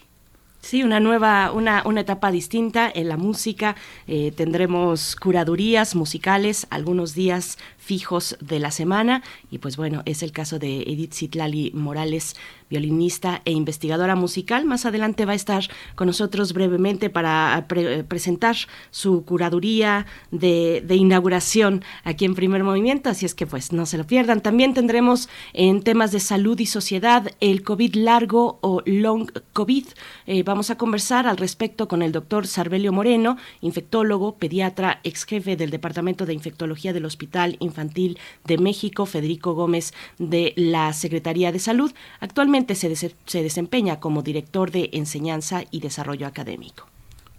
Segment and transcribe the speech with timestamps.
[0.66, 3.76] Sí, una nueva, una, una etapa distinta en la música.
[4.08, 10.32] Eh, tendremos curadurías musicales algunos días fijos de la semana y pues bueno, es el
[10.32, 12.34] caso de Edith Zitlali Morales,
[12.68, 14.64] violinista e investigadora musical.
[14.64, 15.62] Más adelante va a estar
[15.94, 17.66] con nosotros brevemente para
[18.08, 18.56] presentar
[18.90, 24.04] su curaduría de, inauguración aquí en Primer Movimiento, así es que pues no se lo
[24.04, 24.40] pierdan.
[24.40, 29.86] También tendremos en temas de salud y sociedad el COVID largo o long COVID.
[30.26, 35.54] Eh, vamos a conversar al respecto con el doctor Sarbelio Moreno, infectólogo, pediatra, ex jefe
[35.54, 41.58] del Departamento de Infectología del Hospital Infantil de México, Federico Gómez, de la Secretaría de
[41.58, 41.92] Salud.
[42.20, 46.86] Actualmente se, se desempeña como director de Enseñanza y Desarrollo Académico.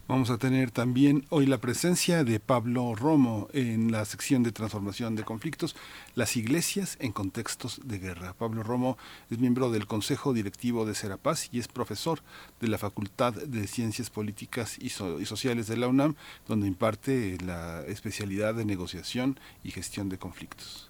[0.07, 5.18] Vamos a tener también hoy la presencia de Pablo Romo en la sección de transformación
[5.18, 5.75] de conflictos,
[6.16, 8.34] las iglesias en contextos de guerra.
[8.34, 8.97] Pablo Romo
[9.29, 12.22] es miembro del Consejo Directivo de Serapaz y es profesor
[12.62, 16.16] de la Facultad de Ciencias Políticas y, Sociales de la UNAM,
[16.47, 20.86] donde imparte la especialidad de negociación y gestión de conflictos.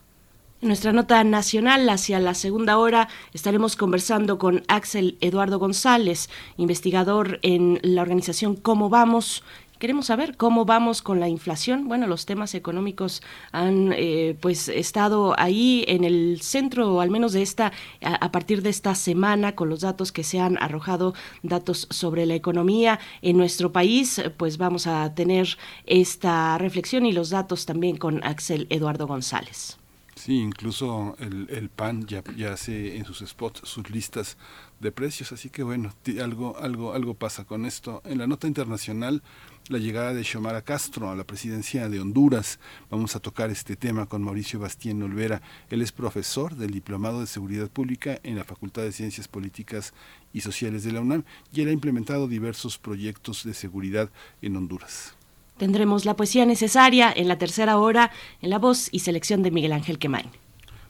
[0.59, 7.79] Nuestra nota nacional, hacia la segunda hora, estaremos conversando con Axel Eduardo González, investigador en
[7.83, 9.43] la organización Cómo Vamos,
[9.77, 11.87] Queremos saber cómo vamos con la inflación.
[11.87, 17.43] Bueno, los temas económicos han eh, pues estado ahí en el centro, al menos de
[17.43, 21.13] esta, a, partir de esta semana, con los datos que se han arrojado,
[21.43, 24.19] datos sobre la economía en nuestro país.
[24.37, 29.77] Pues vamos a tener esta reflexión y los datos también con Axel Eduardo González.
[30.17, 34.35] Sí, incluso el, el PAN ya, ya hace en sus spots sus listas
[34.79, 38.01] de precios, así que bueno, algo, algo, algo pasa con esto.
[38.03, 39.21] En la nota internacional,
[39.69, 42.59] la llegada de Xiomara Castro a la presidencia de Honduras.
[42.89, 45.43] Vamos a tocar este tema con Mauricio Bastien Olvera.
[45.69, 49.93] Él es profesor del Diplomado de Seguridad Pública en la Facultad de Ciencias Políticas
[50.33, 54.09] y Sociales de la UNAM y él ha implementado diversos proyectos de seguridad
[54.41, 55.16] en Honduras.
[55.57, 59.73] Tendremos la poesía necesaria en la tercera hora en la voz y selección de Miguel
[59.73, 60.27] Ángel Quemain.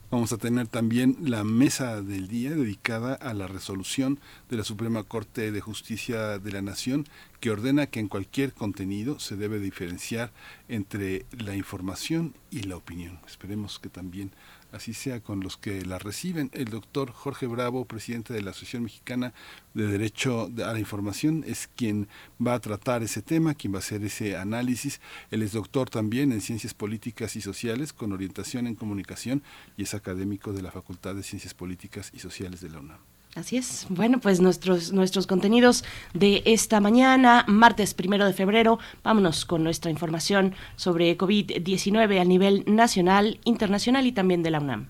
[0.10, 4.20] Vamos a tener también la mesa del día dedicada a la resolución
[4.50, 7.06] de la Suprema Corte de Justicia de la Nación
[7.42, 10.32] que ordena que en cualquier contenido se debe diferenciar
[10.70, 13.20] entre la información y la opinión.
[13.28, 14.32] Esperemos que también
[14.78, 16.50] así sea con los que la reciben.
[16.54, 19.34] El doctor Jorge Bravo, presidente de la Asociación Mexicana
[19.74, 22.08] de Derecho a la Información, es quien
[22.46, 25.02] va a tratar ese tema, quien va a hacer ese análisis.
[25.30, 29.44] Él es doctor también en Ciencias Políticas y Sociales, con orientación en comunicación,
[29.76, 33.17] y es académico de la Facultad de Ciencias Políticas y Sociales de la UNAM.
[33.36, 33.86] Así es.
[33.90, 35.84] Bueno, pues nuestros, nuestros contenidos
[36.14, 42.64] de esta mañana, martes primero de febrero, vámonos con nuestra información sobre COVID-19 a nivel
[42.66, 44.90] nacional, internacional y también de la UNAM.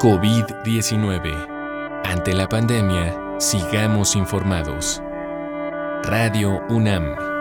[0.00, 2.02] COVID-19.
[2.04, 5.02] Ante la pandemia, sigamos informados.
[6.02, 7.33] Radio UNAM.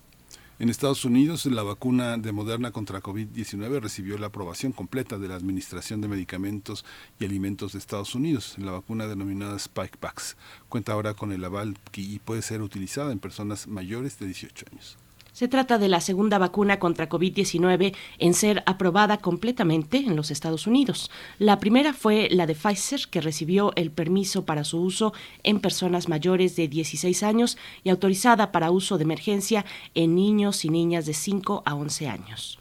[0.61, 5.35] En Estados Unidos, la vacuna de Moderna contra COVID-19 recibió la aprobación completa de la
[5.37, 6.85] Administración de Medicamentos
[7.19, 8.57] y Alimentos de Estados Unidos.
[8.59, 10.37] La vacuna denominada Spikevax
[10.69, 14.99] cuenta ahora con el aval y puede ser utilizada en personas mayores de 18 años.
[15.41, 20.67] Se trata de la segunda vacuna contra COVID-19 en ser aprobada completamente en los Estados
[20.67, 21.11] Unidos.
[21.39, 26.11] La primera fue la de Pfizer, que recibió el permiso para su uso en personas
[26.11, 29.65] mayores de 16 años y autorizada para uso de emergencia
[29.95, 32.60] en niños y niñas de 5 a 11 años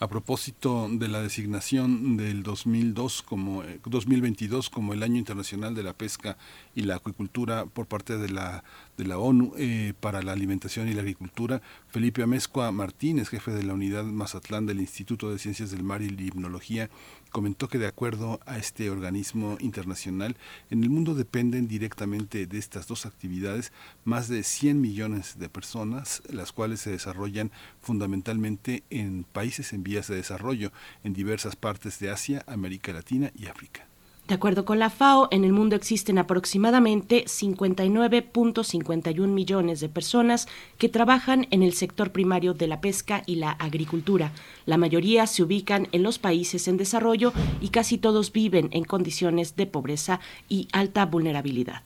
[0.00, 5.82] a propósito de la designación del 2002 como 2022 eh, como el año internacional de
[5.82, 6.38] la pesca
[6.74, 8.64] y la acuicultura por parte de la
[8.96, 13.62] de la ONU eh, para la alimentación y la agricultura Felipe Amezcua Martínez jefe de
[13.62, 16.88] la unidad Mazatlán del Instituto de Ciencias del Mar y Limnología
[17.30, 20.36] comentó que de acuerdo a este organismo internacional,
[20.70, 23.72] en el mundo dependen directamente de estas dos actividades
[24.04, 27.50] más de 100 millones de personas, las cuales se desarrollan
[27.80, 30.72] fundamentalmente en países en vías de desarrollo,
[31.04, 33.89] en diversas partes de Asia, América Latina y África.
[34.30, 40.46] De acuerdo con la FAO, en el mundo existen aproximadamente 59.51 millones de personas
[40.78, 44.30] que trabajan en el sector primario de la pesca y la agricultura.
[44.66, 49.56] La mayoría se ubican en los países en desarrollo y casi todos viven en condiciones
[49.56, 51.82] de pobreza y alta vulnerabilidad.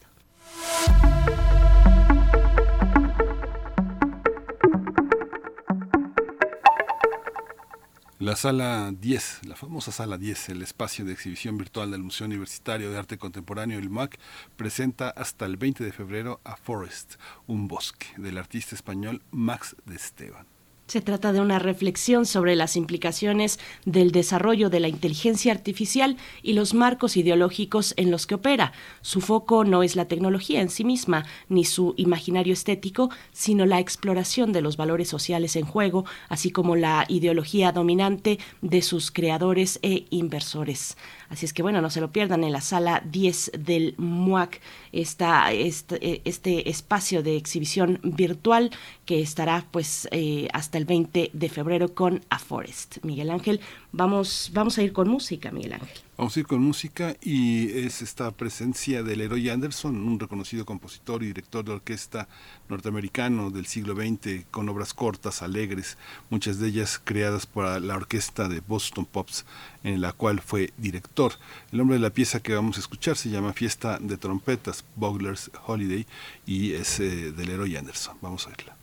[8.21, 12.93] La sala 10, la famosa sala 10, el espacio de exhibición virtual del Museo Universitario
[12.93, 14.21] de Arte Contemporáneo, el MAC,
[14.57, 17.17] presenta hasta el 20 de febrero a Forest,
[17.49, 20.54] un bosque, del artista español Max de Esteban.
[20.87, 26.53] Se trata de una reflexión sobre las implicaciones del desarrollo de la inteligencia artificial y
[26.53, 28.73] los marcos ideológicos en los que opera.
[29.01, 33.81] Su foco no es la tecnología en sí misma, ni su imaginario estético, sino la
[33.81, 39.79] exploración de los valores sociales en juego, así como la ideología dominante de sus creadores
[39.81, 40.99] e inversores.
[41.31, 44.61] Así es que bueno, no se lo pierdan en la sala 10 del MUAC,
[45.01, 48.71] esta, este, este espacio de exhibición virtual
[49.05, 52.99] que estará pues eh, hasta el 20 de febrero con A Forest.
[53.03, 53.61] Miguel Ángel,
[53.93, 56.04] vamos, vamos a ir con música, Miguel Ángel.
[56.17, 61.25] Vamos a ir con música y es esta presencia del Leroy Anderson, un reconocido compositor
[61.25, 62.29] y director de orquesta
[62.69, 65.99] norteamericano del siglo XX, con obras cortas, alegres,
[66.31, 69.45] muchas de ellas creadas por la orquesta de Boston Pops,
[69.83, 71.33] en la cual fue director.
[71.73, 75.51] El nombre de la pieza que vamos a escuchar se llama Fiesta de Trompetas, Bogler's
[75.67, 76.07] Holiday,
[76.47, 78.17] y es eh, del Leroy Anderson.
[78.21, 78.77] Vamos a verla.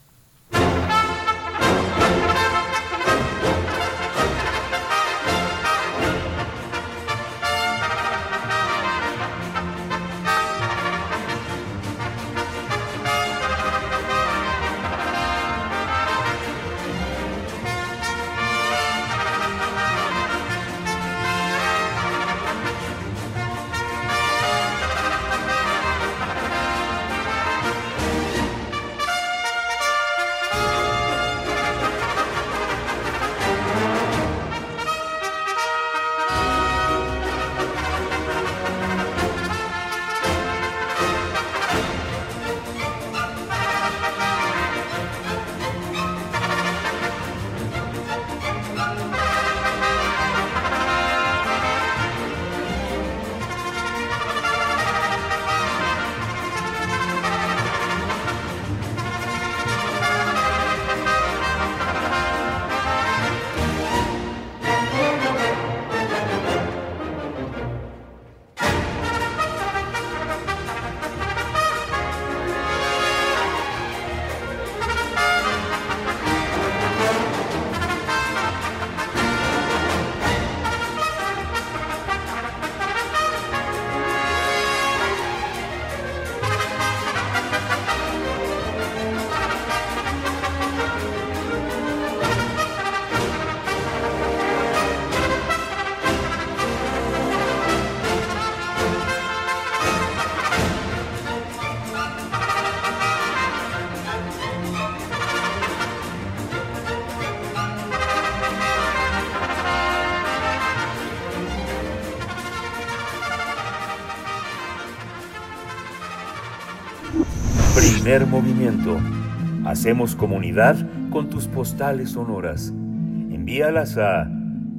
[119.71, 120.75] Hacemos comunidad
[121.11, 122.67] con tus postales sonoras.
[122.67, 124.29] Envíalas a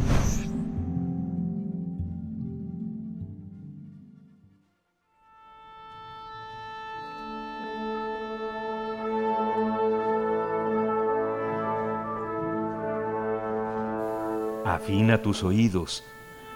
[14.65, 16.05] Afina tus oídos.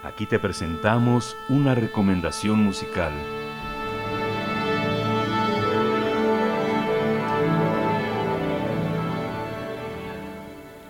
[0.04, 3.10] Aquí te presentamos una recomendación musical.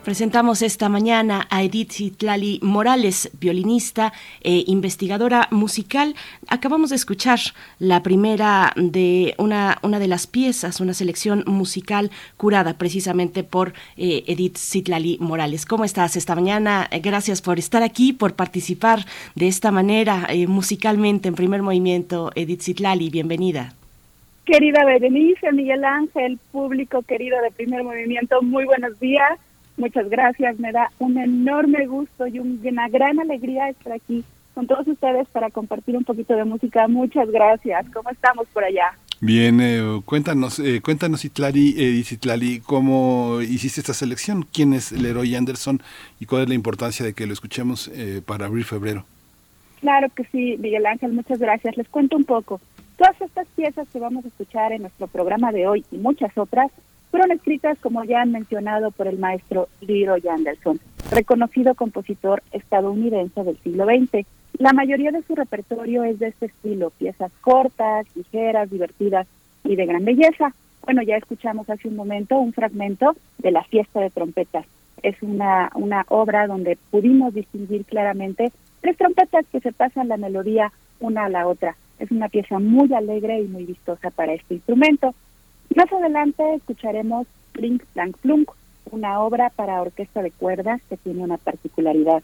[0.05, 6.15] Presentamos esta mañana a Edith Zitlali Morales, violinista e investigadora musical.
[6.47, 7.39] Acabamos de escuchar
[7.79, 14.25] la primera de una, una de las piezas, una selección musical curada precisamente por eh,
[14.27, 15.65] Edith Zitlali Morales.
[15.65, 16.87] ¿Cómo estás esta mañana?
[17.03, 22.31] Gracias por estar aquí, por participar de esta manera eh, musicalmente en primer movimiento.
[22.35, 23.73] Edith Zitlali, bienvenida.
[24.45, 29.39] Querida Berenice, Miguel Ángel, público querido de primer movimiento, muy buenos días.
[29.77, 34.87] Muchas gracias, me da un enorme gusto y una gran alegría estar aquí con todos
[34.87, 36.87] ustedes para compartir un poquito de música.
[36.87, 37.85] Muchas gracias.
[37.93, 38.97] ¿Cómo estamos por allá?
[39.21, 45.35] Bien, eh, cuéntanos, eh, cuéntanos Itlali, eh, Itlali, cómo hiciste esta selección, quién es Leroy
[45.35, 45.81] Anderson
[46.21, 49.05] y cuál es la importancia de que lo escuchemos eh, para abrir febrero.
[49.81, 51.77] Claro que sí, Miguel Ángel, muchas gracias.
[51.77, 52.61] Les cuento un poco.
[52.97, 56.71] Todas estas piezas que vamos a escuchar en nuestro programa de hoy y muchas otras
[57.15, 60.81] fueron escritas, como ya han mencionado, por el maestro Leroy Anderson,
[61.13, 64.27] reconocido compositor estadounidense del siglo XX.
[64.59, 69.29] La mayoría de su repertorio es de este estilo, piezas cortas, ligeras, divertidas
[69.63, 70.57] y de gran belleza.
[70.83, 74.67] Bueno, ya escuchamos hace un momento un fragmento de La fiesta de trompetas.
[75.05, 80.73] Es una, una obra donde pudimos distinguir claramente tres trompetas que se pasan la melodía
[80.99, 81.77] una a la otra.
[82.01, 85.15] Es una pieza muy alegre y muy vistosa para este instrumento.
[85.75, 88.51] Más adelante escucharemos Plink Plank Plunk,
[88.93, 92.23] una obra para orquesta de cuerdas que tiene una particularidad.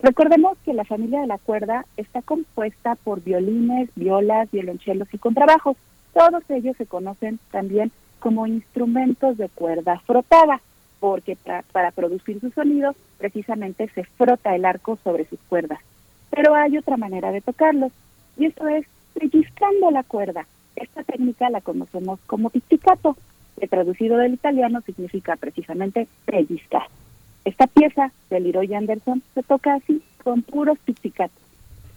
[0.00, 5.78] Recordemos que la familia de la cuerda está compuesta por violines, violas, violonchelos y contrabajos.
[6.12, 10.60] Todos ellos se conocen también como instrumentos de cuerda frotada,
[11.00, 11.38] porque
[11.72, 15.80] para, producir su sonido precisamente se frota el arco sobre sus cuerdas.
[16.28, 17.92] Pero hay otra manera de tocarlos,
[18.36, 20.46] y esto es pellizcando la cuerda.
[20.76, 23.16] Esta técnica la conocemos como pizzicato,
[23.58, 26.88] que traducido del italiano significa precisamente pellizcar.
[27.44, 31.42] Esta pieza de Leroy Anderson se toca así, con puros pizzicatos.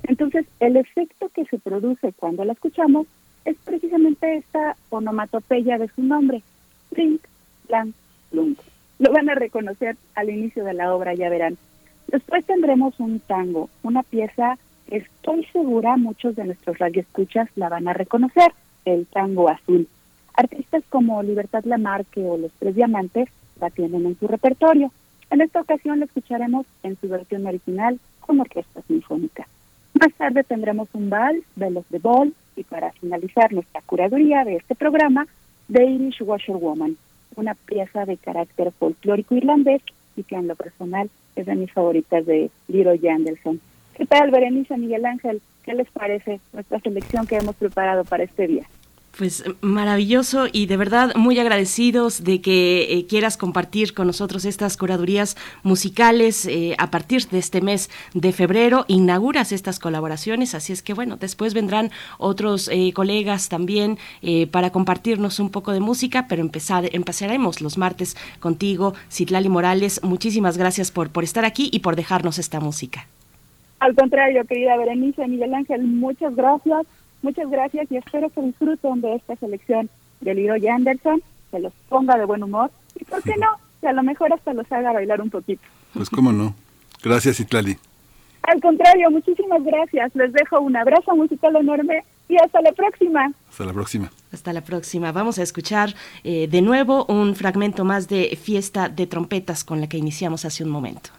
[0.03, 3.07] Entonces, el efecto que se produce cuando la escuchamos
[3.45, 6.43] es precisamente esta onomatopeya de su nombre,
[6.89, 7.21] Plink,
[7.67, 7.95] Plank,
[8.29, 8.59] Plunk.
[8.99, 11.57] Lo van a reconocer al inicio de la obra, ya verán.
[12.07, 14.57] Después tendremos un tango, una pieza
[14.87, 18.51] que estoy segura muchos de nuestros radioescuchas la van a reconocer
[18.87, 19.87] el tango azul.
[20.33, 23.27] Artistas como Libertad Lamarque o Los Tres Diamantes
[23.59, 24.91] la tienen en su repertorio.
[25.29, 29.47] En esta ocasión la escucharemos en su versión original con orquesta sinfónica.
[29.93, 34.55] Más tarde tendremos un vals de los de Ball y para finalizar nuestra curaduría de
[34.55, 35.27] este programa,
[35.71, 36.97] The Irish Washerwoman,
[37.35, 39.81] una pieza de carácter folclórico irlandés
[40.15, 43.59] y que en lo personal es de mis favoritas de Leroy Anderson.
[43.95, 45.41] ¿Qué tal, Berenice Miguel Ángel?
[45.63, 48.67] ¿Qué les parece nuestra selección que hemos preparado para este día?
[49.17, 54.77] Pues maravilloso y de verdad muy agradecidos de que eh, quieras compartir con nosotros estas
[54.77, 58.85] curadurías musicales eh, a partir de este mes de febrero.
[58.87, 63.97] Inauguras estas colaboraciones, así es que bueno, después vendrán otros eh, colegas también
[64.51, 70.01] para compartirnos un poco de música, pero empezar, empezaremos los martes contigo, Citlali Morales.
[70.03, 73.07] Muchísimas gracias por, por estar aquí y por dejarnos esta música.
[73.79, 76.85] Al contrario, querida Berenice, Miguel Ángel, muchas gracias
[77.21, 79.89] Muchas gracias y espero que disfruten de esta selección
[80.21, 81.21] de Leroy Anderson,
[81.51, 83.47] que los ponga de buen humor y, ¿por qué no?
[83.81, 85.61] Que a lo mejor hasta los haga bailar un poquito.
[85.93, 86.55] Pues cómo no.
[87.03, 87.77] Gracias, Itlali.
[88.43, 90.15] Al contrario, muchísimas gracias.
[90.15, 93.31] Les dejo un abrazo musical enorme y hasta la próxima.
[93.49, 94.11] Hasta la próxima.
[94.31, 95.11] Hasta la próxima.
[95.11, 95.93] Vamos a escuchar
[96.23, 100.63] eh, de nuevo un fragmento más de Fiesta de Trompetas con la que iniciamos hace
[100.63, 101.09] un momento.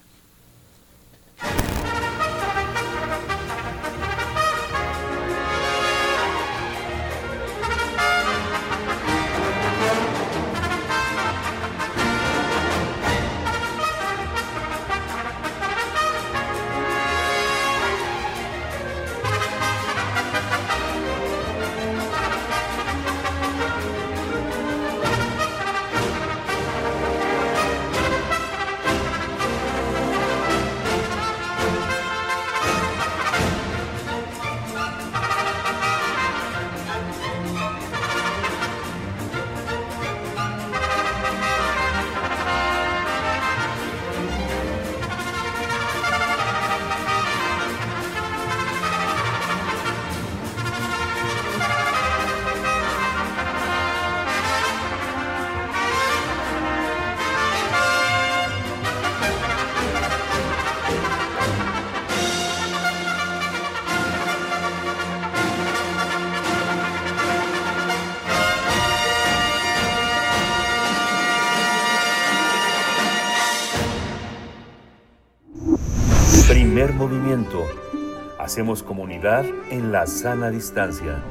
[78.58, 81.22] Hacemos comunidad en la sana distancia.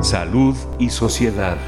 [0.00, 1.58] Salud y sociedad.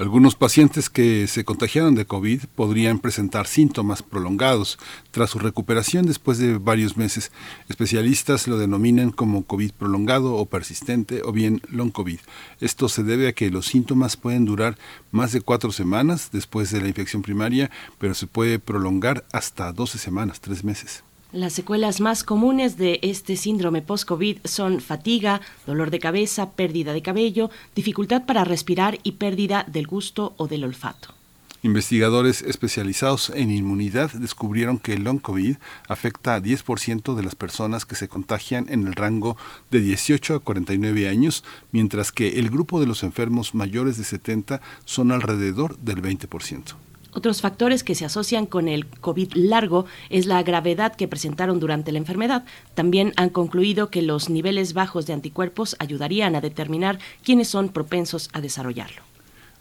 [0.00, 4.78] Algunos pacientes que se contagiaron de COVID podrían presentar síntomas prolongados
[5.10, 7.30] tras su recuperación después de varios meses.
[7.68, 12.18] Especialistas lo denominan como COVID prolongado o persistente o bien long COVID.
[12.62, 14.78] Esto se debe a que los síntomas pueden durar
[15.10, 19.98] más de cuatro semanas después de la infección primaria, pero se puede prolongar hasta 12
[19.98, 21.04] semanas, tres meses.
[21.32, 27.02] Las secuelas más comunes de este síndrome post-COVID son fatiga, dolor de cabeza, pérdida de
[27.02, 31.14] cabello, dificultad para respirar y pérdida del gusto o del olfato.
[31.62, 35.56] Investigadores especializados en inmunidad descubrieron que el long COVID
[35.86, 39.36] afecta a 10% de las personas que se contagian en el rango
[39.70, 44.60] de 18 a 49 años, mientras que el grupo de los enfermos mayores de 70
[44.84, 46.74] son alrededor del 20%.
[47.12, 51.92] Otros factores que se asocian con el COVID largo es la gravedad que presentaron durante
[51.92, 52.44] la enfermedad.
[52.74, 58.30] También han concluido que los niveles bajos de anticuerpos ayudarían a determinar quiénes son propensos
[58.32, 59.02] a desarrollarlo.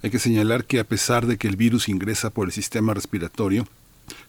[0.02, 3.68] Hay que señalar que a pesar de que el virus ingresa por el sistema respiratorio,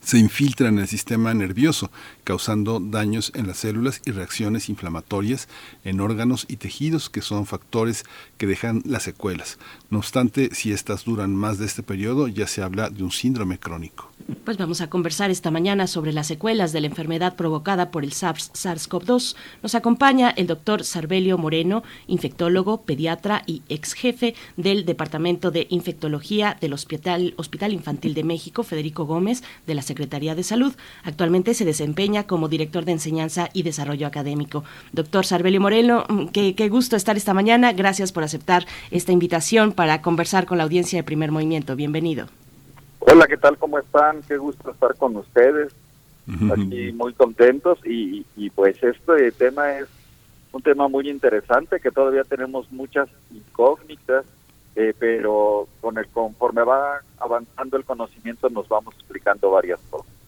[0.00, 1.90] se infiltra en el sistema nervioso,
[2.24, 5.48] causando daños en las células y reacciones inflamatorias
[5.84, 8.04] en órganos y tejidos que son factores
[8.38, 9.58] que dejan las secuelas.
[9.90, 13.58] No obstante, si estas duran más de este periodo, ya se habla de un síndrome
[13.58, 14.10] crónico.
[14.44, 18.12] Pues vamos a conversar esta mañana sobre las secuelas de la enfermedad provocada por el
[18.12, 19.34] SARS-CoV-2.
[19.62, 26.56] Nos acompaña el doctor Sarbelio Moreno, infectólogo, pediatra y ex jefe del Departamento de Infectología
[26.60, 30.72] del Hospital, Infantil de México, Federico Gómez, de la Secretaría de Salud.
[31.02, 34.62] Actualmente se desempeña como director de enseñanza y desarrollo académico.
[34.92, 37.72] Doctor Sarbelio Moreno, mm, qué, qué gusto estar esta mañana.
[37.72, 41.74] Gracias por aceptar esta invitación para conversar con la audiencia de Primer Movimiento.
[41.74, 42.26] Bienvenido.
[43.00, 43.56] Hola, ¿qué tal?
[43.58, 44.22] ¿Cómo están?
[44.28, 45.72] Qué gusto estar con ustedes.
[46.52, 48.24] Aquí muy contentos y,
[48.54, 49.88] pues este tema es
[50.52, 54.24] un tema muy interesante que todavía tenemos muchas incógnitas,
[54.76, 60.20] eh, pero con el conforme va avanzando el conocimiento nos vamos explicando varias cosas.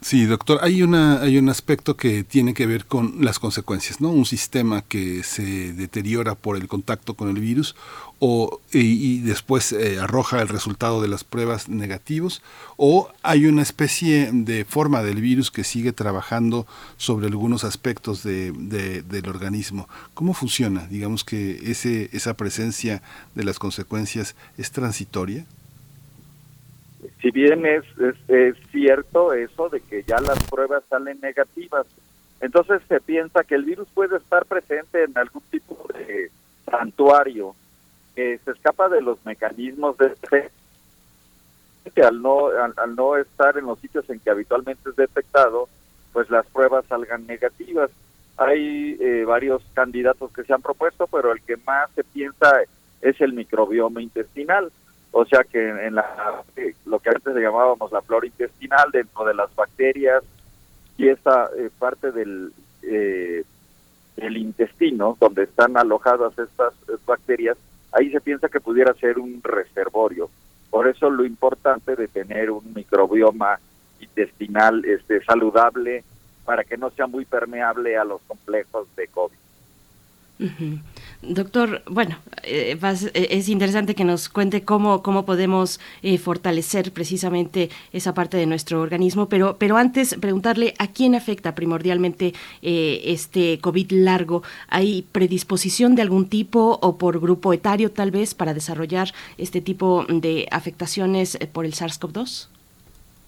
[0.00, 4.08] Sí, doctor, hay una hay un aspecto que tiene que ver con las consecuencias, ¿no?
[4.08, 7.76] Un sistema que se deteriora por el contacto con el virus
[8.24, 12.40] o y, después eh, arroja el resultado de las pruebas negativos
[12.76, 16.64] o hay una especie de forma del virus que sigue trabajando
[16.98, 18.52] sobre algunos aspectos de,
[19.02, 19.88] del organismo.
[20.14, 20.86] ¿Cómo funciona?
[20.86, 23.02] Digamos que ese esa presencia
[23.34, 25.44] de las consecuencias es transitoria
[27.20, 27.84] si bien es,
[28.28, 31.86] es, cierto eso de que ya las pruebas salen negativas,
[32.40, 36.30] entonces se piensa que el virus puede estar presente en algún tipo de
[36.70, 37.56] santuario
[38.14, 40.14] que se escapa de los mecanismos de
[41.94, 45.68] que al no al, no estar en los sitios en que habitualmente es detectado,
[46.12, 47.90] pues las pruebas salgan negativas.
[48.36, 52.60] Hay eh, varios candidatos que se han propuesto, pero el que más se piensa
[53.00, 54.70] es el microbioma intestinal
[55.12, 59.24] o sea que en la eh, lo que antes le llamábamos la flora intestinal dentro
[59.26, 60.24] de las bacterias
[60.96, 63.44] y esa eh, parte del eh,
[64.16, 66.72] el intestino donde están alojadas estas
[67.06, 67.58] bacterias
[67.92, 70.30] ahí se piensa que pudiera ser un reservorio.
[70.70, 73.58] Por eso lo importante de tener un microbioma
[74.00, 76.04] intestinal este saludable
[76.44, 79.41] para que no sea muy permeable a los complejos de COVID
[81.22, 87.70] Doctor, bueno, eh, eh, es interesante que nos cuente cómo, cómo podemos eh, fortalecer precisamente
[87.92, 93.92] esa parte de nuestro organismo, pero, pero antes preguntarle a quién afecta primordialmente este COVID
[93.92, 94.42] largo.
[94.68, 100.04] ¿Hay predisposición de algún tipo o por grupo etario tal vez para desarrollar este tipo
[100.08, 102.48] de afectaciones por el SARS-CoV-2?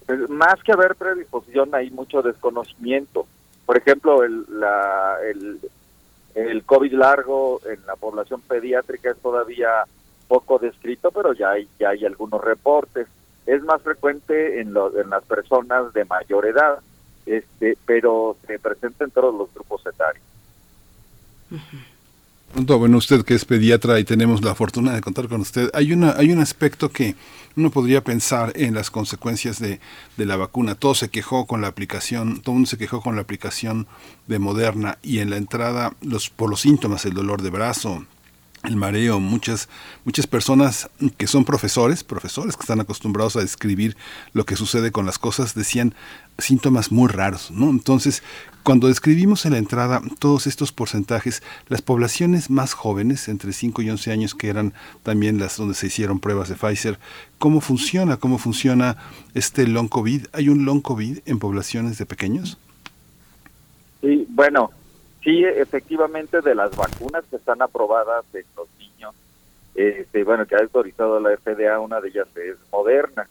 [0.07, 3.27] Pues, más que haber predisposición, hay mucho desconocimiento.
[3.67, 4.45] Por ejemplo, el,
[5.31, 5.61] el
[6.35, 9.85] el COVID largo en la población pediátrica es todavía
[10.29, 13.07] poco descrito, pero ya hay, ya hay algunos reportes.
[13.47, 16.81] Es más frecuente en, en las personas de mayor edad,
[17.27, 20.25] este, pero se presenta en todos los grupos etarios.
[22.53, 26.13] Bueno, usted que es pediatra y tenemos la fortuna de contar con usted, hay una
[26.17, 27.17] hay un aspecto que
[27.57, 29.81] uno podría pensar en las consecuencias de,
[30.17, 30.77] de la vacuna.
[30.77, 33.89] Todo se quejó con la aplicación, todo mundo se quejó con la aplicación
[34.29, 38.07] de Moderna y en la entrada los por los síntomas, el dolor de brazo,
[38.65, 39.69] el mareo, muchas,
[40.05, 43.97] muchas personas que son profesores, profesores que están acostumbrados a describir
[44.33, 45.95] lo que sucede con las cosas, decían
[46.39, 47.71] síntomas muy raros, ¿no?
[47.71, 48.23] Entonces,
[48.65, 53.91] cuando describimos en la entrada todos estos porcentajes, las poblaciones más jóvenes, entre 5 y
[53.91, 54.73] 11 años, que eran
[55.03, 56.99] también las donde se hicieron pruebas de Pfizer,
[57.39, 58.17] ¿cómo funciona?
[58.17, 58.97] ¿Cómo funciona
[59.35, 60.27] este long COVID?
[60.33, 62.59] ¿Hay un long COVID en poblaciones de pequeños?
[64.01, 64.71] Sí, bueno,
[65.25, 69.15] Sí, efectivamente, de las vacunas que están aprobadas en los niños,
[69.75, 73.27] este, bueno, que ha autorizado la FDA, una de ellas es Moderna.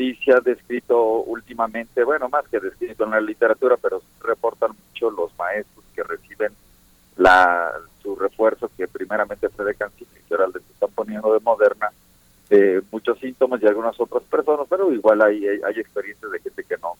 [0.00, 5.10] Sí se ha descrito últimamente, bueno, más que descrito en la literatura, pero reportan mucho
[5.10, 6.54] los maestros que reciben
[7.18, 7.70] la
[8.02, 11.90] su refuerzo, que primeramente fue de cáncer y ahora les están poniendo de Moderna,
[12.48, 16.78] eh, muchos síntomas y algunas otras personas, pero igual hay, hay experiencias de gente que
[16.78, 16.94] no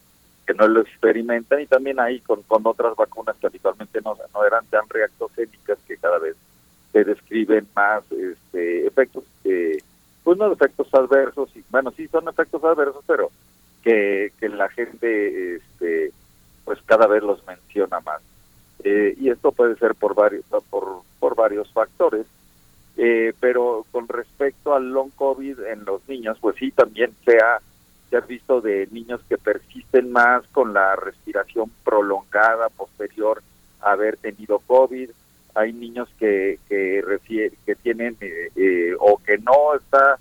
[0.46, 4.44] que no lo experimentan y también ahí con, con otras vacunas que habitualmente no, no
[4.44, 6.36] eran tan reactogénicas que cada vez
[6.92, 9.78] se describen más este, efectos, eh,
[10.24, 13.30] pues no efectos adversos, y, bueno, sí son efectos adversos, pero
[13.82, 16.12] que, que la gente este,
[16.64, 18.20] pues cada vez los menciona más.
[18.84, 22.26] Eh, y esto puede ser por varios, por, por varios factores.
[22.96, 27.60] Eh, pero con respecto al long COVID en los niños, pues sí, también se ha
[28.10, 33.40] se ha visto de niños que persisten más con la respiración prolongada posterior
[33.80, 35.10] a haber tenido COVID.
[35.54, 40.18] Hay niños que que, tienen eh, eh, o que no está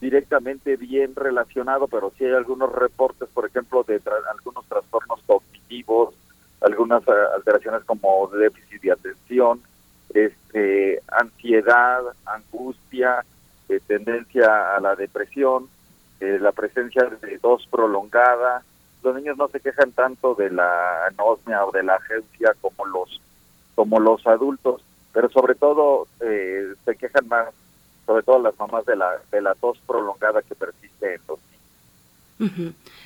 [0.00, 6.14] directamente bien relacionado, pero sí hay algunos reportes, por ejemplo, de algunos trastornos cognitivos,
[6.60, 9.62] algunas eh, alteraciones como déficit de atención,
[10.12, 13.24] este, ansiedad, angustia,
[13.86, 15.68] tendencia a la depresión,
[16.20, 18.62] eh, la presencia de tos prolongada.
[19.02, 23.20] Los niños no se quejan tanto de la anosmia o de la agencia como los
[23.74, 24.82] como los adultos,
[25.12, 27.48] pero sobre todo eh, se quejan más,
[28.06, 31.38] sobre todo las mamás de la de la tos prolongada que persiste en los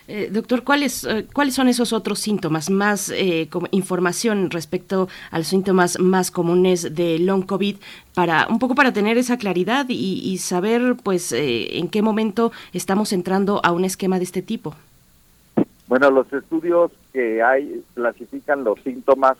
[0.09, 2.70] eh, doctor, ¿cuáles, eh, ¿cuáles son esos otros síntomas?
[2.70, 7.76] Más eh, como información respecto a los síntomas más comunes de long COVID,
[8.14, 13.61] para un poco para tener esa claridad y, saber, pues, en qué momento estamos entrando
[13.64, 14.74] a un esquema de este tipo.
[15.87, 19.37] Bueno, los estudios que hay clasifican los síntomas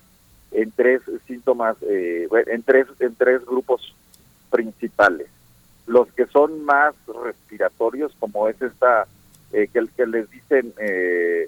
[0.57, 3.95] en tres síntomas, en tres en tres grupos
[4.51, 5.29] principales.
[5.87, 9.07] Los que son más respiratorios, como es esta
[9.53, 11.47] eh, que, que les dicen eh,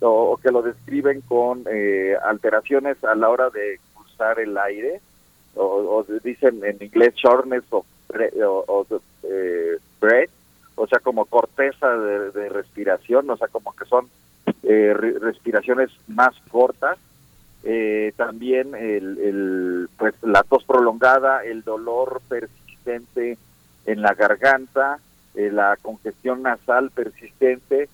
[0.00, 5.00] o, que lo describen con eh, alteraciones a la hora de cruzar el aire,
[5.54, 7.86] o, dicen en inglés shortness of
[8.68, 8.86] o,
[10.00, 10.30] breath,
[10.74, 14.08] o sea, como corteza de, respiración, o sea, como que son
[14.62, 16.98] respiraciones más cortas.
[18.16, 23.38] También el, pues la tos prolongada, el dolor persistente
[23.86, 24.98] en la garganta,
[25.34, 27.88] eh, la congestión nasal persistente,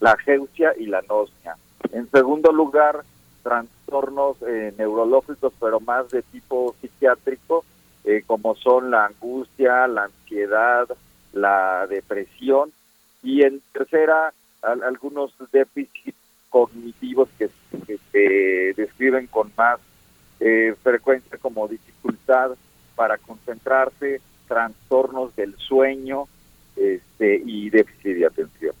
[0.00, 1.56] la geusia y la anosmia.
[1.92, 3.04] En segundo lugar,
[3.42, 7.64] trastornos eh, neurológicos, pero más de tipo psiquiátrico,
[8.04, 10.88] eh, como son la angustia, la ansiedad,
[11.32, 12.72] la depresión.
[13.22, 16.17] Y en tercera, algunos déficits
[16.50, 17.50] cognitivos que,
[18.12, 19.78] se describen con más
[20.82, 22.52] frecuencia como dificultad
[22.94, 26.26] para concentrarse, trastornos del sueño,
[26.78, 28.74] este, y déficit de atención.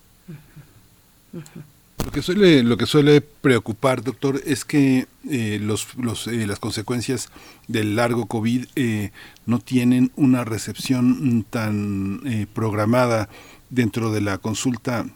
[2.04, 6.60] Lo que suele, lo que suele preocupar, doctor, es que eh, los, los, eh, las
[6.60, 7.28] consecuencias
[7.66, 9.10] del largo COVID eh,
[9.46, 12.20] no tienen una recepción tan
[12.54, 13.28] programada
[13.68, 15.06] dentro de la consulta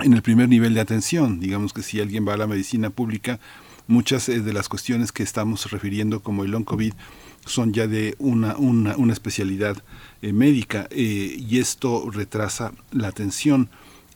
[0.00, 1.40] en el primer nivel de atención.
[1.40, 3.38] Digamos que si alguien va a la medicina pública,
[3.86, 6.92] muchas de las cuestiones que estamos refiriendo como el long COVID
[7.44, 9.76] son ya de una, una, una especialidad
[10.20, 13.68] eh, médica eh, y esto retrasa la atención.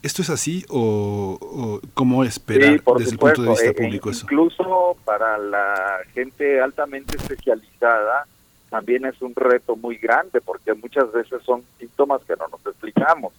[0.03, 4.25] ¿Esto es así o, cómo esperar desde el punto de vista eh, público eso?
[4.25, 8.27] Incluso para la gente altamente especializada
[8.71, 13.33] también es un reto muy grande porque muchas veces son síntomas que no nos explicamos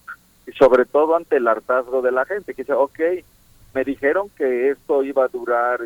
[0.48, 3.00] y sobre todo ante el hartazgo de la gente que dice, ok,
[3.74, 5.82] me dijeron que esto iba a durar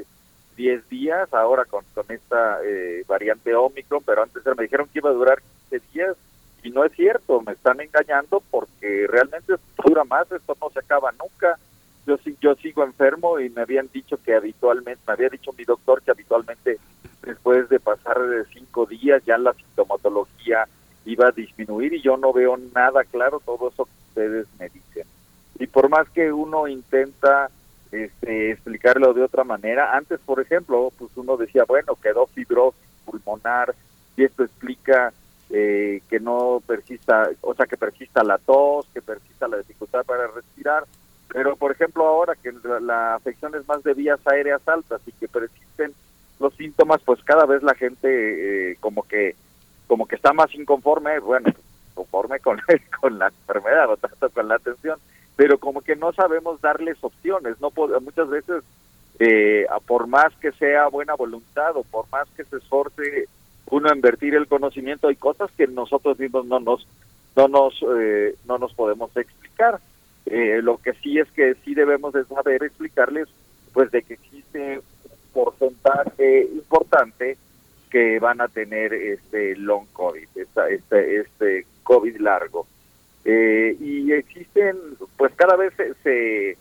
[0.56, 5.10] 10 días, ahora con, con esta eh, variante Omicron, pero antes me dijeron que iba
[5.10, 6.18] a durar 15 días
[6.63, 9.54] y no es cierto, me están engañando porque realmente
[9.86, 11.60] dura más, esto no se acaba nunca.
[12.08, 16.02] Yo, yo sigo enfermo y me habían dicho que habitualmente, me había dicho mi doctor
[16.02, 16.80] que habitualmente
[17.22, 20.68] después de pasar de cinco días ya la sintomatología
[21.06, 25.08] iba a disminuir y yo no veo nada claro todo eso que ustedes me dicen.
[25.60, 27.50] Y por más que uno intenta
[27.91, 29.96] este, explicarlo de otra manera.
[29.96, 33.74] Antes, por ejemplo, pues uno decía, bueno, quedó fibrosis pulmonar
[34.18, 35.13] y esto explica
[35.50, 40.28] eh, que no persista, o sea, que persista la tos, que persista la dificultad para
[40.28, 40.84] respirar,
[41.30, 45.28] pero por ejemplo ahora que la, afección es más de vías aéreas altas y que
[45.28, 45.94] persisten
[46.39, 49.36] los síntomas, pues cada vez la gente eh, como que
[49.88, 51.52] como que está más inconforme, bueno,
[51.93, 52.62] conforme con,
[53.02, 55.00] con la enfermedad, o tanto con la atención,
[55.36, 57.71] pero como que no sabemos darles opciones, no
[58.02, 58.63] muchas veces
[59.19, 63.28] eh, por más que sea buena voluntad o por más que se esforce
[63.69, 66.88] uno a invertir el conocimiento, hay cosas que nosotros mismos no nos
[67.36, 69.80] no nos eh, no nos podemos explicar.
[70.26, 73.28] Eh, lo que sí es que sí debemos de saber explicarles,
[73.74, 74.84] pues de que existe un
[75.34, 77.38] porcentaje importante
[77.95, 82.67] que van a tener este long COVID, este este COVID largo.
[83.23, 84.75] Eh, y existen,
[85.15, 86.58] pues cada vez se,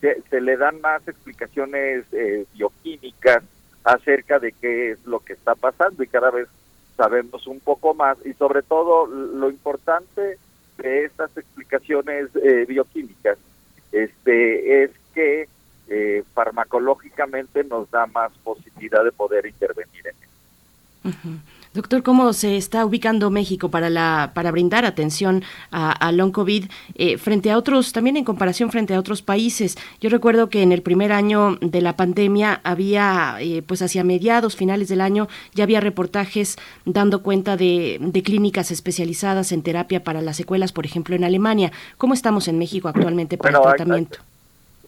[0.00, 3.44] se, le dan más explicaciones eh, bioquímicas
[3.84, 6.48] acerca de qué es lo que está pasando y cada vez
[6.96, 10.38] sabemos un poco más y sobre todo lo importante
[10.78, 13.36] de estas explicaciones eh, bioquímicas
[13.92, 15.48] este es que
[16.32, 20.31] farmacológicamente nos da más posibilidad de poder intervenir en
[21.74, 27.16] Doctor, ¿cómo se está ubicando México para la para brindar atención a, long COVID eh,
[27.16, 29.78] frente a otros, también en comparación frente a otros países?
[29.98, 34.54] Yo recuerdo que en el primer año de la pandemia había, eh, pues hacia mediados,
[34.54, 40.36] finales del año, ya había reportajes dando cuenta de, clínicas especializadas en terapia para las
[40.36, 41.72] secuelas, por ejemplo, en Alemania.
[41.96, 44.18] ¿Cómo estamos en México actualmente para el tratamiento?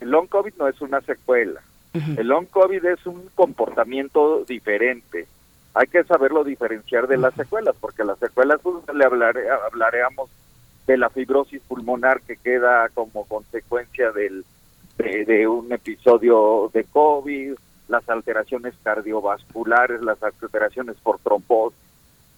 [0.01, 1.63] el long COVID no es una secuela.
[1.95, 5.27] El long COVID es un comportamiento diferente
[5.75, 10.31] hay que saberlo diferenciar de las secuelas, porque las secuelas pues, le hablaré, hablaremos
[10.87, 14.45] de la fibrosis pulmonar que queda como consecuencia del,
[14.99, 17.55] de, un episodio de COVID,
[17.89, 21.79] las alteraciones cardiovasculares, las alteraciones por trombosis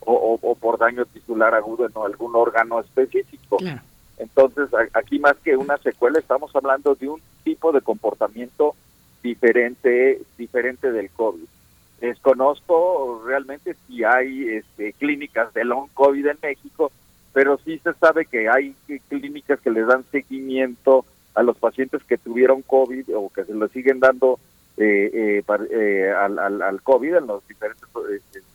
[0.01, 3.59] o, por daño tisular agudo en algún órgano específico.
[4.19, 8.75] Entonces, aquí más que una secuela, estamos hablando de un tipo de comportamiento
[9.23, 11.45] diferente, diferente del COVID.
[12.01, 16.93] Desconozco realmente si hay este, clínicas de long COVID en México,
[17.33, 18.75] pero sí se sabe que hay
[19.09, 21.05] clínicas que les dan seguimiento
[21.35, 24.39] a los pacientes que tuvieron COVID o que se le siguen dando
[24.79, 27.85] eh, eh, eh, al, al, COVID en los diferentes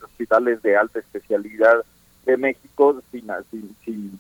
[0.04, 1.84] hospitales de alta especialidad
[2.26, 3.28] de México, sin,
[3.84, 4.20] sin,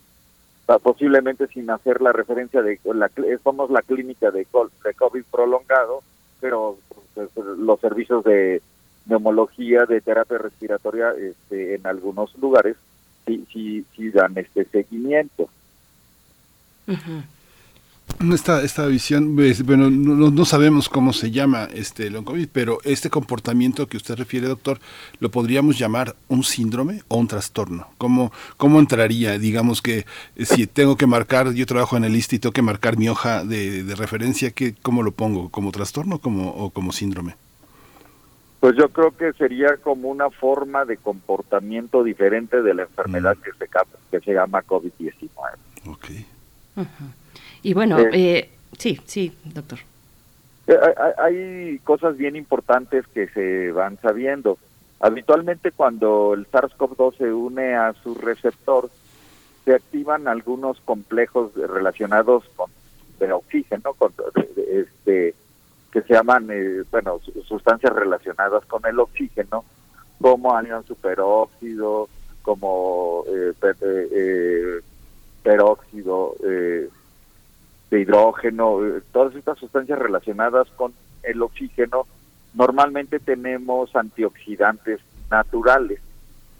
[0.81, 3.11] posiblemente sin hacer la referencia de la
[3.43, 4.47] somos la clínica de,
[4.83, 6.01] de COVID prolongado,
[6.39, 6.77] pero
[7.13, 8.63] pues, los servicios de
[9.05, 12.77] neumología de terapia respiratoria este, en algunos lugares
[13.25, 15.49] sí, sí, sí dan este seguimiento.
[18.33, 23.09] Esta, esta visión, pues, bueno, no, sabemos cómo se llama este long COVID, pero este
[23.09, 24.79] comportamiento que usted refiere, doctor,
[25.19, 27.87] ¿lo podríamos llamar un síndrome o un trastorno?
[27.97, 29.39] ¿Cómo, cómo entraría?
[29.39, 32.61] Digamos que eh, si tengo que marcar, yo trabajo en el ISTE y tengo que
[32.61, 35.49] marcar mi hoja de, de referencia, ¿qué, ¿cómo lo pongo?
[35.49, 37.35] ¿Como trastorno como, o como síndrome?
[38.61, 43.41] Pues yo creo que sería como una forma de comportamiento diferente de la enfermedad mm.
[43.41, 43.67] que, se,
[44.11, 45.29] que se llama COVID-19.
[45.87, 46.05] Ok.
[47.63, 49.79] Y bueno, eh, eh, sí, sí, doctor.
[50.67, 50.77] Eh,
[51.17, 54.59] hay cosas bien importantes que se van sabiendo.
[54.99, 58.91] Habitualmente cuando el SARS-CoV-2 se une a su receptor,
[59.65, 62.69] se activan algunos complejos relacionados con
[63.19, 64.13] el oxígeno, con
[64.55, 65.33] este
[65.91, 69.65] que se llaman, eh, bueno, sustancias relacionadas con el oxígeno,
[70.19, 72.07] como anión superóxido,
[72.41, 74.79] como eh, eh,
[75.43, 76.89] peróxido de
[77.99, 78.79] hidrógeno,
[79.11, 82.05] todas estas sustancias relacionadas con el oxígeno,
[82.53, 85.99] normalmente tenemos antioxidantes naturales,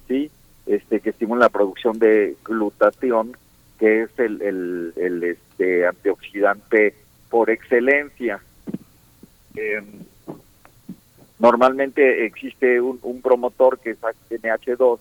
[0.07, 0.29] ¿sí?
[0.65, 3.37] Este, que estimulan la producción de glutatión,
[3.79, 6.95] que es el, el, el este, antioxidante
[7.29, 8.41] por excelencia.
[9.55, 9.83] Eh,
[11.39, 13.97] normalmente existe un, promotor que es
[14.29, 14.99] NH2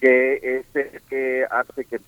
[0.00, 2.00] que es el que hace que,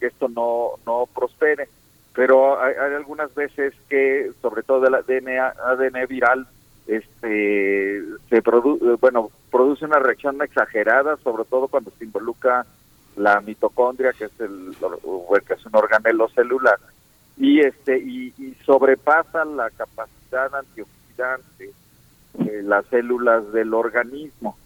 [0.00, 1.68] esto no, no prospere.
[2.14, 6.46] Pero hay, algunas veces que, sobre todo el ADN, ADN viral,
[6.86, 12.64] este se produce bueno produce una reacción exagerada sobre todo cuando se involucra
[13.16, 14.74] la mitocondria que es el
[15.46, 16.78] que es un organelo celular
[17.38, 21.72] y este y, y sobrepasa la capacidad antioxidante
[22.34, 24.56] de las células del organismo.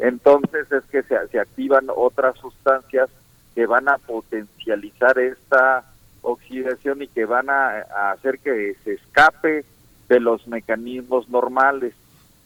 [0.00, 3.10] Entonces es que se, activan otras sustancias
[3.54, 5.84] que van a potencializar esta
[6.22, 7.80] oxidación y que van a,
[8.12, 9.64] hacer que se escape
[10.08, 11.94] de los mecanismos normales.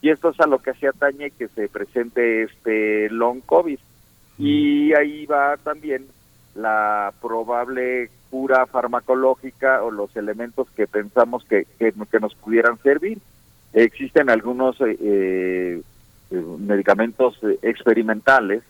[0.02, 3.78] Y esto es a lo que se atañe que se presente este long COVID.
[4.36, 6.08] Y ahí va también
[6.56, 13.20] la probable cura farmacológica o los elementos que pensamos que, que, nos pudieran servir.
[13.72, 15.80] Existen algunos eh, eh,
[16.58, 18.64] medicamentos experimentales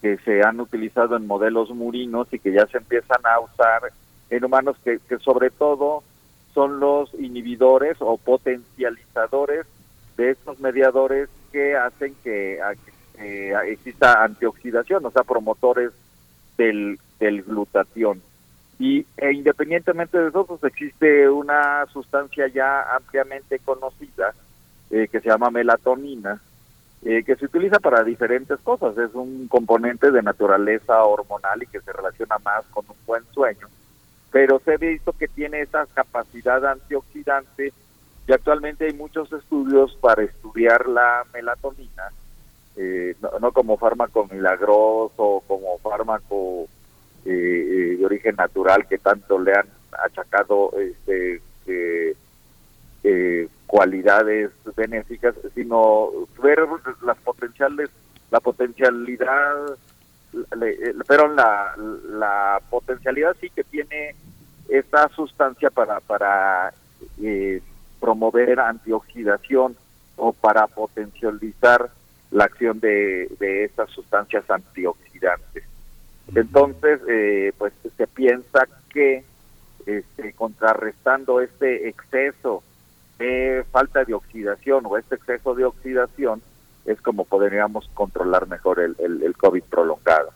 [0.00, 3.92] que se han utilizado en modelos murinos y que ya se empiezan a usar
[4.30, 6.04] en humanos que, que sobre todo
[6.54, 9.66] son los inhibidores o potencializadores
[10.16, 12.60] de estos mediadores que hacen que,
[13.68, 15.90] exista antioxidación, o sea, promotores
[16.56, 18.22] del, del glutatión.
[18.82, 24.34] Y e independientemente de eso, pues existe una sustancia ya ampliamente conocida
[24.90, 26.40] eh, que se llama melatonina,
[27.04, 28.98] eh, que se utiliza para diferentes cosas.
[28.98, 33.68] Es un componente de naturaleza hormonal y que se relaciona más con un buen sueño.
[34.32, 37.72] Pero se ha visto que tiene esa capacidad antioxidante
[38.26, 42.10] y actualmente hay muchos estudios para estudiar la melatonina,
[42.74, 46.66] eh, no, como fármaco milagroso, como fármaco
[47.24, 49.66] eh, eh, de origen natural que tanto le han
[50.04, 51.40] achacado este,
[53.66, 56.10] cualidades benéficas, sino
[56.42, 56.60] ver
[57.04, 57.90] las potenciales,
[58.30, 59.76] la potencialidad,
[61.08, 61.74] pero la,
[62.10, 64.14] la potencialidad sí que tiene
[64.68, 66.72] esta sustancia para, para
[67.22, 67.60] eh,
[68.00, 69.76] promover antioxidación
[70.16, 71.90] o para potencializar
[72.30, 75.64] la acción de, de estas sustancias antioxidantes.
[76.34, 79.24] Entonces, eh, pues se piensa que
[79.86, 82.62] este, contrarrestando este exceso
[83.18, 86.42] de falta de oxidación o este exceso de oxidación
[86.86, 90.30] es como podríamos controlar mejor el, el, el COVID prolongado.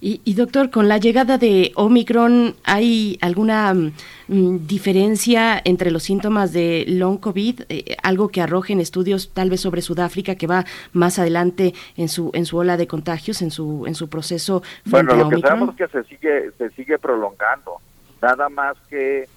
[0.00, 6.84] Y, doctor, con la llegada de Omicron, ¿hay alguna mm, diferencia entre los síntomas de
[6.88, 7.62] long COVID?
[7.68, 12.30] Eh, algo que arrojen estudios tal vez sobre Sudáfrica que va más adelante en su
[12.32, 15.70] en su ola de contagios, en su en su proceso frente bueno, lo que sabemos
[15.70, 17.78] es que se sigue se sigue prolongando.
[18.22, 19.28] Nada más que eh,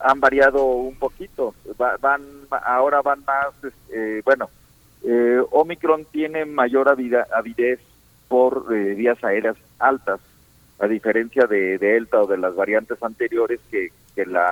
[0.00, 1.54] han variado un poquito.
[1.76, 2.22] van
[2.64, 4.48] ahora van más, eh, bueno,
[5.50, 7.80] Omicron tiene mayor avidez
[8.32, 10.18] por eh, vías aéreas altas,
[10.78, 14.50] a diferencia de, Delta o de las variantes anteriores que, que la,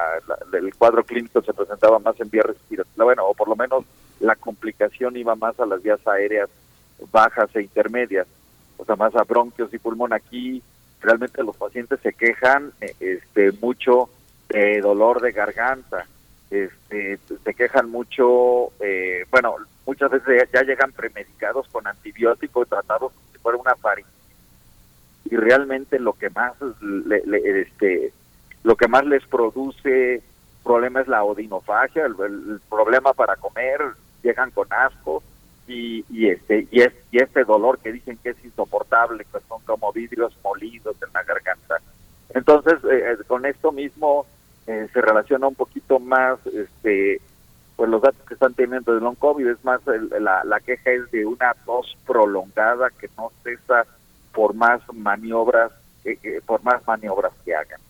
[0.53, 3.87] el cuadro clínico se presentaba más en vías respiratorias, bueno, o por lo menos
[4.21, 6.51] la complicación iba más a las vías aéreas
[7.11, 8.27] bajas e intermedias,
[8.77, 10.12] o sea, más a bronquios y pulmón.
[10.12, 10.62] Aquí
[11.01, 14.11] realmente los pacientes se quejan eh, este mucho
[14.51, 16.05] de dolor de garganta,
[16.51, 23.59] este, se quejan mucho, eh, bueno, muchas veces ya llegan premedicados con antibióticos tratados fuera
[23.59, 24.20] una faringitis
[25.31, 27.22] y realmente lo que más le,
[27.61, 28.12] este
[28.62, 30.22] lo que más les produce
[30.64, 33.81] problema es la odinofagia el, problema para comer
[34.22, 35.22] llegan con asco
[35.66, 39.62] y, y este y, es, y este dolor que dicen que es insoportable que son
[39.64, 41.81] como vidrios molidos en la garganta.
[42.31, 44.26] Entonces eh, eh, con esto mismo
[44.66, 47.20] eh, se relaciona un poquito más este
[47.81, 49.81] pues los datos que están teniendo de long COVID es más
[50.21, 53.87] la, la queja es de una tos prolongada que no cesa
[54.35, 55.73] por más maniobras
[56.44, 57.81] por más maniobras que hagan.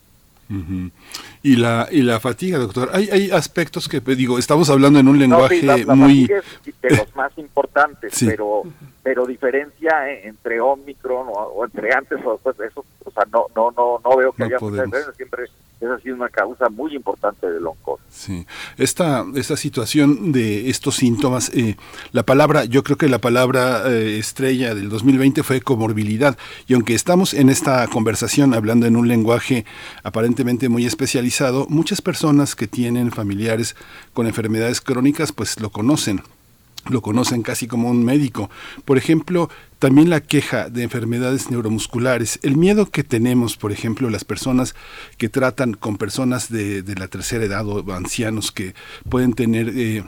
[1.43, 5.19] Y la y la fatiga doctor hay hay aspectos que digo estamos hablando en un
[5.19, 8.63] lenguaje muy de los más importantes pero
[9.03, 13.99] pero diferencia entre Omicron o, entre antes o después eso o sea no no no
[14.01, 14.85] no veo que haya mucha
[15.17, 15.47] siempre
[15.81, 18.05] esa ha sido una causa muy importante del oncología.
[18.09, 18.45] Sí,
[18.77, 21.75] esta, esta situación de estos síntomas, eh,
[22.11, 26.37] la palabra, yo creo que la palabra eh, estrella del 2020 fue comorbilidad.
[26.67, 29.65] Y aunque estamos en esta conversación hablando en un lenguaje
[30.03, 33.75] aparentemente muy especializado, muchas personas que tienen familiares
[34.13, 36.21] con enfermedades crónicas, pues lo conocen
[36.89, 38.49] lo conocen casi como un médico.
[38.85, 39.49] Por ejemplo,
[39.81, 44.75] también la queja de enfermedades neuromusculares, el miedo que tenemos, por ejemplo, las personas
[45.17, 48.75] que tratan con personas de, la tercera edad o ancianos que
[49.09, 49.69] pueden tener...
[49.75, 50.03] Eh,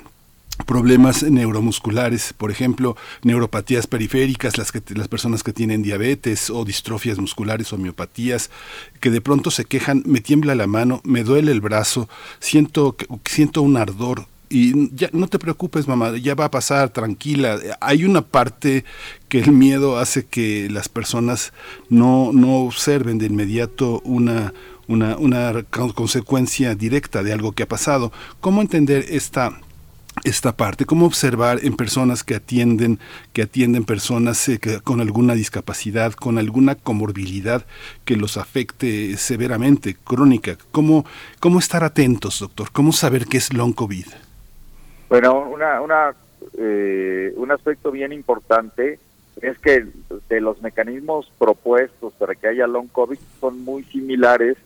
[0.67, 7.17] problemas neuromusculares, por ejemplo, neuropatías periféricas, las, que, las personas que tienen diabetes o distrofias
[7.17, 8.51] musculares o miopatías,
[8.99, 12.07] que de pronto se quejan, me tiembla la mano, me duele el brazo,
[12.39, 12.95] siento,
[13.25, 17.59] siento un ardor, y ya no te preocupes mamá, ya va a pasar, tranquila.
[17.81, 18.85] Hay una parte
[19.27, 21.53] que el miedo hace que las personas
[21.89, 24.53] no, no observen de inmediato una,
[24.87, 25.63] una, una
[25.95, 28.11] consecuencia directa de algo que ha pasado.
[28.41, 29.59] ¿Cómo entender esta
[30.23, 32.99] esta parte, cómo observar en personas que atienden,
[33.33, 37.65] que atienden personas eh, con alguna discapacidad, con alguna comorbilidad
[38.05, 41.03] que los afecte severamente, crónica, cómo,
[41.39, 44.05] cómo estar atentos, doctor, cómo saber qué es long COVID.
[45.09, 46.15] Bueno, una, una,
[46.57, 48.99] eh, un aspecto bien importante
[49.41, 49.85] es que
[50.29, 54.57] de los mecanismos propuestos para que haya long COVID son muy similares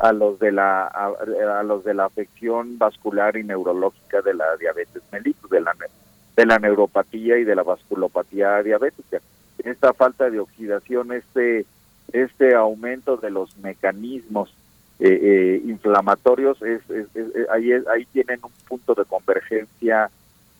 [0.00, 5.02] a los de la a, los de la afección vascular y neurológica de la diabetes
[5.12, 5.74] mellitus, de la
[6.36, 9.20] de la neuropatía y de la vasculopatía diabética.
[9.58, 11.66] Esta falta de oxidación, este
[12.12, 14.54] este aumento de los mecanismos
[15.00, 16.82] eh, eh, inflamatorios, es,
[17.50, 20.10] ahí, ahí tienen un punto de convergencia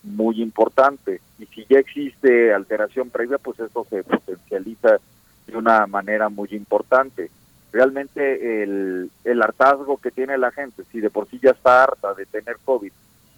[0.02, 1.20] muy importante.
[1.38, 4.98] Y si ya existe alteración previa, pues eso se potencializa
[5.46, 7.30] de una manera muy importante.
[7.72, 12.14] Realmente el, el hartazgo que tiene la gente, si de por sí ya está harta
[12.14, 12.92] de tener COVID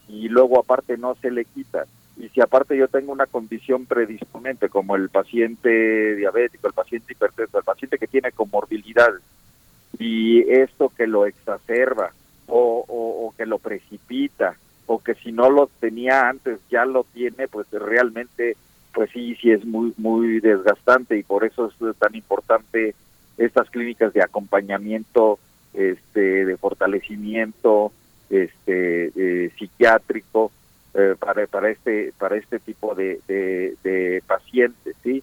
[0.08, 1.84] y luego aparte no se le quita,
[2.16, 7.58] y si aparte yo tengo una condición predisponente como el paciente diabético, el paciente hipertenso,
[7.58, 9.22] el paciente que tiene comorbilidades,
[9.98, 12.12] y esto que lo exacerba
[12.46, 17.66] o, que lo precipita o que si no lo tenía antes ya lo tiene, pues
[17.70, 18.56] realmente,
[18.92, 22.94] pues sí, sí es muy, muy desgastante y por eso es tan importante
[23.38, 25.38] estas clínicas de acompañamiento,
[25.72, 27.92] este, de fortalecimiento,
[28.28, 30.50] este, eh, psiquiátrico
[30.94, 35.22] eh, para para este para este tipo de, de, pacientes, sí.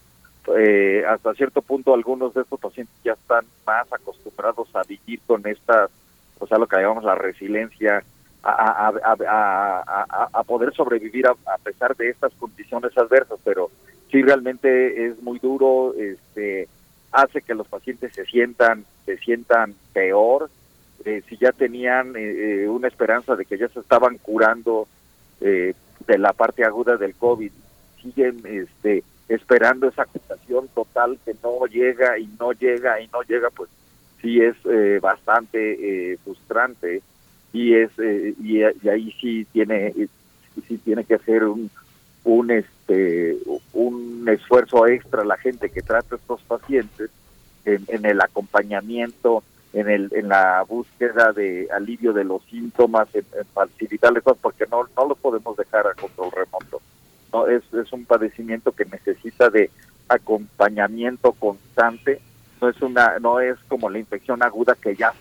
[0.58, 5.46] Eh, hasta cierto punto algunos de estos pacientes ya están más acostumbrados a vivir con
[5.46, 5.88] esta,
[6.38, 8.02] o sea, lo que llamamos la resiliencia
[8.42, 8.92] a,
[10.46, 13.70] poder sobrevivir a, pesar de estas condiciones adversas, pero
[14.10, 16.68] sí realmente es muy duro, este
[17.12, 20.48] hace que los pacientes se sientan se sientan peor,
[21.04, 24.86] eh, si ya tenían eh, eh, una esperanza de que ya se estaban curando
[25.40, 27.50] de la parte aguda del COVID,
[28.02, 33.48] siguen este esperando esa curación total que no llega y no llega y no llega,
[33.50, 33.70] pues
[34.20, 34.56] sí es
[35.00, 37.02] bastante frustrante
[37.52, 39.92] y es eh, y, ahí sí tiene
[40.68, 41.70] sí tiene que hacer un
[42.24, 43.36] un este
[43.72, 47.10] un esfuerzo extra la gente que trata a estos pacientes
[47.64, 54.22] en, el acompañamiento en el en la búsqueda de alivio de los síntomas en, facilitarles
[54.22, 56.80] cosas porque no no los podemos dejar a control remoto
[57.32, 59.70] no es es un padecimiento que necesita de
[60.08, 62.20] acompañamiento constante
[62.60, 65.12] no es una no es como la infección aguda que ya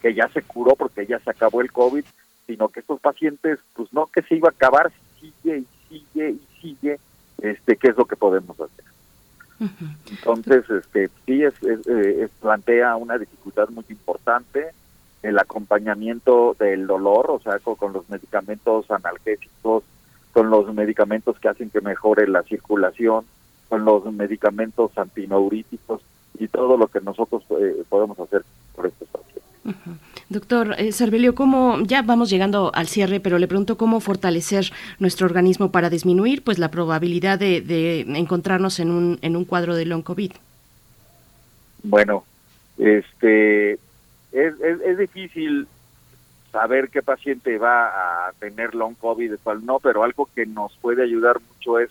[0.00, 2.04] que ya se curó porque ya se acabó el COVID,
[2.46, 6.60] sino que estos pacientes, pues no que se iba a acabar, sigue y sigue y
[6.60, 6.98] sigue,
[7.40, 8.84] este, ¿qué es lo que podemos hacer?
[10.10, 14.70] Entonces, este, sí, es, eh, es, plantea una dificultad muy importante
[15.22, 19.84] el acompañamiento del dolor, o sea, con, los medicamentos analgésicos,
[20.32, 23.24] con los medicamentos que hacen que mejore la circulación,
[23.68, 26.02] con los medicamentos antineuríticos
[26.38, 28.42] y todo lo que nosotros eh, podemos hacer
[28.74, 29.42] por estos pacientes.
[30.28, 35.26] Doctor eh, Cervelio, ¿cómo, ya vamos llegando al cierre, pero le pregunto cómo fortalecer nuestro
[35.26, 40.02] organismo para disminuir pues la probabilidad de, encontrarnos en un, en un cuadro de long
[40.02, 40.32] COVID?
[41.82, 42.24] Bueno,
[42.78, 43.72] este
[44.32, 45.66] es, es, difícil
[46.52, 51.02] saber qué paciente va a tener long COVID cuál no, pero algo que nos puede
[51.02, 51.90] ayudar mucho es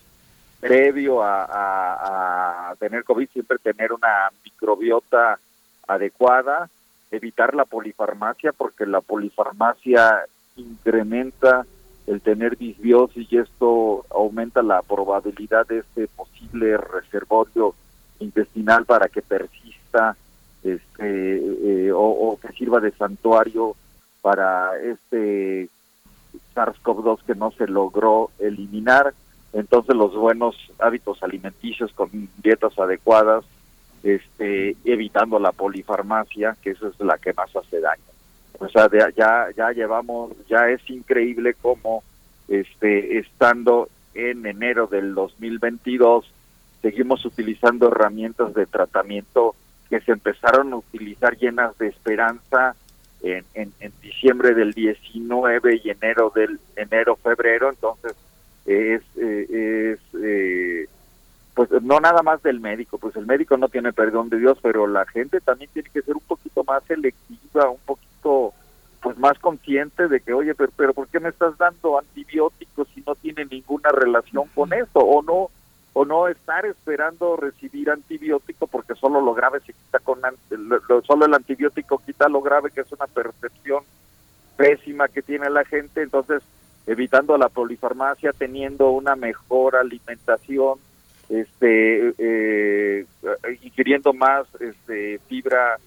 [0.60, 5.40] previo a, a tener COVID siempre tener una microbiota
[5.88, 6.70] adecuada,
[7.12, 10.26] evitar la polifarmacia porque la polifarmacia
[10.58, 11.66] incrementa
[12.10, 17.76] el tener disbiosis y esto aumenta la probabilidad de este posible reservorio
[18.20, 20.18] intestinal para que persista
[20.64, 23.76] este eh, o, que sirva de santuario
[24.22, 25.70] para este
[26.56, 29.14] SARS-CoV-2 que no se logró eliminar.
[29.54, 32.10] Entonces los buenos hábitos alimenticios con
[32.44, 33.46] dietas adecuadas,
[34.04, 38.04] este, evitando la polifarmacia, que esa es la que más hace daño.
[38.60, 42.04] O sea, ya, ya llevamos, ya es increíble cómo
[42.50, 46.26] este, estando en enero del 2022,
[46.82, 49.56] seguimos utilizando herramientas de tratamiento
[49.90, 52.76] que se empezaron a utilizar llenas de esperanza
[53.22, 58.16] en, en, en diciembre del 19 y enero del enero febrero entonces
[58.66, 60.88] es, eh, es eh,
[61.54, 64.88] pues no nada más del médico, pues el médico no tiene perdón de Dios, pero
[64.88, 68.54] la gente también tiene que ser un poquito más selectiva, un poquito
[69.02, 73.04] pues más consciente de que, oye, pero, pero ¿por qué me estás dando antibióticos si
[73.06, 75.00] no tiene ninguna relación con eso?
[75.00, 75.50] O no
[75.94, 80.20] o no estar esperando recibir antibiótico porque solo lo grave se quita con
[81.06, 83.84] solo el antibiótico quita lo grave que es una percepción
[84.56, 86.44] pésima que tiene la gente entonces
[86.86, 90.80] evitando la polifarmacia teniendo una mejor alimentación
[91.30, 93.06] este eh,
[93.62, 95.78] ingiriendo más este fibra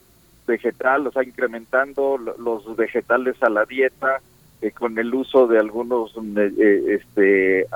[0.47, 4.21] vegetal, o sea, incrementando los vegetales a la dieta
[4.61, 7.67] eh, con el uso de algunos eh, este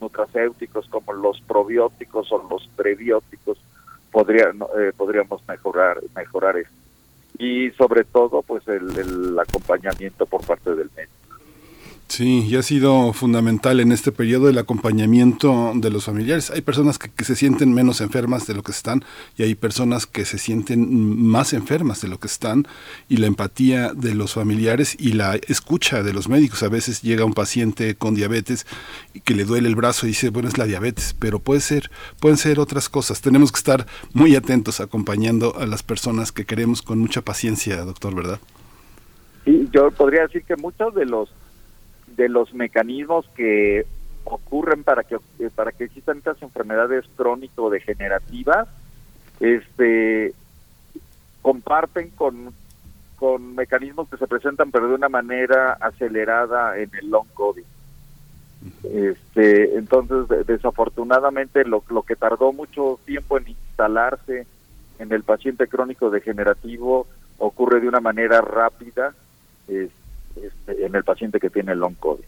[0.00, 3.58] nutracéuticos como los probióticos o los prebióticos
[4.10, 6.74] podría, eh, podríamos mejorar mejorar esto.
[7.38, 11.27] Y sobre todo pues el acompañamiento por parte del médico
[12.08, 16.50] Sí, y ha sido fundamental en este periodo el acompañamiento de los familiares.
[16.50, 19.04] Hay personas que, se sienten menos enfermas de lo que están
[19.36, 22.66] y hay personas que se sienten más enfermas de lo que están
[23.10, 26.62] y la empatía de los familiares y la escucha de los médicos.
[26.62, 28.66] A veces llega un paciente con diabetes
[29.12, 31.90] y que le duele el brazo y dice, bueno, es la diabetes, pero puede ser,
[32.20, 33.20] pueden ser otras cosas.
[33.20, 38.14] Tenemos que estar muy atentos acompañando a las personas que queremos con mucha paciencia, doctor,
[38.14, 38.40] ¿verdad?
[39.44, 41.28] Sí, yo podría decir que muchos de los
[42.18, 43.86] de los mecanismos que
[44.24, 48.68] ocurren para que eh, para que existan estas enfermedades crónico degenerativas
[49.40, 50.34] este
[51.40, 52.52] comparten con
[53.16, 57.64] con mecanismos que se presentan pero de una manera acelerada en el long covid.
[58.82, 64.44] Este entonces desafortunadamente lo, lo que tardó mucho tiempo en instalarse
[64.98, 67.06] en el paciente crónico degenerativo
[67.38, 69.14] ocurre de una manera rápida
[69.68, 70.07] este,
[70.44, 72.24] este, en el paciente que tiene el long COVID.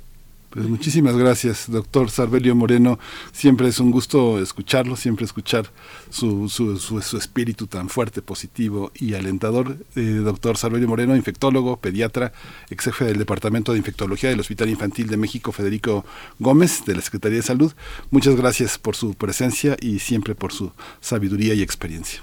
[0.50, 2.98] Pues muchísimas gracias, doctor Sarbelio Moreno.
[3.30, 5.66] Siempre es un gusto escucharlo, siempre escuchar
[6.08, 9.76] su, su, su, espíritu tan fuerte, positivo y alentador.
[9.94, 12.32] Eh, doctor Sarbelio Moreno, infectólogo, pediatra,
[12.68, 16.04] ex jefe del Departamento de Infectología del Hospital Infantil de México, Federico
[16.40, 17.72] Gómez, de la Secretaría de Salud.
[18.10, 22.22] Muchas gracias por su presencia y siempre por su sabiduría y experiencia.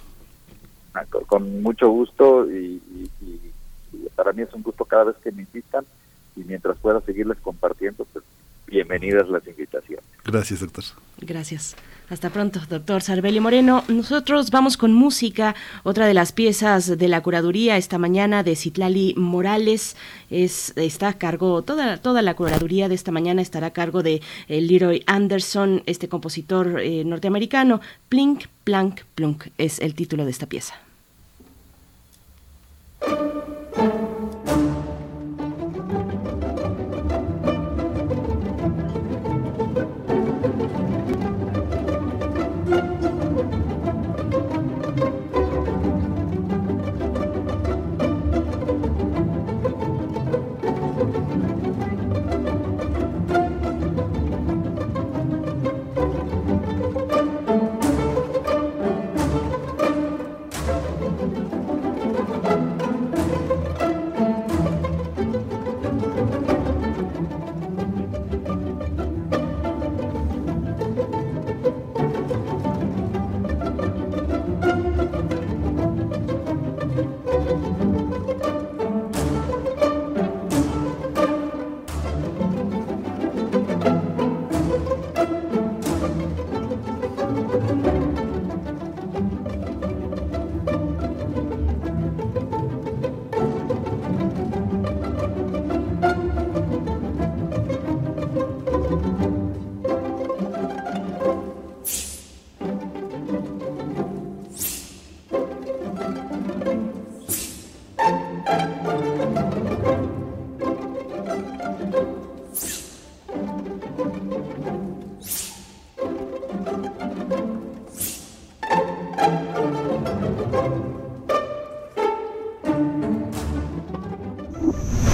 [1.27, 2.81] Con mucho gusto y
[4.17, 5.85] para mí es un gusto cada vez que me invitan
[6.35, 8.25] y mientras pueda seguirles compartiendo, pues
[8.65, 10.03] bienvenidas las invitaciones.
[10.25, 10.83] Gracias, doctor.
[11.19, 11.75] Gracias.
[12.09, 13.83] Hasta pronto, doctor Sarbeli Moreno.
[13.89, 15.55] Nosotros vamos con música.
[15.83, 19.95] Otra de las piezas de la curaduría esta mañana de Citlali Morales
[20.29, 24.21] es, está a cargo, toda, toda la curaduría de esta mañana estará a cargo de
[24.47, 27.81] eh, Leroy Anderson, este compositor eh, norteamericano.
[28.09, 30.75] Plink, plank, plunk es el título de esta pieza.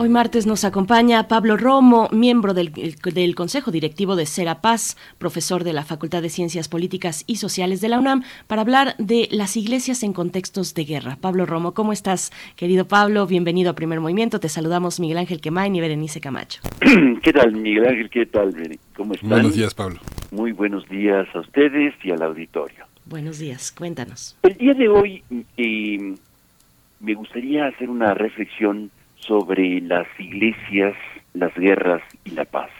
[0.00, 2.70] Hoy martes nos acompaña Pablo Romo, miembro del,
[3.34, 7.98] Consejo Directivo de Serapaz, profesor de la Facultad de Ciencias Políticas y Sociales de la
[7.98, 11.18] UNAM, para hablar de las iglesias en contextos de guerra.
[11.20, 13.26] Pablo Romo, ¿cómo estás, querido Pablo?
[13.26, 14.38] Bienvenido a Primer Movimiento.
[14.38, 16.60] Te saludamos Miguel Ángel Quemain y Berenice Camacho.
[17.20, 18.08] ¿Qué tal, Miguel Ángel?
[18.08, 18.54] ¿Qué tal,
[18.96, 19.30] ¿Cómo están?
[19.30, 19.98] Buenos días, Pablo.
[20.30, 22.84] Muy buenos días a ustedes y al auditorio.
[23.04, 24.38] Buenos días, cuéntanos.
[24.44, 25.24] El día de hoy
[25.56, 26.14] eh,
[27.00, 30.94] me gustaría hacer una reflexión sobre las iglesias,
[31.34, 32.70] las guerras y la paz.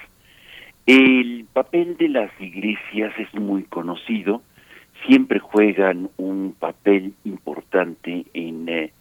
[0.86, 4.43] El papel de las iglesias es muy conocido,
[5.07, 8.93] siempre juegan un papel importante en, eh,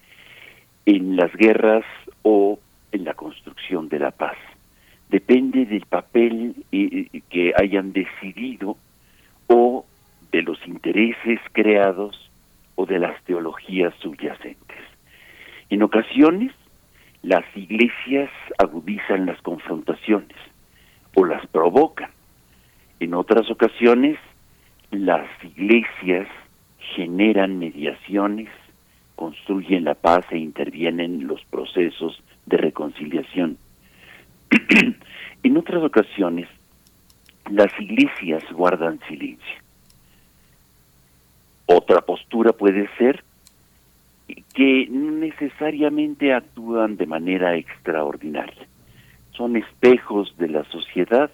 [0.85, 1.85] en las guerras
[2.23, 2.59] o
[2.91, 4.37] en la construcción de la paz.
[5.09, 8.77] Depende del papel eh, eh, que hayan decidido
[9.47, 9.85] o
[10.31, 12.29] de los intereses creados
[12.75, 14.77] o de las teologías subyacentes.
[15.69, 16.51] En ocasiones,
[17.23, 20.37] las iglesias agudizan las confrontaciones
[21.15, 22.11] o las provocan.
[22.99, 24.17] En otras ocasiones,
[24.91, 26.27] las iglesias
[26.95, 28.49] generan mediaciones,
[29.15, 33.57] construyen la paz e intervienen en los procesos de reconciliación.
[35.43, 36.47] en otras ocasiones,
[37.49, 39.55] las iglesias guardan silencio.
[41.65, 43.23] Otra postura puede ser
[44.53, 48.67] que necesariamente actúan de manera extraordinaria.
[49.31, 51.29] Son espejos de la sociedad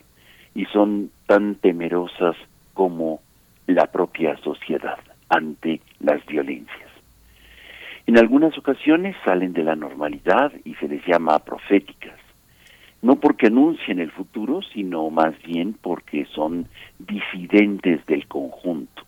[0.54, 2.36] y son tan temerosas
[2.74, 3.22] como
[3.68, 6.92] la propia sociedad ante las violencias.
[8.06, 12.20] En algunas ocasiones salen de la normalidad y se les llama proféticas,
[13.02, 16.68] no porque anuncien el futuro, sino más bien porque son
[17.00, 19.04] disidentes del conjunto.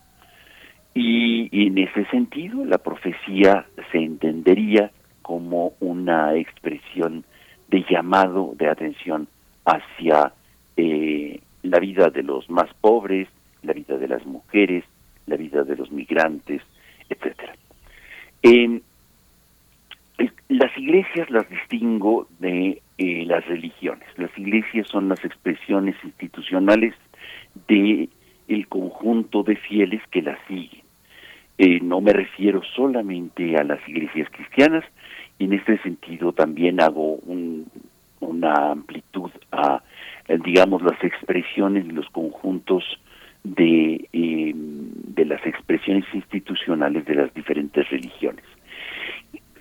[0.98, 4.92] Y, en ese sentido, la profecía se entendería
[5.22, 7.26] como una expresión
[7.68, 9.28] de llamado de atención
[9.66, 10.32] hacia
[10.78, 13.28] eh, la vida de los más pobres,
[13.64, 14.86] la vida de las mujeres,
[15.28, 16.62] la vida de los migrantes,
[17.10, 17.56] etcétera.
[20.48, 24.08] las iglesias las distingo de eh, las religiones.
[24.16, 26.94] Las iglesias son las expresiones institucionales
[27.68, 28.08] de
[28.48, 30.85] el conjunto de fieles que las siguen.
[31.58, 34.84] Eh, no me refiero solamente a las iglesias cristianas,
[35.40, 37.20] y en este sentido también hago
[38.20, 39.82] una amplitud a,
[40.28, 42.84] eh, digamos, las expresiones de los conjuntos
[43.44, 48.44] de, em, de las expresiones institucionales de las diferentes religiones.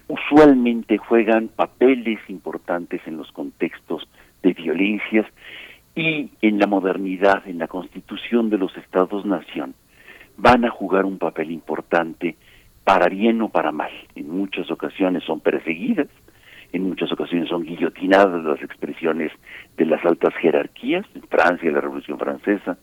[0.08, 4.08] Usualmente juegan papeles importantes en los contextos
[4.42, 5.26] de violencias
[5.94, 9.74] y en la modernidad, en la constitución de los estados-nación,
[10.36, 12.36] van a jugar un papel importante
[12.84, 13.92] para bien o para mal.
[14.14, 16.08] En muchas ocasiones son perseguidas,
[16.72, 19.32] en muchas ocasiones son guillotinadas las expresiones
[19.76, 22.76] de las altas jerarquías, en Francia, la Revolución Francesa,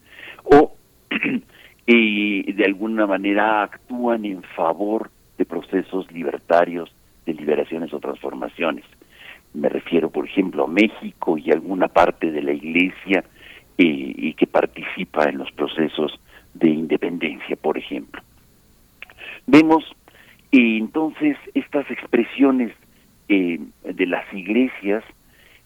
[0.43, 0.75] o
[1.85, 6.91] y de alguna manera actúan en favor de procesos libertarios,
[7.25, 8.85] de liberaciones o transformaciones.
[9.53, 13.23] Me refiero, por ejemplo, a México y alguna parte de la Iglesia
[13.77, 13.83] eh,
[14.15, 16.17] y que participa en los procesos
[16.53, 18.21] de independencia, por ejemplo.
[19.47, 19.83] Vemos
[20.51, 22.73] eh, entonces estas expresiones
[23.29, 25.03] eh, de las iglesias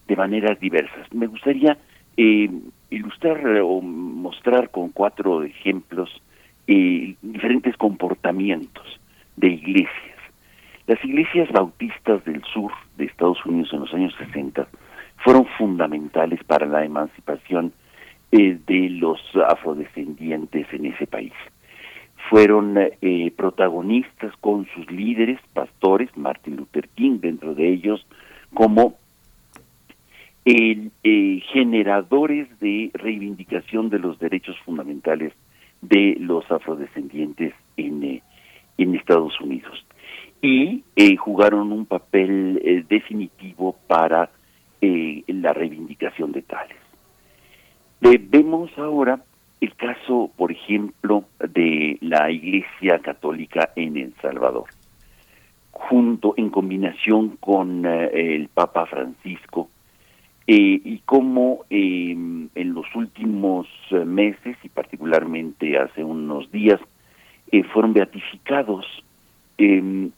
[0.07, 1.11] de maneras diversas.
[1.13, 1.77] Me gustaría
[2.17, 2.49] eh,
[2.89, 6.21] ilustrar o mostrar con cuatro ejemplos
[6.67, 8.99] diferentes comportamientos
[9.35, 10.17] de iglesias.
[10.87, 14.67] Las iglesias bautistas del sur de Estados Unidos en los años 60
[15.17, 17.71] fueron fundamentales para la emancipación
[18.37, 19.17] eh, de los
[19.47, 21.31] afrodescendientes en ese país.
[22.29, 28.05] Fueron eh, protagonistas con sus líderes, pastores, Martin Luther King dentro de ellos,
[28.53, 28.95] como
[30.43, 30.89] eh,
[31.53, 35.31] generadores de reivindicación de los derechos fundamentales
[35.81, 38.21] de los afrodescendientes en,
[38.77, 39.85] en Estados Unidos.
[40.41, 40.83] Y
[41.17, 44.29] jugaron un papel definitivo para
[44.81, 46.84] la reivindicación de tales
[48.01, 49.19] vemos ahora
[49.61, 54.65] el caso, por ejemplo, de la Iglesia Católica en El Salvador,
[55.71, 59.69] junto en combinación con eh, el Papa Francisco,
[60.47, 66.79] eh, y cómo em, en los últimos eh, meses y particularmente hace unos días
[67.71, 68.85] fueron beatificados
[69.57, 70.11] em,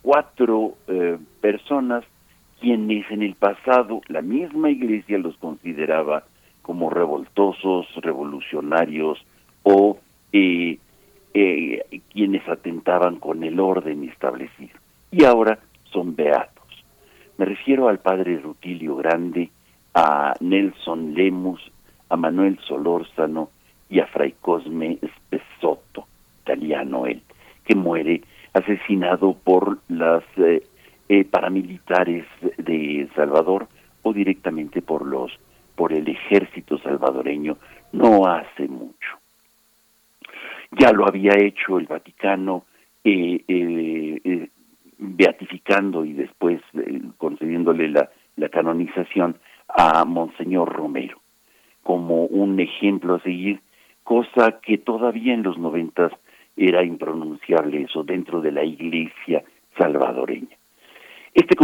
[0.00, 0.74] cuatro
[1.42, 2.02] personas
[2.62, 6.22] quienes en el pasado la misma iglesia los consideraba
[6.62, 9.18] como revoltosos, revolucionarios
[9.64, 9.98] o
[10.32, 10.78] eh,
[11.34, 14.78] eh, quienes atentaban con el orden establecido.
[15.10, 15.58] Y ahora
[15.92, 16.62] son beatos.
[17.36, 19.50] Me refiero al padre Rutilio Grande,
[19.92, 21.60] a Nelson Lemus,
[22.10, 23.50] a Manuel Solórzano
[23.90, 26.06] y a Fray Cosme Spesotto,
[26.42, 27.22] italiano él,
[27.64, 28.22] que muere
[28.54, 30.62] asesinado por las eh,
[31.08, 32.24] eh, paramilitares
[32.64, 33.68] de Salvador
[34.02, 35.32] o directamente por los
[35.74, 37.56] por el ejército salvadoreño
[37.92, 39.18] no hace mucho.
[40.72, 42.64] Ya lo había hecho el Vaticano
[43.04, 44.48] eh, eh,
[44.98, 46.60] beatificando y después
[47.16, 49.36] concediéndole la, la canonización
[49.68, 51.22] a Monseñor Romero
[51.82, 53.60] como un ejemplo a seguir,
[54.04, 56.12] cosa que todavía en los noventas
[56.56, 59.42] era impronunciable eso dentro de la iglesia
[59.76, 60.56] salvadoreña.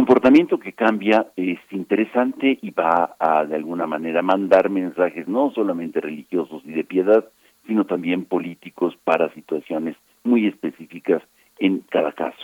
[0.09, 5.53] Este comportamiento que cambia es interesante y va a de alguna manera mandar mensajes no
[5.55, 7.27] solamente religiosos y de piedad,
[7.67, 11.23] sino también políticos para situaciones muy específicas
[11.59, 12.43] en cada caso.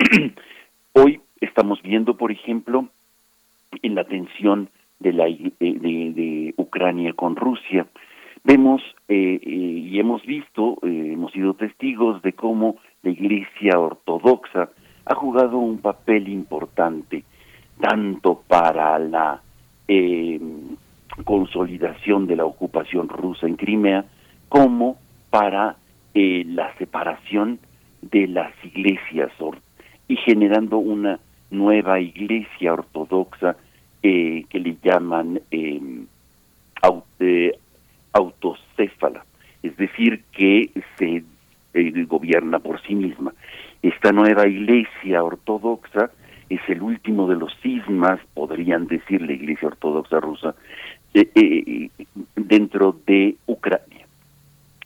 [0.92, 2.88] Hoy estamos viendo, por ejemplo,
[3.80, 4.68] en la tensión
[5.00, 7.86] de, la, de, Ucrania con Rusia,
[8.44, 14.68] vemos eh, eh, y hemos visto, eh, hemos sido testigos de cómo la Iglesia Ortodoxa
[15.04, 17.24] ha jugado un papel importante
[17.80, 19.40] tanto para la
[21.24, 24.04] consolidación de la ocupación rusa en Crimea
[24.48, 24.96] como
[25.30, 25.76] para
[26.14, 27.58] la separación
[28.00, 29.30] de las iglesias
[30.08, 31.18] y generando una
[31.50, 33.56] nueva iglesia ortodoxa
[34.02, 35.80] eh, que le llaman eh,
[38.12, 39.24] autocéfala,
[39.62, 41.22] es decir, que se
[41.74, 43.32] eh, gobierna por sí misma.
[43.82, 46.10] Esta nueva iglesia ortodoxa
[46.48, 50.54] es el último de los cismas, podrían decir la iglesia ortodoxa rusa,
[51.14, 51.90] eh,
[52.36, 54.06] dentro de Ucrania.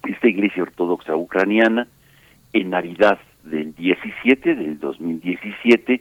[0.05, 1.89] Esta iglesia ortodoxa ucraniana,
[2.53, 6.01] en Navidad del 17, del 2017,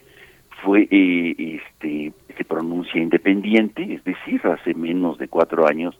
[0.63, 5.97] fue eh, este se pronuncia independiente, es decir, hace menos de cuatro años,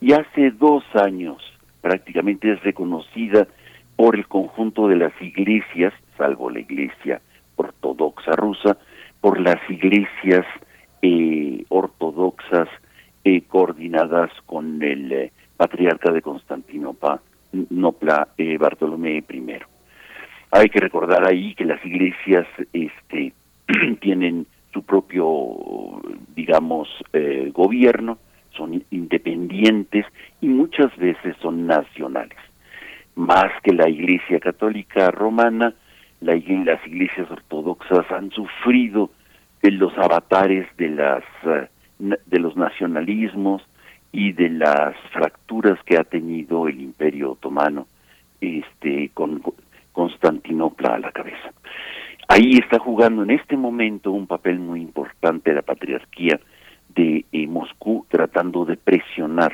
[0.00, 1.42] y hace dos años
[1.80, 3.48] prácticamente es reconocida
[4.00, 7.20] por el conjunto de las iglesias, salvo la iglesia
[7.56, 8.78] ortodoxa rusa,
[9.20, 10.46] por las iglesias
[11.02, 12.66] eh, ortodoxas
[13.24, 17.20] eh, coordinadas con el eh, patriarca de Constantinopla,
[17.68, 18.28] Nopla,
[18.58, 19.58] Bartolomé I.
[20.52, 23.34] Hay que recordar ahí que las iglesias este,
[24.00, 26.00] tienen su propio,
[26.34, 26.88] digamos,
[27.52, 28.16] gobierno,
[28.56, 30.06] son independientes
[30.40, 32.38] y muchas veces son nacionales.
[33.14, 35.74] Más que la Iglesia Católica Romana,
[36.20, 39.10] la, las iglesias ortodoxas han sufrido
[39.62, 43.62] de los avatares de las eh, de los nacionalismos
[44.12, 47.86] y de las fracturas que ha tenido el Imperio Otomano,
[48.40, 49.42] este, con
[49.92, 51.52] Constantinopla a la cabeza.
[52.26, 56.40] Ahí está jugando en este momento un papel muy importante la patriarquía
[56.94, 59.52] de eh, Moscú tratando de presionar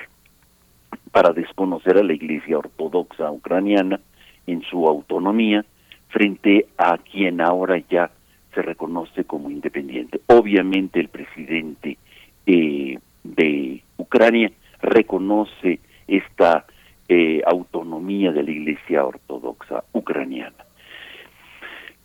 [1.16, 3.98] para desconocer a la Iglesia Ortodoxa ucraniana
[4.46, 5.64] en su autonomía
[6.08, 8.10] frente a quien ahora ya
[8.54, 10.20] se reconoce como independiente.
[10.26, 11.96] Obviamente el presidente
[12.44, 14.52] eh, de Ucrania
[14.82, 16.66] reconoce esta
[17.08, 20.66] eh, autonomía de la Iglesia Ortodoxa ucraniana.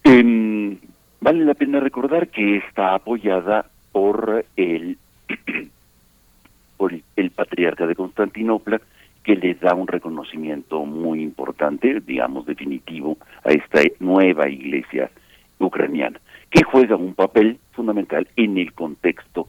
[0.06, 0.78] Em,
[1.20, 4.98] vale la pena recordar que está apoyada por el,
[6.78, 8.80] por el patriarca de Constantinopla,
[9.24, 15.12] que le da un reconocimiento muy importante, digamos definitivo, a esta nueva iglesia
[15.60, 16.20] ucraniana,
[16.50, 19.48] que juega un papel fundamental en el contexto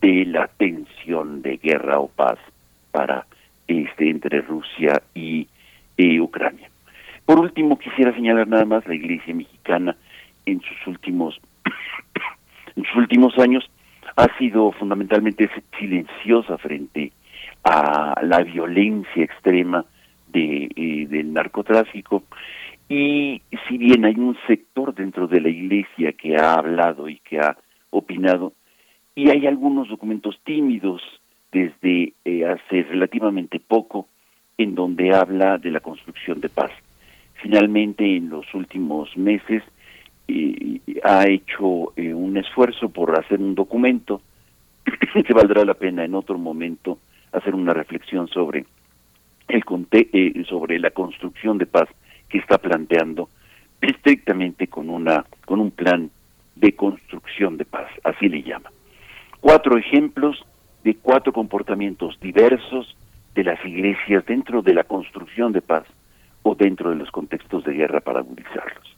[0.00, 2.38] de la tensión de guerra o paz
[2.90, 3.26] para
[3.66, 5.48] este entre Rusia y
[6.20, 6.68] Ucrania.
[7.24, 9.96] Por último, quisiera señalar nada más la Iglesia mexicana
[10.44, 11.40] en sus últimos
[12.76, 13.68] en sus últimos años
[14.16, 15.48] ha sido fundamentalmente
[15.78, 17.12] silenciosa frente
[17.64, 19.84] a la violencia extrema
[20.28, 22.24] de, eh, del narcotráfico.
[22.88, 27.38] Y si bien hay un sector dentro de la iglesia que ha hablado y que
[27.38, 27.56] ha
[27.90, 28.52] opinado
[29.14, 31.00] y hay algunos documentos tímidos
[31.50, 34.08] desde eh, hace relativamente poco
[34.58, 36.72] en donde habla de la construcción de paz.
[37.40, 39.62] Finalmente en los últimos meses
[40.28, 44.20] eh, ha hecho un esfuerzo por hacer un documento
[45.26, 46.98] que valdrá la pena en otro momento
[47.34, 48.64] hacer una reflexión sobre
[49.48, 51.88] el eh, sobre la construcción de paz
[52.28, 53.28] que está planteando
[53.80, 56.10] estrictamente con una con un plan
[56.54, 58.70] de construcción de paz, así le llama.
[59.40, 60.42] Cuatro ejemplos
[60.84, 62.96] de cuatro comportamientos diversos
[63.34, 65.84] de las iglesias dentro de la construcción de paz
[66.42, 68.96] o dentro de los contextos de guerra para agudizarlos.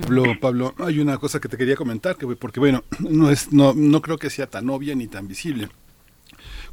[0.00, 3.74] Pablo, Pablo, hay una cosa que te quería comentar, que porque bueno, no es, no,
[3.74, 5.68] no creo que sea tan obvia ni tan visible.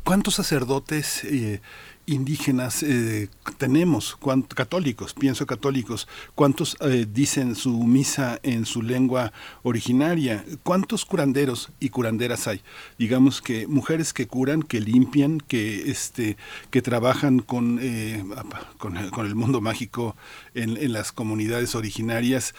[0.03, 1.61] ¿Cuántos sacerdotes eh,
[2.05, 4.17] indígenas eh, tenemos,
[4.53, 9.31] católicos, pienso católicos, cuántos eh, dicen su misa en su lengua
[9.63, 12.61] originaria, cuántos curanderos y curanderas hay,
[12.97, 16.35] digamos que mujeres que curan, que limpian, que este,
[16.69, 17.79] que trabajan con,
[18.77, 20.17] con, el mundo mágico
[20.55, 22.53] en, en las comunidades originarias,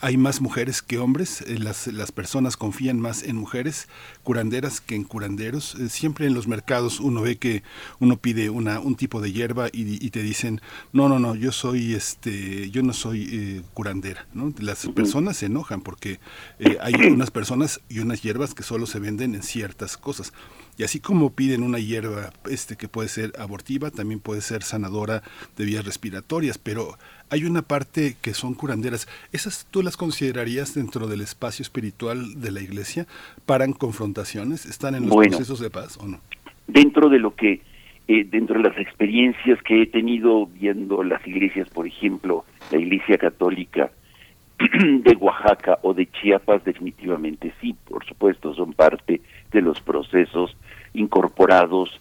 [0.00, 3.88] hay más mujeres que hombres, las, las personas confían más en mujeres
[4.22, 7.62] curanderas que en curanderos, siempre en los mercados uno ve que
[8.00, 10.60] uno pide de una, un tipo de hierba y, te dicen,
[10.92, 14.52] no, no, no, yo soy, este, yo no soy eh, curandera, ¿no?
[14.58, 16.20] Las personas se enojan porque
[16.58, 20.32] eh, hay unas personas y unas hierbas que solo se venden en ciertas cosas.
[20.76, 25.22] Y así como piden una hierba este que puede ser abortiva, también puede ser sanadora
[25.56, 26.98] de vías respiratorias, pero
[27.30, 29.06] hay una parte que son curanderas.
[29.32, 33.06] ¿Esas tú las considerarías dentro del espacio espiritual de la iglesia?
[33.46, 34.66] ¿Paran confrontaciones?
[34.66, 36.20] ¿Están en los procesos de paz o no?
[36.66, 37.60] Dentro de lo que,
[38.08, 43.16] eh, dentro de las experiencias que he tenido viendo las iglesias, por ejemplo, la iglesia
[43.18, 43.92] católica
[44.58, 50.56] de Oaxaca o de Chiapas, definitivamente sí, por supuesto, son parte de los procesos
[50.94, 52.00] incorporados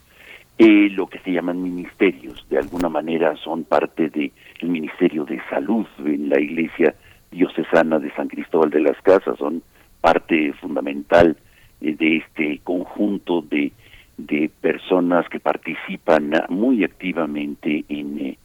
[0.59, 5.41] eh, lo que se llaman ministerios, de alguna manera son parte del el Ministerio de
[5.49, 6.93] Salud en la Iglesia
[7.31, 9.63] Diocesana de San Cristóbal de las Casas, son
[9.99, 11.35] parte fundamental
[11.81, 13.71] eh, de este conjunto de,
[14.17, 18.37] de personas que participan muy activamente en, eh,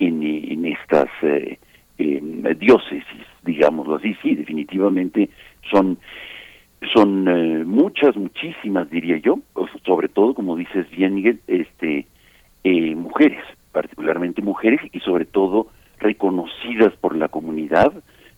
[0.00, 1.08] en, en, estas
[1.98, 5.30] diócesis, digámoslo así, sí, definitivamente
[5.70, 5.98] son
[6.92, 9.38] son eh, muchas, muchísimas, diría yo,
[9.84, 12.06] sobre todo, como dices bien, Miguel, este,
[12.64, 13.42] eh, mujeres,
[13.72, 15.68] particularmente mujeres, y sobre todo
[15.98, 17.92] reconocidas por la comunidad,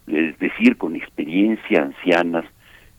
[0.07, 2.45] es decir, con experiencia, ancianas,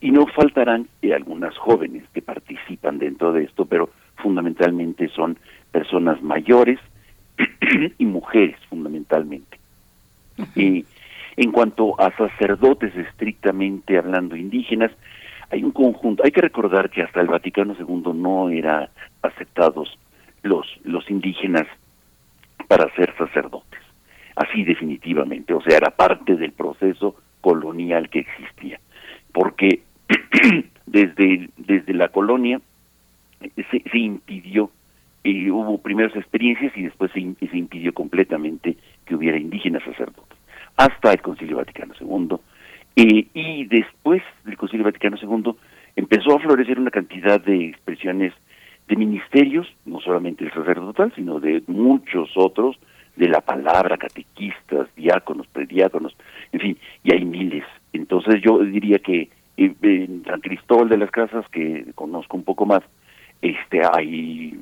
[0.01, 5.37] y no faltarán eh, algunas jóvenes que participan dentro de esto, pero fundamentalmente son
[5.71, 6.79] personas mayores
[7.97, 9.56] y mujeres, fundamentalmente.
[10.55, 10.85] Y
[11.35, 14.91] en cuanto a sacerdotes estrictamente hablando indígenas,
[15.49, 18.89] hay un conjunto, hay que recordar que hasta el Vaticano II no era
[19.21, 19.97] aceptados
[20.43, 21.67] los, los indígenas
[22.67, 23.79] para ser sacerdotes,
[24.35, 28.79] así definitivamente, o sea, era parte del proceso colonial que existía,
[29.31, 29.83] porque
[30.85, 32.59] desde, desde la colonia
[33.39, 34.69] se, se impidió,
[35.29, 40.37] y hubo primeras experiencias y después se, impidió completamente que hubiera indígenas sacerdotes,
[40.77, 42.37] hasta el Concilio Vaticano II,
[42.95, 45.53] y después del Concilio Vaticano II
[45.95, 48.33] empezó a florecer una cantidad de expresiones
[48.87, 52.77] de ministerios, no solamente el sacerdotal, sino de muchos otros,
[53.17, 56.15] de la palabra, catequistas, diáconos, prediáconos,
[56.51, 57.65] en fin, y hay miles.
[57.91, 62.65] Entonces yo diría que eh, en San Cristóbal de las Casas, que conozco un poco
[62.65, 62.83] más,
[63.41, 64.59] este hay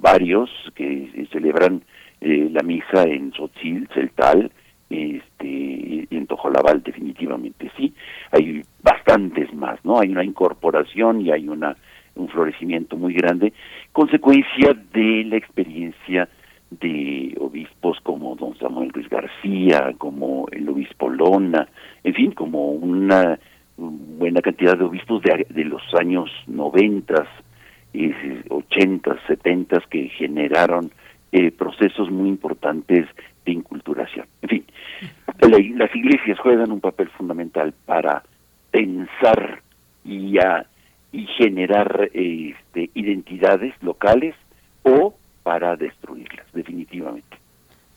[0.00, 1.82] varios que celebran
[2.20, 4.50] eh, la misa en Sotzil, Celtal,
[4.88, 7.92] este en Tojolabal definitivamente sí.
[8.30, 11.76] Hay bastantes más no hay una incorporación y hay una
[12.14, 13.52] un florecimiento muy grande
[13.92, 16.28] consecuencia de la experiencia
[16.70, 21.68] de obispos como don Samuel Luis García como el obispo Lona
[22.04, 23.38] en fin como una
[23.76, 27.28] buena cantidad de obispos de, de los años noventas
[28.48, 30.90] ochentas setentas que generaron
[31.32, 33.06] eh, procesos muy importantes
[33.44, 34.26] de inculturación.
[34.42, 34.64] En fin,
[35.76, 38.22] las iglesias juegan un papel fundamental para
[38.70, 39.62] pensar
[40.04, 40.38] y,
[41.12, 44.34] y generar este, identidades locales
[44.82, 47.36] o para destruirlas, definitivamente.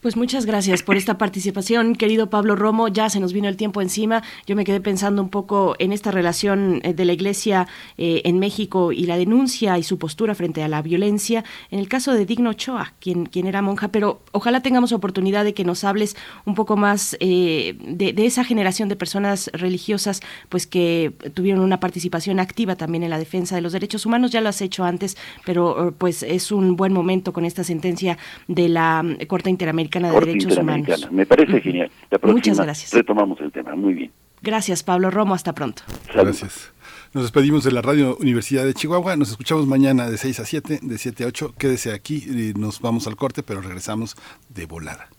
[0.02, 2.88] Pues muchas gracias por esta participación, querido Pablo Romo.
[2.88, 4.24] Ya se nos vino el tiempo encima.
[4.47, 8.39] Yo me quedé pensando un poco en esta relación eh, de la Iglesia eh, en
[8.39, 11.43] México y la denuncia y su postura frente a la violencia.
[11.70, 15.54] En el caso de Digno Ochoa, quien, quien era monja, pero ojalá tengamos oportunidad de
[15.54, 21.12] que nos hables un poco más eh, de, esa generación de personas religiosas, pues que
[21.34, 24.32] tuvieron una participación activa también en la defensa de los derechos humanos.
[24.32, 28.70] Ya lo has hecho antes, pero pues es un buen momento con esta sentencia de
[28.70, 31.08] la Corte Interamericana de Derechos Humanos.
[31.12, 31.92] Me parece genial.
[32.24, 32.94] Muchas gracias.
[32.94, 33.76] Retomamos el tema.
[33.76, 34.12] Muy bien.
[34.42, 35.34] Gracias, Pablo Romo.
[35.34, 35.84] Hasta pronto.
[36.14, 36.72] Gracias.
[37.14, 39.16] Nos despedimos de la Radio Universidad de Chihuahua.
[39.16, 41.56] Nos escuchamos mañana de 6 a 7, de 7 a 8.
[41.58, 44.16] Quédese aquí y nos vamos al corte, pero regresamos
[44.50, 45.10] de volada.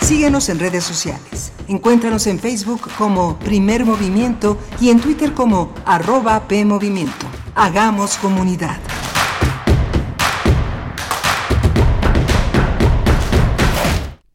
[0.00, 1.52] Síguenos en redes sociales.
[1.68, 7.26] Encuéntranos en Facebook como Primer Movimiento y en Twitter como arroba PMovimiento.
[7.54, 8.78] Hagamos comunidad.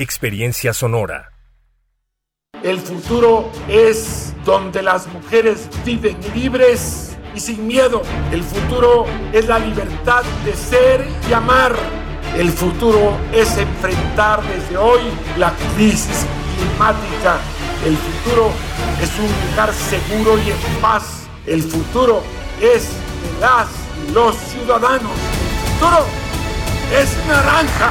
[0.00, 1.30] Experiencia Sonora.
[2.62, 8.00] El futuro es donde las mujeres viven libres y sin miedo.
[8.32, 11.76] El futuro es la libertad de ser y amar.
[12.34, 15.02] El futuro es enfrentar desde hoy
[15.36, 16.24] la crisis
[16.56, 17.38] climática.
[17.84, 18.52] El futuro
[19.02, 21.28] es un lugar seguro y en paz.
[21.44, 22.22] El futuro
[22.58, 23.68] es de las
[24.14, 25.12] los ciudadanos.
[25.12, 26.06] El futuro
[26.90, 27.90] es naranja.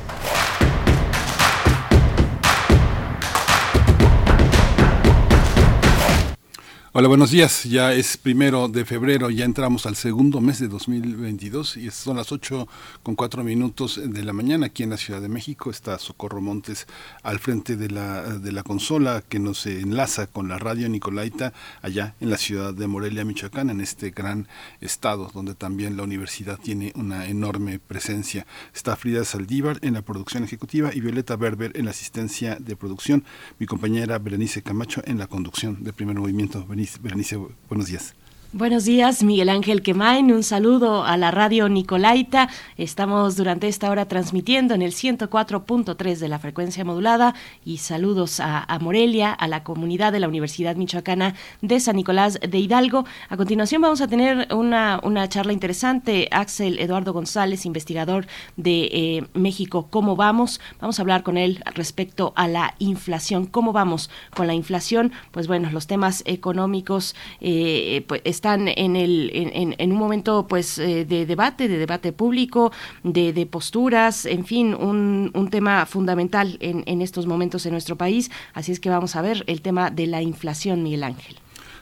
[7.01, 7.63] Hola, buenos días.
[7.63, 12.31] Ya es primero de febrero, ya entramos al segundo mes de 2022 y son las
[12.31, 12.67] 8
[13.01, 15.71] con 4 minutos de la mañana aquí en la Ciudad de México.
[15.71, 16.85] Está Socorro Montes
[17.23, 22.13] al frente de la, de la consola que nos enlaza con la radio Nicolaita allá
[22.19, 24.47] en la ciudad de Morelia, Michoacán, en este gran
[24.79, 28.45] estado donde también la universidad tiene una enorme presencia.
[28.75, 33.23] Está Frida Saldívar en la producción ejecutiva y Violeta Berber en la asistencia de producción.
[33.57, 36.63] Mi compañera Berenice Camacho en la conducción de primer movimiento.
[36.67, 38.15] Berenice, buenos días.
[38.53, 40.29] Buenos días, Miguel Ángel Quemain.
[40.29, 42.49] Un saludo a la radio Nicolaita.
[42.75, 47.33] Estamos durante esta hora transmitiendo en el 104.3 de la frecuencia modulada
[47.63, 52.59] y saludos a, Morelia, a la comunidad de la Universidad Michoacana de San Nicolás de
[52.59, 53.05] Hidalgo.
[53.29, 56.27] A continuación vamos a tener una, una charla interesante.
[56.29, 58.27] Axel Eduardo González, investigador
[58.57, 60.59] de eh, México, ¿cómo vamos?
[60.81, 63.45] Vamos a hablar con él respecto a la inflación.
[63.45, 65.13] ¿Cómo vamos con la inflación?
[65.31, 69.29] Pues bueno, los temas económicos eh, pues, están en, el,
[69.77, 72.71] en, un momento pues eh, de debate, de debate público,
[73.03, 77.97] de, de posturas, en fin, un, un tema fundamental en, en estos momentos en nuestro
[77.97, 78.31] país.
[78.55, 81.40] Así es que vamos a ver el tema de la inflación, Miguel Ángel.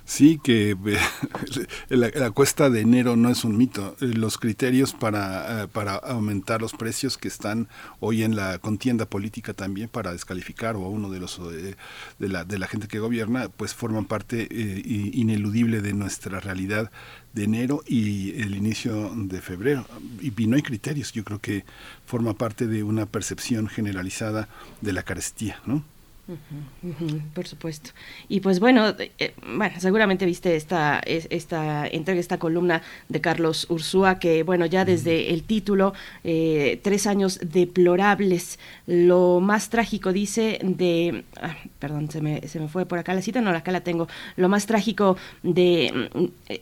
[0.10, 0.76] Sí, que
[1.90, 3.96] la, la, cuesta de enero no es un mito.
[4.00, 7.68] Los criterios para, para aumentar los precios que están
[8.00, 11.76] hoy en la contienda política también para descalificar o a uno de los de
[12.28, 14.82] la, de la gente que gobierna, pues forman parte eh,
[15.14, 16.90] ineludible de nuestra realidad
[17.34, 19.86] de enero y el inicio de febrero.
[20.22, 21.66] Y, y no hay criterios, yo creo que
[22.08, 24.50] forma parte de una percepción generalizada
[24.82, 25.84] de la carestía, ¿no?
[26.30, 27.90] Uh -huh, uh -huh, por supuesto.
[28.28, 34.20] Y pues bueno, eh, bueno, seguramente viste esta, esta entrega, esta columna de Carlos Ursúa,
[34.20, 41.24] que bueno, ya desde el título, eh, tres años deplorables, lo más trágico dice de,
[41.42, 44.08] ah, perdón, se me, se me fue por acá la cita, no, acá la tengo,
[44.36, 46.12] lo más trágico de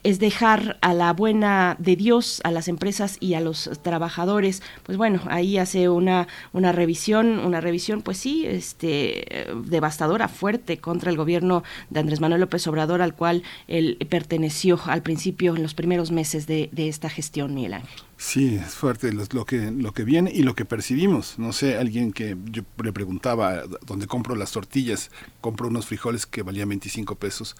[0.02, 4.96] es dejar a la buena de Dios, a las empresas y a los trabajadores, pues
[4.96, 11.16] bueno, ahí hace una, una revisión, una revisión, pues sí, este devastadora, fuerte contra el
[11.16, 16.10] gobierno de Andrés Manuel López Obrador, al cual él perteneció al principio, en los primeros
[16.10, 18.00] meses de, esta gestión, Miguel Ángel.
[18.16, 21.38] Sí, es fuerte lo, lo, que, lo que viene y lo que percibimos.
[21.38, 26.42] No sé, alguien que yo le preguntaba dónde compro las tortillas, compro unos frijoles que
[26.42, 27.56] valían 25 pesos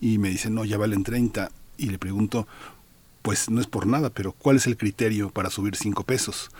[0.00, 1.50] y me dice, no, ya valen 30.
[1.78, 2.46] Y le pregunto,
[3.22, 6.50] pues no es por nada, pero ¿cuál es el criterio para subir 5 pesos?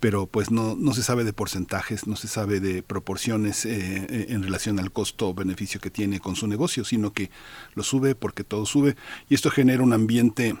[0.00, 4.42] Pero pues no, no se sabe de porcentajes, no se sabe de proporciones eh, en
[4.42, 7.30] relación al costo-beneficio que tiene con su negocio, sino que
[7.74, 8.96] lo sube porque todo sube.
[9.28, 10.56] Y esto genera un ambiente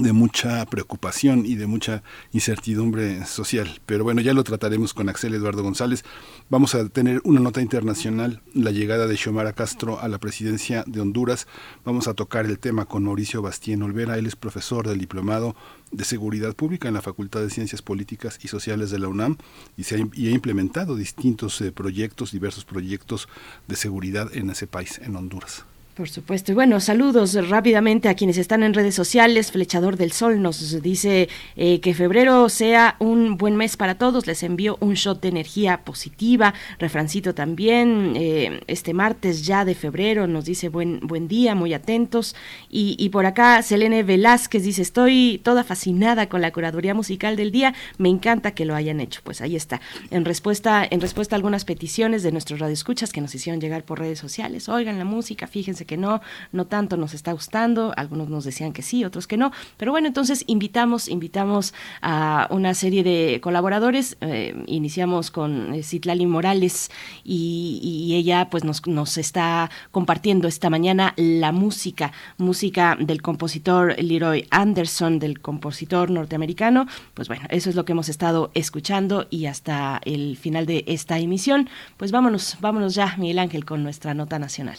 [0.00, 3.80] de mucha preocupación y de mucha incertidumbre social.
[3.86, 6.04] Pero bueno, ya lo trataremos con Axel Eduardo González.
[6.50, 11.00] Vamos a tener una nota internacional, la llegada de Xiomara Castro a la presidencia de
[11.00, 11.46] Honduras.
[11.84, 14.18] Vamos a tocar el tema con Mauricio Bastien Olvera.
[14.18, 15.56] Él es profesor del diplomado
[15.92, 19.38] de Seguridad Pública en la Facultad de Ciencias Políticas y Sociales de la UNAM
[19.76, 23.28] y, se ha, y ha implementado distintos eh, proyectos, diversos proyectos
[23.66, 25.64] de seguridad en ese país, en Honduras.
[25.96, 26.52] Por supuesto.
[26.52, 29.50] Y bueno, saludos rápidamente a quienes están en redes sociales.
[29.50, 34.26] Flechador del Sol nos dice eh, que febrero sea un buen mes para todos.
[34.26, 36.52] Les envío un shot de energía positiva.
[36.78, 38.12] Refrancito también.
[38.14, 42.36] Eh, este martes ya de febrero nos dice buen, buen día, muy atentos.
[42.68, 47.52] Y, y por acá, Selene Velázquez dice: Estoy toda fascinada con la curaduría musical del
[47.52, 47.72] día.
[47.96, 49.22] Me encanta que lo hayan hecho.
[49.24, 49.80] Pues ahí está.
[50.10, 53.98] En respuesta, en respuesta a algunas peticiones de nuestros radioescuchas que nos hicieron llegar por
[53.98, 54.68] redes sociales.
[54.68, 56.20] Oigan la música, fíjense que no,
[56.52, 60.08] no tanto nos está gustando, algunos nos decían que sí, otros que no, pero bueno,
[60.08, 66.90] entonces invitamos, invitamos a una serie de colaboradores, eh, iniciamos con eh, Citlali Morales
[67.24, 73.94] y, y, ella pues nos, nos está compartiendo esta mañana la música, música del compositor
[74.02, 79.46] Leroy Anderson, del compositor norteamericano, pues bueno, eso es lo que hemos estado escuchando y
[79.46, 84.38] hasta el final de esta emisión, pues vámonos, vámonos ya, Miguel Ángel, con nuestra nota
[84.38, 84.78] nacional.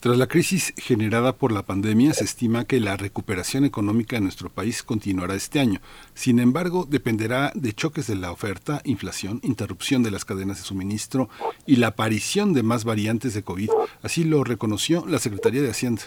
[0.00, 4.48] tras la crisis generada por la pandemia, se estima que la recuperación económica en nuestro
[4.48, 5.80] país continuará este año.
[6.14, 11.28] Sin embargo, dependerá de choques de la oferta, inflación, interrupción de las cadenas de suministro
[11.66, 13.70] y la aparición de más variantes de COVID.
[14.02, 16.02] Así lo reconoció la Secretaría de Hacienda.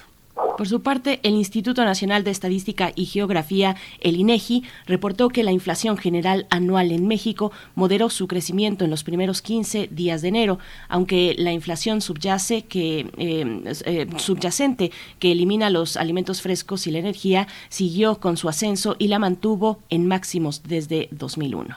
[0.58, 5.52] Por su parte, el Instituto Nacional de Estadística y Geografía, el INEGI, reportó que la
[5.52, 10.60] inflación general anual en México moderó su crecimiento en los primeros 15 días de enero,
[10.88, 18.20] aunque la inflación eh, eh, subyacente que elimina los alimentos frescos y la energía siguió
[18.20, 21.76] con su ascenso y la mantuvo en máximos desde 2001.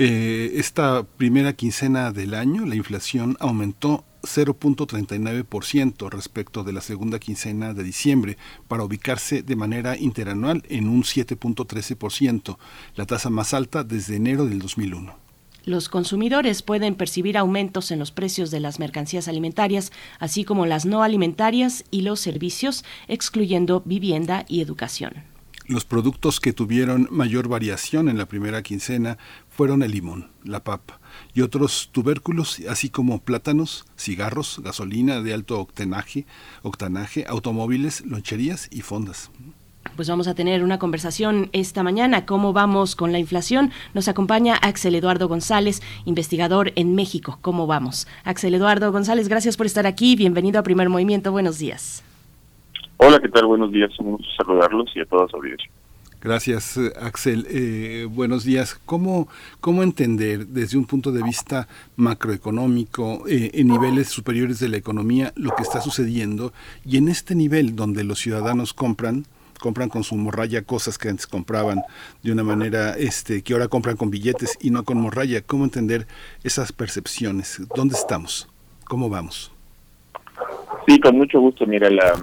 [0.00, 7.74] Eh, esta primera quincena del año, la inflación aumentó 0.39% respecto de la segunda quincena
[7.74, 12.58] de diciembre, para ubicarse de manera interanual en un 7.13%,
[12.94, 15.28] la tasa más alta desde enero del 2001.
[15.64, 20.86] Los consumidores pueden percibir aumentos en los precios de las mercancías alimentarias, así como las
[20.86, 25.24] no alimentarias y los servicios, excluyendo vivienda y educación.
[25.66, 29.18] Los productos que tuvieron mayor variación en la primera quincena
[29.50, 30.98] fueron el limón, la papa,
[31.34, 36.26] y otros tubérculos, así como plátanos, cigarros, gasolina de alto octanaje,
[36.62, 39.30] octanaje automóviles, loncherías y fondas.
[39.96, 42.26] Pues vamos a tener una conversación esta mañana.
[42.26, 43.70] ¿Cómo vamos con la inflación?
[43.94, 47.38] Nos acompaña Axel Eduardo González, investigador en México.
[47.40, 48.06] ¿Cómo vamos?
[48.24, 50.14] Axel Eduardo González, gracias por estar aquí.
[50.14, 51.32] Bienvenido a Primer Movimiento.
[51.32, 52.04] Buenos días.
[52.98, 53.46] Hola, ¿qué tal?
[53.46, 53.90] Buenos días.
[53.98, 55.70] Un gusto saludarlos y a toda su audiencia.
[56.20, 57.46] Gracias, Axel.
[57.48, 58.74] Eh, buenos días.
[58.84, 59.28] ¿Cómo,
[59.60, 65.32] ¿Cómo entender desde un punto de vista macroeconómico, eh, en niveles superiores de la economía,
[65.36, 66.52] lo que está sucediendo
[66.84, 69.26] y en este nivel donde los ciudadanos compran,
[69.60, 71.82] compran con su morralla cosas que antes compraban
[72.24, 75.40] de una manera este que ahora compran con billetes y no con morralla?
[75.42, 76.08] ¿Cómo entender
[76.42, 77.62] esas percepciones?
[77.76, 78.48] ¿Dónde estamos?
[78.88, 79.52] ¿Cómo vamos?
[80.88, 81.64] Sí, con mucho gusto.
[81.64, 82.14] Mira, la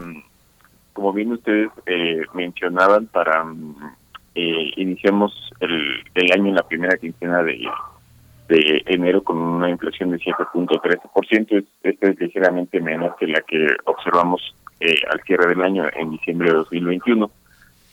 [0.96, 3.46] como bien ustedes eh, mencionaban, para
[4.34, 7.68] eh, iniciamos el, el, año en la primera quincena de,
[8.48, 11.66] enero con una inflación de 7.13%.
[11.84, 16.50] Esta es ligeramente menos que la que observamos eh, al cierre del año en diciembre
[16.50, 17.30] de 2021.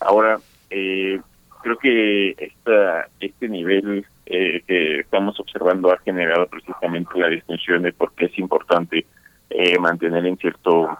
[0.01, 0.39] Ahora,
[0.71, 1.21] eh,
[1.63, 7.93] creo que esta, este nivel eh, que estamos observando ha generado precisamente la distinción de
[7.93, 9.05] por qué es importante
[9.51, 10.97] eh, mantener en cierto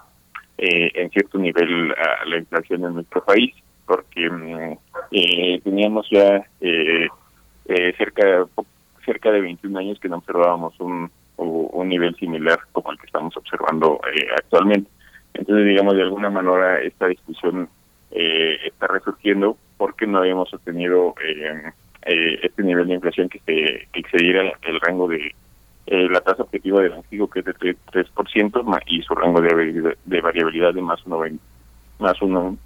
[0.65, 3.53] eh, en cierto nivel a la inflación en nuestro país,
[3.85, 4.79] porque mm,
[5.11, 7.09] eh, teníamos ya eh,
[7.67, 8.47] eh, cerca
[9.05, 13.37] cerca de 21 años que no observábamos un, un nivel similar como el que estamos
[13.37, 14.89] observando eh, actualmente.
[15.35, 17.69] Entonces, digamos, de alguna manera esta discusión
[18.13, 24.01] eh, está resurgiendo porque no habíamos sostenido eh, este nivel de inflación que, se, que
[24.01, 25.35] excediera el rango de
[25.87, 30.21] eh, la tasa objetiva del antiguo que es de 3%, y su rango de, de
[30.21, 31.21] variabilidad de más uno,
[31.99, 32.57] más uno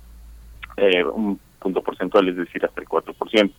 [0.76, 3.52] eh, un punto porcentual, es decir, hasta el 4%.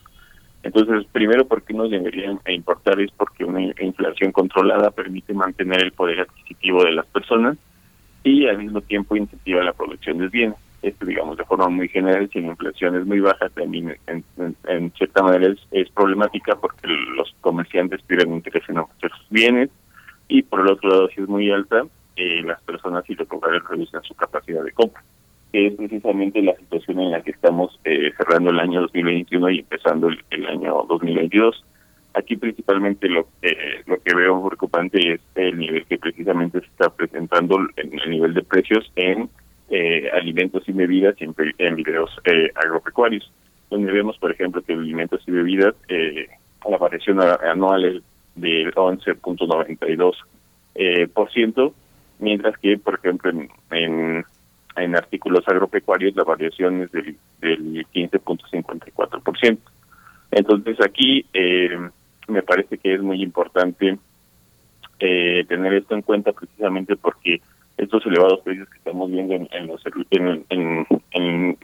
[0.64, 3.00] Entonces, primero, ¿por qué nos debería importar?
[3.00, 7.58] Es porque una inflación controlada permite mantener el poder adquisitivo de las personas
[8.24, 10.58] y al mismo tiempo incentiva la producción de bienes
[10.88, 15.24] esto digamos de forma muy general, si la inflación es muy baja, también en, cierta
[15.24, 19.70] manera es, problemática porque los comerciantes pierden interés en ofrecer sus bienes
[20.28, 21.84] y por el otro lado, si es muy alta,
[22.16, 25.04] eh, las personas y los hogares reducen su capacidad de compra,
[25.52, 29.60] que es precisamente la situación en la que estamos eh, cerrando el año 2021 y
[29.60, 31.64] empezando el, año 2022.
[32.14, 36.90] Aquí principalmente lo, eh, lo que veo preocupante es el nivel que precisamente se está
[36.90, 39.30] presentando en el nivel de precios en
[39.70, 43.32] eh, alimentos y bebidas en, en videos eh, agropecuarios,
[43.70, 46.28] donde vemos, por ejemplo, que alimentos y bebidas, eh,
[46.70, 48.04] la variación anual es
[48.36, 50.16] de 11.92%,
[50.76, 51.74] eh, por ciento,
[52.20, 54.26] mientras que, por ejemplo, en, en,
[54.76, 59.58] en, artículos agropecuarios la variación es del, del 15.54%.
[60.32, 61.78] Entonces aquí eh,
[62.28, 63.98] me parece que es muy importante
[65.00, 67.42] eh, tener esto en cuenta precisamente porque
[67.78, 69.82] estos elevados precios que estamos viendo en, los
[70.12, 71.58] en, en, en,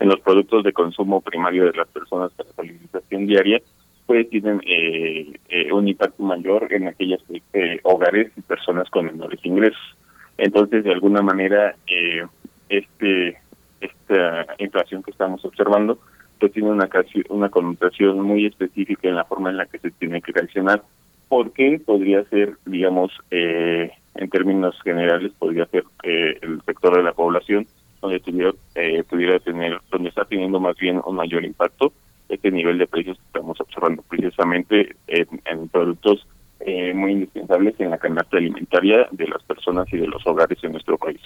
[0.00, 3.62] los productos de consumo primario de las personas para la alimentación diaria
[4.06, 7.22] pues tienen eh, eh, un impacto mayor en aquellos
[7.52, 9.96] eh, hogares y personas con menores ingresos.
[10.38, 12.26] Entonces de alguna manera eh,
[12.68, 13.38] este
[13.80, 15.98] esta inflación que estamos observando
[16.38, 16.88] pues tiene una
[17.28, 20.82] una connotación muy específica en la forma en la que se tiene que reaccionar
[21.28, 27.12] porque podría ser digamos eh, en términos generales podría ser eh, el sector de la
[27.12, 27.66] población
[28.00, 31.92] donde tuviera, eh, pudiera tener, donde está teniendo más bien un mayor impacto
[32.28, 36.26] este nivel de precios que estamos observando precisamente en, en productos
[36.60, 40.72] eh, muy indispensables en la canasta alimentaria de las personas y de los hogares en
[40.72, 41.20] nuestro país.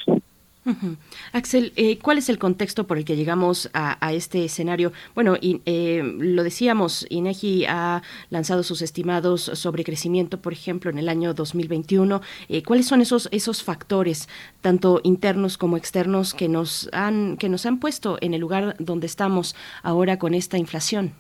[1.33, 4.93] Axel, eh, ¿cuál es el contexto por el que llegamos a, este escenario?
[5.15, 10.99] Bueno, y, eh, lo decíamos, INEGI ha lanzado sus estimados sobre crecimiento, por ejemplo, en
[10.99, 12.21] el año 2021.
[12.49, 14.29] Eh, ¿Cuáles son esos esos factores,
[14.61, 19.07] tanto internos como externos, que nos han que nos han puesto en el lugar donde
[19.07, 21.13] estamos ahora con esta inflación?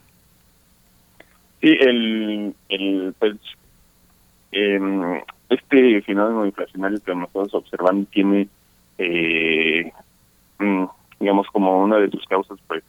[1.61, 2.55] Sí, el,
[3.19, 3.37] pues,
[4.53, 8.49] em, este fenómeno inflacionario que estamos observando tiene
[8.99, 9.93] eh,
[10.59, 10.85] mm,
[11.21, 12.83] digamos como una de sus causas pues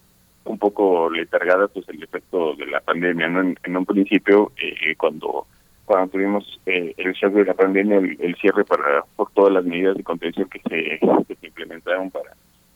[0.46, 5.46] un poco letargada pues el efecto de la pandemia no en, un principio eh, cuando
[5.86, 9.96] cuando tuvimos eh, el shock de la pandemia el, cierre para por todas las medidas
[9.96, 12.32] de contención que se, que se implementaron para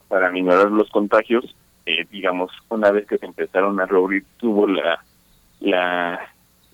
[0.08, 1.56] para minorar los contagios
[1.86, 5.04] eh, digamos una vez que se empezaron a reabrir tuvo la
[5.60, 6.20] la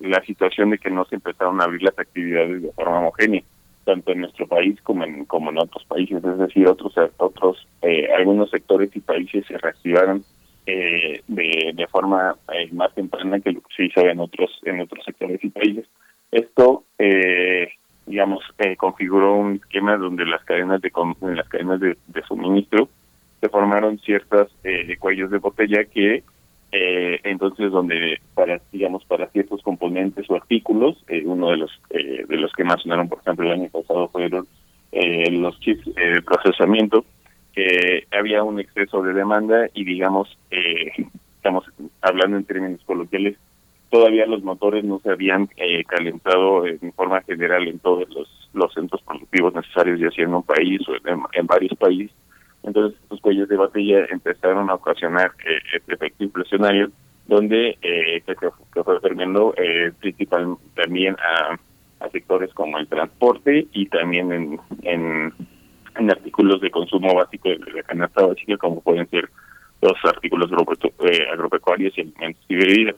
[0.00, 3.42] la situación de que no se empezaron a abrir las actividades de forma homogénea
[3.88, 6.22] tanto en nuestro país como en como en otros países.
[6.22, 10.22] Es decir otros otros eh, algunos sectores y países se reactivaron
[10.66, 14.80] eh, de, de forma eh, más temprana que lo que se hizo en otros en
[14.80, 15.86] otros sectores y países.
[16.30, 17.68] Esto eh,
[18.04, 20.92] digamos eh, configuró un esquema donde las cadenas de
[21.22, 22.90] en las cadenas de, de suministro
[23.40, 26.22] se formaron ciertas eh, cuellos de botella que
[26.72, 32.24] eh, entonces donde para digamos para ciertos componentes o artículos eh, uno de los eh,
[32.28, 34.46] de los que más sonaron por ejemplo el año pasado fueron
[34.92, 37.04] eh, los chips de procesamiento
[37.54, 40.92] que había un exceso de demanda y digamos eh,
[41.36, 41.64] estamos
[42.02, 43.36] hablando en términos coloquiales
[43.90, 48.72] todavía los motores no se habían eh, calentado en forma general en todos los los
[48.74, 50.92] centros productivos necesarios ya sea en un país o
[51.32, 52.14] en varios países
[52.68, 56.90] entonces, estos cuellos de batalla empezaron a ocasionar eh, este efecto inflacionario,
[57.26, 61.58] donde eh, que, que, fue permeando eh, principal también a,
[62.12, 68.24] sectores como el transporte y también en, en, artículos de consumo básico de la canasta
[68.24, 69.28] básica, como pueden ser
[69.82, 70.50] los artículos
[71.00, 72.94] eh, agropecuarios y alimentos y bebidas.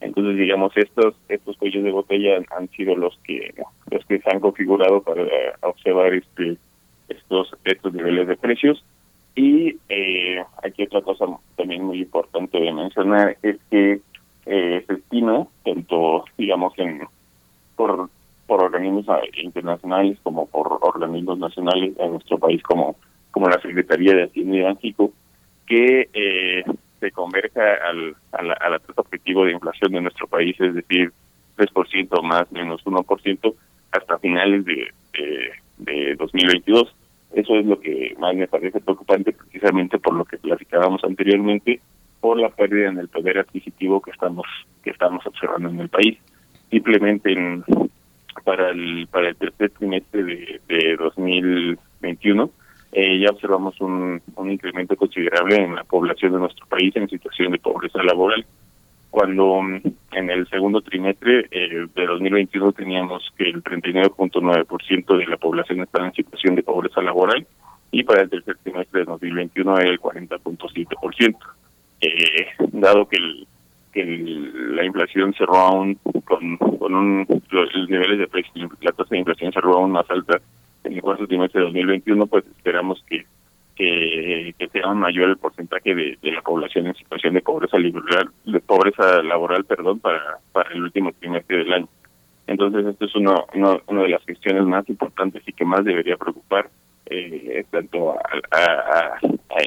[0.00, 3.54] Entonces, digamos, estos estos cuellos de botella han, han sido los que
[3.90, 5.22] los que se han configurado para
[5.60, 6.56] observar este
[7.08, 8.82] estos estos niveles de precios
[9.38, 14.00] y eh, aquí otra cosa también muy importante de mencionar es que
[14.46, 17.02] eh, se estima, tanto digamos en
[17.76, 18.10] por
[18.48, 19.06] por organismos
[19.40, 22.96] internacionales como por organismos nacionales en nuestro país como
[23.30, 25.12] como la Secretaría de Hacienda y Banco,
[25.66, 26.64] que eh,
[26.98, 31.12] se converja al, a, la, a la objetivo de inflación de nuestro país, es decir,
[31.56, 33.54] 3% más menos 1%
[33.92, 36.92] hasta finales de, de, de 2022
[37.32, 41.80] eso es lo que más me parece preocupante precisamente por lo que platicábamos anteriormente,
[42.20, 44.46] por la pérdida en el poder adquisitivo que estamos
[44.82, 46.18] que estamos observando en el país.
[46.70, 47.64] Simplemente en,
[48.44, 52.50] para el para el tercer trimestre de, de 2021
[52.92, 57.52] eh, ya observamos un, un incremento considerable en la población de nuestro país en situación
[57.52, 58.46] de pobreza laboral
[59.10, 59.80] cuando mm,
[60.12, 66.06] en el segundo trimestre eh, de 2021 teníamos que el 39.9% de la población estaba
[66.06, 67.46] en situación de pobreza laboral
[67.90, 71.36] y para el tercer trimestre de 2021 era el 40.7%.
[72.00, 73.46] Eh, dado que el,
[73.92, 79.10] que el, la inflación cerró aún con, un, los, los niveles de precio, la tasa
[79.10, 80.40] de inflación cerró aún más alta
[80.84, 83.26] en el cuarto trimestre de 2021, pues esperamos que
[83.78, 88.60] que, que sea mayor el porcentaje de, la población en situación de pobreza laboral, de
[88.60, 91.88] pobreza laboral, perdón, para, para el último trimestre del año.
[92.48, 93.46] Entonces, esto es uno,
[93.86, 96.68] una de las cuestiones más importantes y que más debería preocupar
[97.06, 98.16] eh, tanto
[98.50, 99.18] a,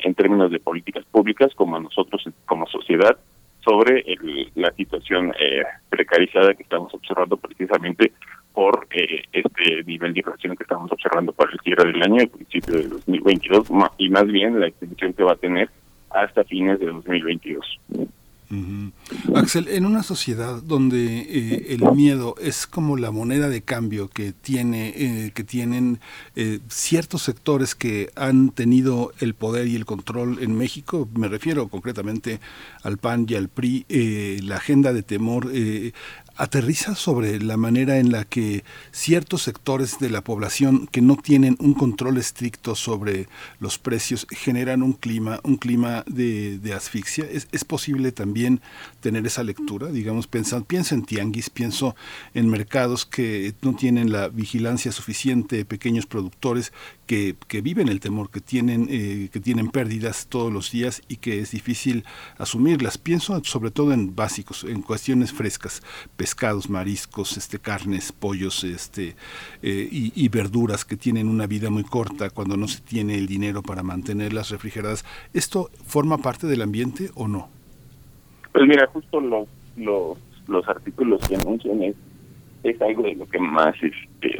[0.04, 3.18] en términos de políticas públicas como a nosotros como sociedad
[3.64, 8.12] sobre el, la situación eh, precarizada que estamos observando precisamente
[8.53, 12.30] por eh, este nivel de inflación que estamos observando para el cierre del año, el
[12.30, 13.68] principio de 2022,
[13.98, 15.69] y más bien la extensión que va a tener
[16.10, 17.80] hasta fines de 2022.
[18.52, 18.91] Uh.
[19.36, 24.34] Axel, en una sociedad donde eh, el miedo es como la moneda de cambio que
[24.34, 25.99] tiene, eh, que tienen
[26.36, 31.69] eh, ciertos sectores que han tenido el poder y el control en México, me refiero
[31.69, 32.41] concretamente
[32.84, 33.86] al PAN y al PRI,
[34.41, 35.49] la agenda de temor
[36.41, 41.56] aterriza sobre la manera en la que ciertos sectores de la población que no tienen
[41.60, 43.28] un control estricto sobre
[43.60, 47.26] los precios generan un clima, un clima de, asfixia.
[47.30, 48.41] ¿Es, ¿Es, posible también
[49.00, 49.92] tener esa lectura?
[49.92, 51.96] Digamos, pienso en tianguis, pienso
[52.34, 56.72] en mercados que no tienen la vigilancia suficiente, pequeños productores
[57.06, 61.18] que, que viven el temor, que tienen, eh, que tienen pérdidas todos los días y
[61.18, 62.06] que es difícil
[62.38, 62.98] asumirlas.
[62.98, 65.82] Pienso sobre todo en básicos, en cuestiones frescas,
[66.16, 69.16] pescados, mariscos, este, carnes, pollos este,
[69.62, 73.62] eh, y, verduras que tienen una vida muy corta cuando no se tiene el dinero
[73.62, 75.04] para mantenerlas refrigeradas.
[75.34, 77.61] ¿Esto forma parte del ambiente o no?
[78.52, 79.48] Pues mira, justo los,
[79.78, 80.18] los,
[80.48, 81.95] los artículos que anuncian es,
[82.64, 84.38] es algo de lo que más, este,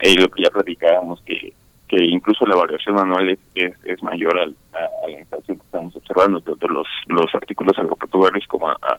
[0.00, 1.52] es lo que ya platicábamos, que,
[1.88, 3.38] que incluso la variación anual es,
[3.84, 8.68] es, mayor al, a, la inflación que estamos observando, tanto los, los artículos agropecuarios como
[8.68, 8.98] a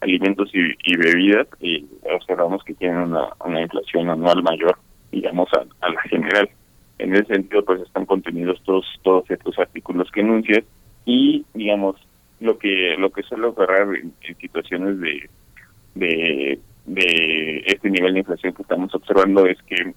[0.00, 4.76] alimentos y, bebidas, y observamos que tienen una, una inflación anual mayor,
[5.12, 6.50] digamos, a, la general.
[6.98, 10.64] En ese sentido, pues están contenidos todos todos estos artículos que enuncias
[11.04, 11.96] y, digamos,
[12.42, 15.30] lo que lo que suele ocurrir en, situaciones de,
[15.94, 19.94] de, este nivel de inflación que estamos observando es que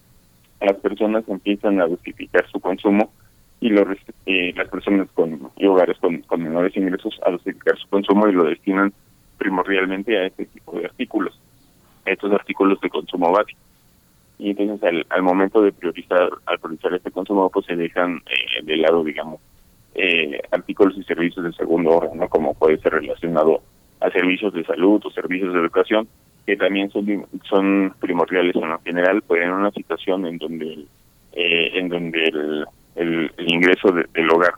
[0.62, 3.12] las personas empiezan a justificar su consumo
[3.60, 3.86] y lo,
[4.26, 8.46] eh, las personas con hogares con, con menores ingresos a justificar su consumo y lo
[8.46, 8.94] destinan
[9.38, 11.40] primordialmente a este tipo de artículos,
[12.06, 13.60] estos artículos de consumo básico.
[14.38, 18.78] Y entonces al, momento de priorizar, al priorizar este consumo, pues se dejan eh, de
[18.78, 19.40] lado, digamos,
[19.96, 22.28] eh, artículos y servicios de segundo orden, ¿no?
[22.30, 23.62] como puede ser relacionado
[24.00, 26.08] a servicios de salud o servicios de educación,
[26.46, 30.86] que también son, son primordiales en lo general, pues en una situación en donde
[31.36, 32.66] eh, en donde el,
[32.96, 34.54] el, ingreso del hogar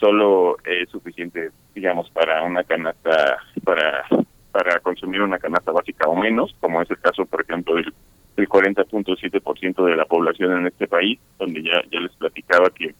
[0.00, 4.04] solo es suficiente, digamos, para una canasta, para,
[4.50, 7.94] para consumir una canasta básica o menos, como es el caso, por ejemplo, del,
[8.36, 12.96] del 40.7% de la población en este país, donde ya, ya les platicaba que,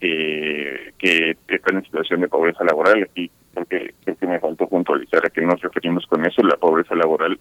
[0.00, 3.02] que, están en situación de pobreza laboral.
[3.02, 6.42] Aquí creo que, creo que me faltó puntualizar a qué nos referimos con eso.
[6.42, 7.38] La pobreza laboral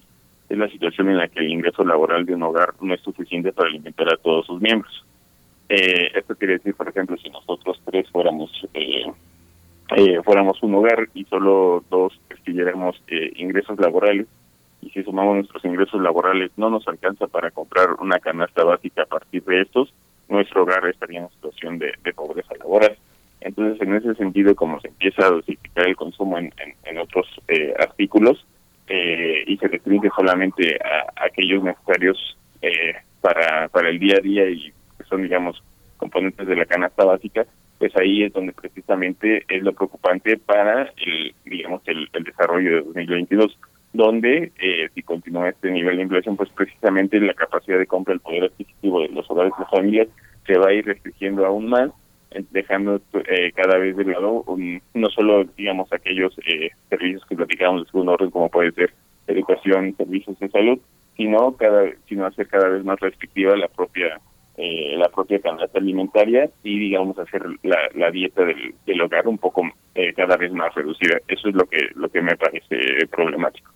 [0.49, 3.53] es la situación en la que el ingreso laboral de un hogar no es suficiente
[3.53, 5.05] para alimentar a todos sus miembros.
[5.69, 9.05] Eh, esto quiere decir, por ejemplo, si nosotros tres fuéramos eh,
[9.95, 14.27] eh, fuéramos un hogar y solo dos percibiéramos eh, ingresos laborales,
[14.81, 19.07] y si sumamos nuestros ingresos laborales no nos alcanza para comprar una canasta básica a
[19.07, 19.91] partir de estos,
[20.29, 22.97] nuestro hogar estaría en situación de, pobreza laboral.
[23.41, 26.53] Entonces, en ese sentido, como se empieza a dosificar el consumo en,
[26.83, 28.45] en, otros eh, artículos
[28.87, 34.49] eh, y se restringe solamente a, aquellos necesarios eh, para, para el día a día
[34.49, 34.73] y
[35.07, 35.61] son, digamos,
[35.97, 37.45] componentes de la canasta básica,
[37.79, 43.57] pues ahí es donde precisamente es lo preocupante para el, digamos, el, desarrollo de 2022,
[43.93, 48.19] donde eh, si continúa este nivel de inflación, pues precisamente la capacidad de compra, el
[48.19, 50.07] poder adquisitivo de los hogares y las familias
[50.45, 51.89] se va a ir restringiendo aún más,
[52.31, 54.45] eh, dejando eh, cada vez de lado
[54.93, 56.35] no solo, digamos, aquellos
[56.89, 58.93] servicios que platicábamos de segundo orden, como puede ser
[59.27, 60.79] educación, servicios de salud,
[61.17, 64.19] sino cada sino hacer cada vez más restrictiva la propia
[64.61, 69.63] eh, la propia canasta alimentaria y digamos hacer la, dieta del, hogar un poco
[69.95, 71.17] eh, cada vez más reducida.
[71.29, 72.77] Eso es lo que lo que me parece
[73.09, 73.71] problemático.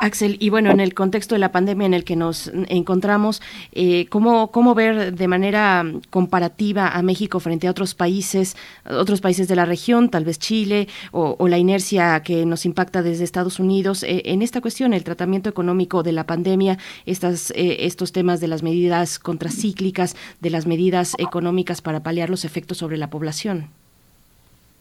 [0.00, 3.40] Axel, y bueno, en el contexto de la pandemia en el que nos encontramos,
[3.72, 9.48] eh, ¿cómo, ¿cómo ver de manera comparativa a México frente a otros países, otros países
[9.48, 14.02] de la región, tal vez Chile, o, la inercia que nos impacta desde Estados Unidos
[14.02, 18.48] eh, en esta cuestión, el tratamiento económico de la pandemia, estas, eh, estos temas de
[18.48, 23.70] las medidas contracíclicas, de las medidas económicas para paliar los efectos sobre la población?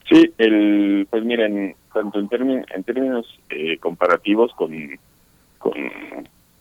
[0.10, 4.72] Sí, el, pues miren, tanto en, términos en términos eh, comparativos con,
[5.60, 5.74] con,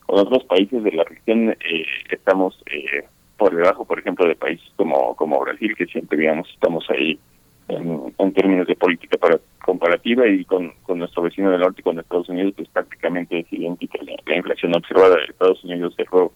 [0.07, 3.05] otros países de la región, eh, estamos eh,
[3.37, 7.19] por debajo, por ejemplo, de países como, como Brasil, que siempre, digamos, estamos ahí
[7.67, 12.29] en, términos de política para, comparativa y con, con nuestro vecino del norte, con Estados
[12.29, 16.31] Unidos, pues prácticamente es idéntica la, inflación observada de Estados Unidos cerró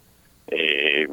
[0.47, 1.07] eh,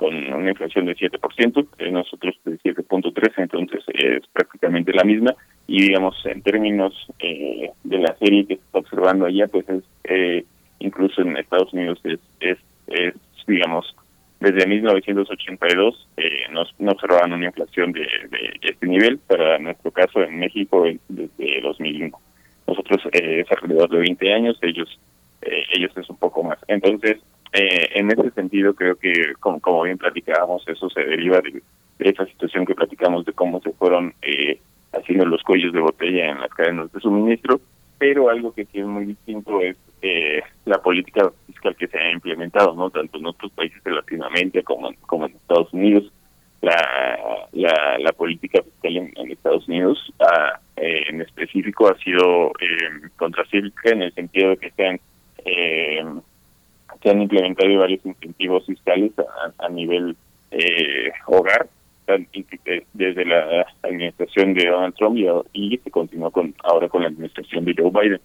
[0.00, 5.34] con una inflación de 7%, eh, nosotros de 7.3, entonces es prácticamente la misma.
[5.66, 9.84] Y digamos, en términos eh, de la serie que se está observando allá, pues es
[10.04, 10.46] eh,
[10.78, 12.56] incluso en Estados Unidos es, es,
[12.86, 13.14] es
[13.46, 13.94] digamos,
[14.40, 19.18] desde 1982 eh, nos, no observaban una inflación de, de, este nivel.
[19.18, 22.18] Para nuestro caso en México, desde 2001.
[22.66, 24.88] Nosotros nosotros eh, es alrededor de 20 años, ellos
[25.42, 26.58] eh, ellos es un poco más.
[26.68, 27.18] Entonces,
[27.52, 31.62] eh, en ese sentido, creo que, como, como bien platicábamos, eso se deriva de,
[31.98, 34.14] esa situación que platicamos de cómo se fueron
[34.92, 37.60] haciendo los cuellos de botella en las cadenas de suministro,
[37.98, 39.76] pero algo que sí es muy distinto es
[40.64, 44.90] la política fiscal que se ha implementado, no tanto en otros países de Latinoamérica como,
[45.06, 46.10] como en Estados Unidos.
[46.62, 53.08] La, la, la política fiscal en, Estados Unidos ah, eh, en específico ha sido eh,
[53.16, 55.00] contracíclica en el sentido de que se han,
[55.44, 56.04] eh,
[57.02, 59.12] se han implementado varios incentivos fiscales
[59.58, 60.16] a, nivel
[60.50, 61.68] eh, hogar
[62.92, 65.16] desde la administración de Donald Trump
[65.52, 68.20] y se continúa con ahora con la administración de Joe Biden.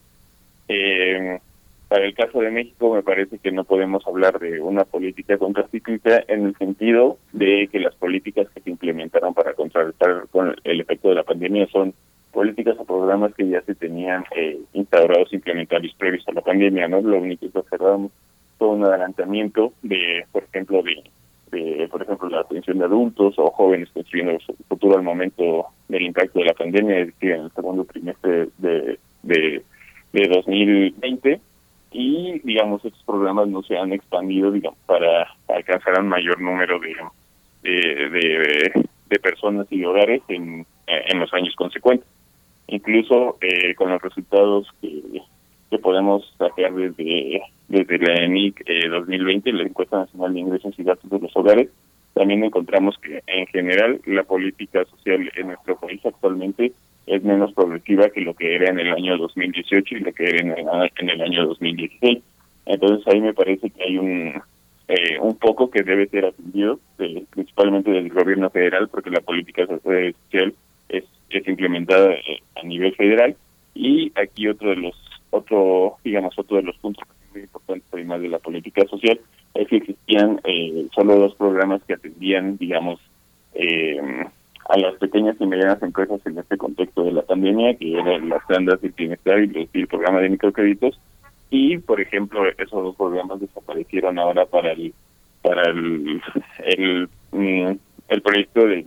[0.68, 1.40] Eh,
[1.88, 6.24] para el caso de México me parece que no podemos hablar de una política contracíclica
[6.28, 11.10] en el sentido de que las políticas que se implementaron para contrarrestar con el efecto
[11.10, 11.94] de la pandemia son
[12.32, 17.02] políticas o programas que ya se tenían eh, instaurados implementarios previos a la pandemia, ¿no?
[17.02, 18.12] Lo único que observamos
[18.58, 21.04] fue un adelantamiento de, por ejemplo, de,
[21.52, 26.04] de, por ejemplo, la atención de adultos o jóvenes construyendo su futuro al momento del
[26.04, 29.64] impacto de la pandemia, es decir, en el segundo trimestre de, de,
[30.14, 31.42] de 2020
[31.92, 36.94] y digamos estos programas no se han expandido digamos para alcanzar un mayor número de
[37.64, 42.08] de, de, personas y hogares en, en los años consecuentes.
[42.68, 45.02] Incluso eh, con los resultados que,
[45.70, 50.84] que podemos sacar desde desde la ENIC eh, 2020 la encuesta nacional de ingresos y
[50.84, 51.70] gastos de los hogares
[52.14, 56.72] también encontramos que en general la política social en nuestro país actualmente
[57.08, 60.40] es menos progresiva que lo que era en el año 2018 y lo que era
[60.40, 62.24] en el, en el año 2016.
[62.68, 64.34] Entonces ahí me parece que hay un
[64.88, 69.66] eh, un poco que debe ser atendido, eh, principalmente del gobierno federal, porque la política
[69.66, 70.54] social
[70.90, 73.36] es, es implementada eh, a nivel federal.
[73.74, 74.96] Y aquí otro de los,
[75.36, 79.20] otro, digamos, otro de los puntos muy importantes, además de la política social,
[79.54, 83.00] es que existían eh, solo dos programas que atendían, digamos,
[83.54, 84.00] eh,
[84.68, 88.46] a las pequeñas y medianas empresas en este contexto de la pandemia, que eran las
[88.48, 91.00] tandas del bienestar y el programa de microcréditos.
[91.52, 94.94] Y, por ejemplo, esos dos programas desaparecieron ahora para el
[95.42, 96.22] para el
[96.66, 97.78] el, mm,
[98.10, 98.84] el proyecto de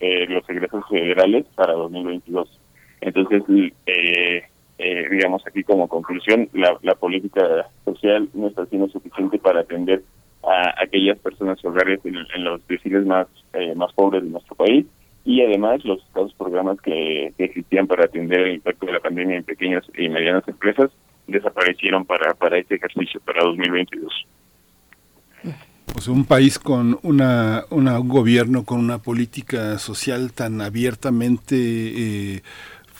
[0.00, 2.48] eh, los egresos federales para 2022.
[3.02, 3.42] Entonces,
[3.86, 4.42] eh,
[4.82, 10.02] eh, digamos aquí como conclusión, la, política social no está siendo suficiente para atender
[10.42, 14.86] a aquellas personas hogares en, en los deciles más eh, más pobres de nuestro país
[15.24, 16.00] y además los,
[16.38, 20.90] programas que, existían para atender el impacto de la pandemia en pequeñas y medianas empresas
[21.26, 24.26] desaparecieron para, para este ejercicio, para 2022.
[25.92, 32.42] Pues un país con una, una, un gobierno con una política social tan abiertamente eh,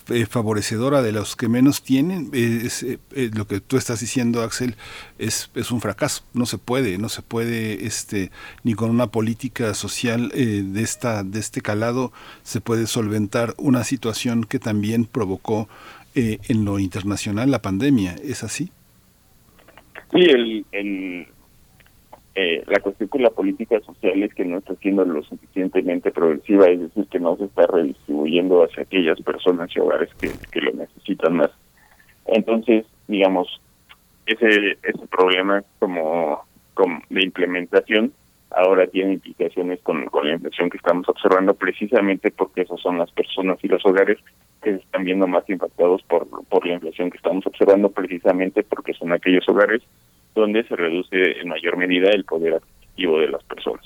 [0.09, 2.31] eh, favorecedora de los que menos tienen.
[2.33, 4.77] Es, eh, eh, lo que tú estás diciendo, Axel,
[5.19, 6.25] es, es un fracaso.
[6.35, 8.31] No se puede, no se puede, este,
[8.65, 12.13] ni con una política social de esta, de este calado
[12.43, 15.69] se puede solventar una situación que también provocó
[16.15, 18.17] en lo internacional la pandemia.
[18.23, 18.71] ¿Es así?
[20.13, 20.21] Sí,
[20.73, 21.27] el,
[22.35, 26.67] eh, la cuestión con la política social es que no está siendo lo suficientemente progresiva,
[26.67, 30.73] es decir, que no se está redistribuyendo hacia aquellas personas y hogares que, que lo
[30.73, 31.51] necesitan más.
[32.27, 33.61] Entonces, digamos,
[34.27, 36.43] ese, ese problema como,
[36.75, 38.13] como de implementación
[38.55, 43.11] ahora tiene implicaciones con, con la inflación que estamos observando precisamente porque esas son las
[43.11, 44.19] personas y los hogares
[44.63, 48.93] que se están viendo más impactados por, por la inflación que estamos observando precisamente porque
[48.95, 49.83] son aquellos hogares
[50.35, 53.85] donde se reduce en mayor medida el poder adquisitivo de las personas.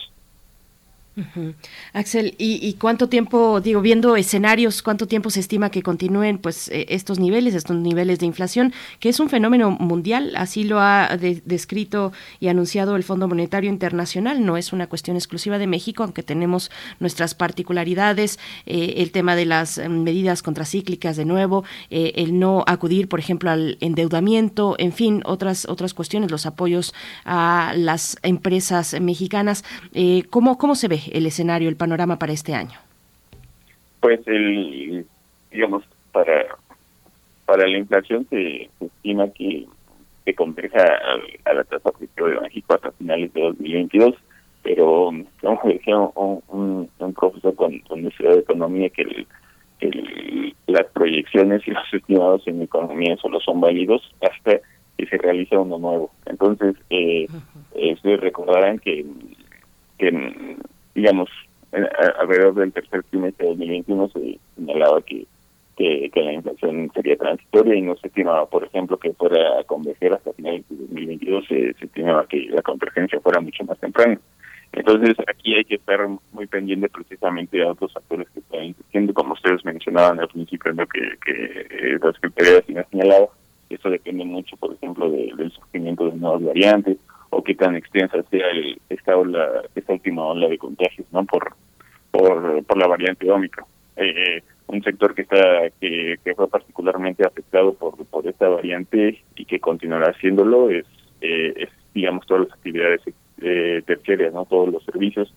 [1.95, 6.87] Axel, ¿y, cuánto tiempo, digo, viendo escenarios, cuánto tiempo se estima que continúen pues eh,
[6.91, 12.13] estos niveles, estos niveles de inflación, que es un fenómeno mundial, así lo ha descrito
[12.39, 16.71] y anunciado el Fondo Monetario Internacional, no es una cuestión exclusiva de México, aunque tenemos
[17.01, 22.63] nuestras particularidades, eh, el tema de las mm, medidas contracíclicas de nuevo, eh, el no
[22.67, 26.93] acudir, por ejemplo, al endeudamiento, en fin, otras otras cuestiones, los apoyos
[27.25, 29.65] a las empresas mexicanas,
[30.31, 31.06] ¿cómo, ¿cómo se ve?
[31.13, 32.79] El escenario, el panorama para este año?
[34.01, 35.07] Pues el,
[35.51, 36.47] digamos, para,
[37.45, 39.67] para la inflación se, estima que
[40.25, 40.83] se converja
[41.45, 44.15] a, la tasa objetiva de México hasta finales de 2022,
[44.63, 45.11] pero
[45.41, 49.27] como decía un, un, profesor con, con Universidad de Economía que
[50.67, 54.61] las proyecciones y los estimados en economía solo son válidos hasta
[54.97, 56.11] que se realiza uno nuevo.
[56.27, 59.05] Entonces, eh, uh recordarán que,
[59.99, 60.57] que
[60.97, 61.31] digamos,
[62.19, 65.27] alrededor del tercer trimestre de 2021 se señalaba que
[65.77, 69.65] que, que la inflación sería transitoria y no se estimaba, por ejemplo, que fuera a
[69.65, 74.19] converger hasta finales de 2022, se, se estimaba que la convergencia fuera mucho más temprana.
[74.73, 76.01] Entonces, aquí hay que estar
[76.33, 80.87] muy pendiente precisamente de otros factores que están insistiendo, como ustedes mencionaban al principio, ¿no?
[80.87, 83.31] que, que eh, las criterios han señalado,
[83.69, 86.97] esto depende mucho, por ejemplo, del surgimiento de nuevas variantes
[87.31, 91.25] o qué tan extensa sea el, esta ola, esta última ola de contagios, ¿no?
[91.25, 91.55] Por
[92.11, 93.67] por, la variante Omicron.
[93.97, 99.45] Eh, un sector que está que, que fue particularmente afectado por por esta variante y
[99.45, 100.87] que continuará haciéndolo es,
[101.21, 103.01] eh, es digamos todas las actividades
[103.41, 105.33] eh, terciarias, no todos los servicios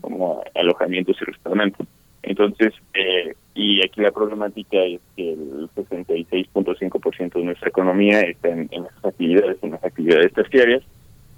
[0.00, 1.86] como alojamientos y restaurantes.
[2.22, 8.68] Entonces, eh, y aquí la problemática es que el 66.5% de nuestra economía está en,
[8.70, 10.82] en esas actividades, en las actividades terciarias.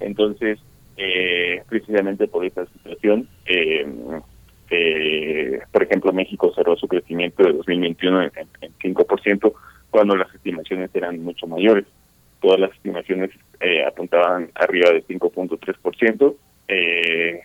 [0.01, 0.59] Entonces,
[0.97, 3.85] eh, precisamente por esta situación, eh,
[4.69, 9.53] eh, por ejemplo, México cerró su crecimiento de 2021 en, en 5%,
[9.89, 11.85] cuando las estimaciones eran mucho mayores.
[12.39, 13.29] Todas las estimaciones
[13.59, 16.35] eh, apuntaban arriba de 5.3%,
[16.67, 17.41] eh,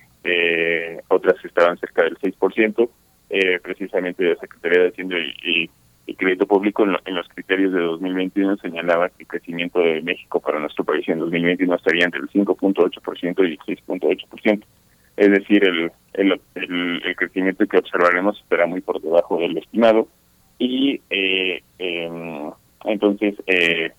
[1.08, 2.88] otras estaban cerca del 6%,
[3.30, 5.70] eh, precisamente la Secretaría de Hacienda y, y
[6.14, 10.60] Crédito Público en, en, los criterios de 2021 señalaba que el crecimiento de México para
[10.60, 14.62] nuestro país en 2021 estaría entre el 5.8% y el 6.8%.
[15.16, 20.06] Es decir, el, el, el, el, crecimiento que observaremos estará muy por debajo del estimado
[20.58, 22.50] y eh, eh,
[22.84, 23.92] entonces eh,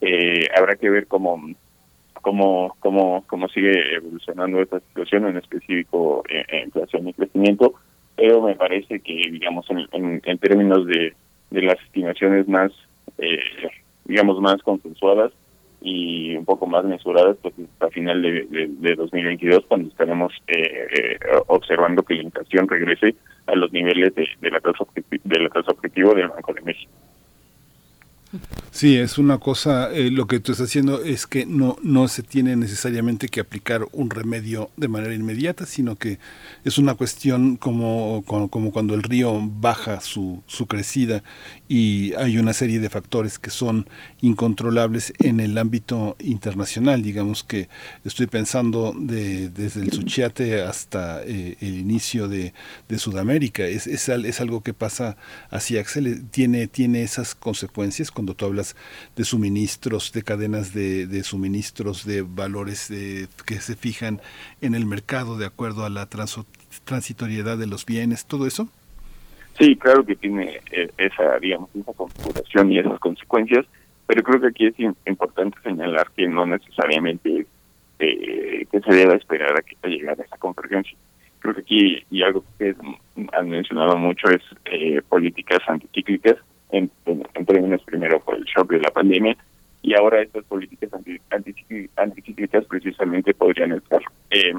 [0.00, 1.40] eh, habrá que ver cómo
[2.20, 7.74] cómo cómo cómo sigue evolucionando esta situación en específico en, en inflación y crecimiento
[8.16, 11.14] pero me parece que digamos en, en términos de,
[11.54, 12.72] de las estimaciones más
[13.18, 13.38] eh,
[14.04, 15.32] digamos más consensuadas
[15.80, 20.86] y un poco más mesuradas pues a final de, de, de 2022 cuando estaremos eh,
[20.96, 23.14] eh, observando que la inflación regrese
[23.46, 26.90] a los niveles de, de la tasa objetivo del Banco de México.
[28.70, 32.24] Sí, es una cosa, eh, lo que tú estás haciendo es que no, no se
[32.24, 36.18] tiene necesariamente que aplicar un remedio de manera inmediata, sino que
[36.64, 41.22] es una cuestión como, como, cuando el río baja su, su crecida
[41.68, 43.88] y hay una serie de factores que son
[44.20, 47.02] incontrolables en el ámbito internacional.
[47.02, 47.68] Digamos que
[48.04, 52.52] estoy pensando de, desde el Suchiate hasta eh, el inicio de,
[52.88, 53.64] de Sudamérica.
[53.64, 55.16] Es, es, algo que pasa
[55.50, 58.74] hacia Axel, tiene, tiene esas consecuencias cuando tú hablas
[59.16, 64.22] de suministros, de cadenas de, de suministros, de valores de, que se fijan
[64.62, 66.40] en el mercado de acuerdo a la trans,
[66.84, 68.70] transitoriedad de los bienes, todo eso.
[69.58, 73.66] Sí, claro que tiene eh, esa, digamos, esa configuración y esas consecuencias,
[74.06, 77.46] pero creo que aquí es importante señalar que no necesariamente
[77.98, 80.96] eh, que se deba esperar a que se llegue a esa convergencia.
[81.40, 82.74] Creo que aquí, y algo que
[83.34, 86.36] han mencionado mucho, es eh, políticas anticíclicas,
[86.76, 86.90] en,
[87.46, 89.36] términos primero por el shock de la pandemia,
[89.82, 91.18] y ahora estas políticas anti,
[91.96, 94.54] anticíclicas precisamente podrían estar eh,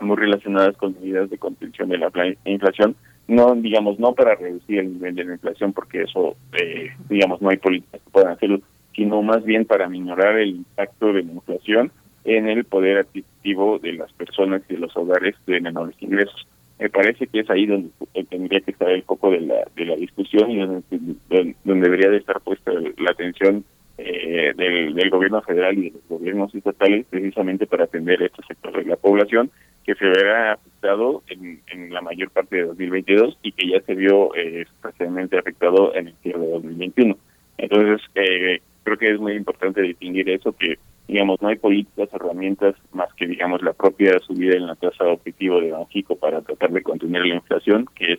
[0.00, 2.10] muy relacionadas con medidas de contención de la
[2.44, 2.96] inflación,
[3.28, 7.50] no digamos no para reducir el nivel de la inflación porque eso eh, digamos no
[7.50, 8.60] hay políticas que puedan hacerlo
[8.94, 11.92] sino más bien para minorar el impacto de la inflación
[12.24, 16.46] en el poder adquisitivo de las personas y de los hogares de menores ingresos
[16.80, 17.90] me parece que es ahí donde
[18.30, 20.82] tendría que estar el foco de la de la discusión y donde,
[21.28, 23.64] donde, debería de estar puesta la atención
[23.98, 28.76] eh, del, del gobierno federal y de los gobiernos estatales precisamente para atender este sector
[28.76, 29.50] de la población
[29.84, 33.94] que se verá afectado en, en la mayor parte de 2022 y que ya se
[33.94, 37.16] vio eh, especialmente afectado en el cierre de 2021.
[37.58, 40.78] Entonces, eh, creo que es muy importante distinguir eso, que,
[41.10, 45.10] digamos, no hay políticas, herramientas más que, digamos, la propia subida en la tasa de
[45.10, 48.18] objetivo de Banjico para tratar de contener la inflación, que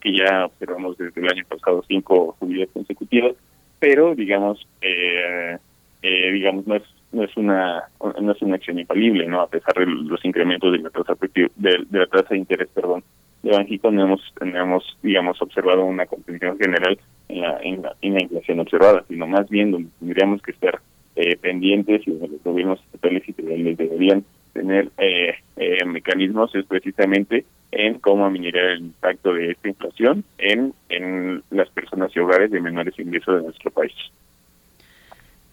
[0.00, 3.34] que ya observamos desde el año pasado cinco subidas consecutivas,
[3.80, 5.58] pero, digamos, eh,
[6.02, 9.72] eh, digamos, no es no es una no es una acción infalible no a pesar
[9.74, 11.48] de los incrementos de la tasa de,
[11.88, 13.02] de la tasa de interés perdón
[13.42, 16.98] de hemos no hemos digamos observado una contención general
[17.28, 20.82] en la, en la, en la inflación observada sino más bien donde tendríamos que estar
[21.20, 26.64] eh, pendientes y donde los gobiernos estatales y federales deberían tener eh, eh, mecanismos es
[26.64, 32.52] precisamente en cómo minorar el impacto de esta inflación en en las personas y hogares
[32.52, 33.92] de menores ingresos de nuestro país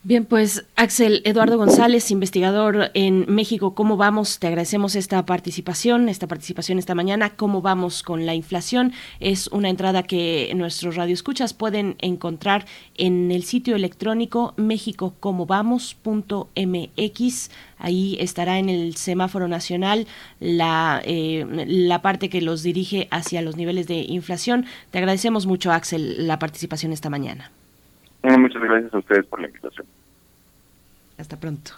[0.07, 4.37] Bien, pues Axel Eduardo González, investigador en México, ¿cómo vamos?
[4.37, 7.31] Te agradecemos esta participación, esta participación esta mañana.
[7.31, 8.93] ¿Cómo vamos con la inflación?
[9.19, 17.49] Es una entrada que nuestros radioescuchas pueden encontrar en el sitio electrónico mexicocomovamos.mx.
[17.79, 20.05] Ahí estará en el semáforo nacional
[20.39, 24.67] la, eh, la parte que los dirige hacia los niveles de inflación.
[24.91, 27.51] Te agradecemos mucho, Axel, la participación esta mañana.
[28.37, 29.85] Muchas gracias a ustedes por la invitación.
[31.17, 31.71] Hasta pronto.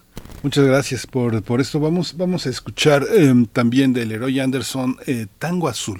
[0.43, 1.79] Muchas gracias por, por esto.
[1.79, 5.99] Vamos, vamos a escuchar eh, también del Leroy Anderson eh, Tango Azul.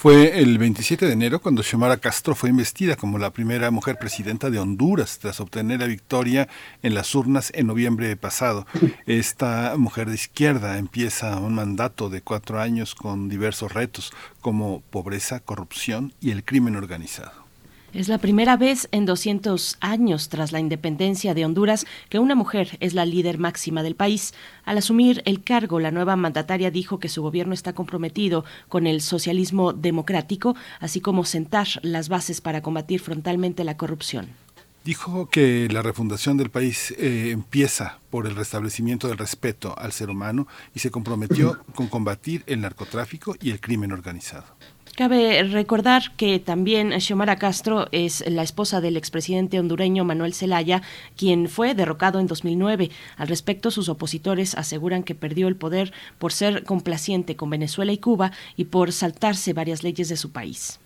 [0.00, 4.48] Fue el 27 de enero cuando Xiomara Castro fue investida como la primera mujer presidenta
[4.48, 6.46] de Honduras tras obtener la victoria
[6.84, 8.64] en las urnas en noviembre pasado.
[9.06, 15.40] Esta mujer de izquierda empieza un mandato de cuatro años con diversos retos como pobreza,
[15.40, 17.47] corrupción y el crimen organizado.
[17.94, 22.76] Es la primera vez en 200 años tras la independencia de Honduras que una mujer
[22.80, 24.34] es la líder máxima del país.
[24.66, 29.00] Al asumir el cargo, la nueva mandataria dijo que su gobierno está comprometido con el
[29.00, 34.28] socialismo democrático, así como sentar las bases para combatir frontalmente la corrupción.
[34.84, 40.10] Dijo que la refundación del país eh, empieza por el restablecimiento del respeto al ser
[40.10, 44.46] humano y se comprometió con combatir el narcotráfico y el crimen organizado.
[44.98, 50.82] Cabe recordar que también Xiomara Castro es la esposa del expresidente hondureño Manuel Zelaya,
[51.16, 52.90] quien fue derrocado en 2009.
[53.16, 57.98] Al respecto, sus opositores aseguran que perdió el poder por ser complaciente con Venezuela y
[57.98, 60.80] Cuba y por saltarse varias leyes de su país.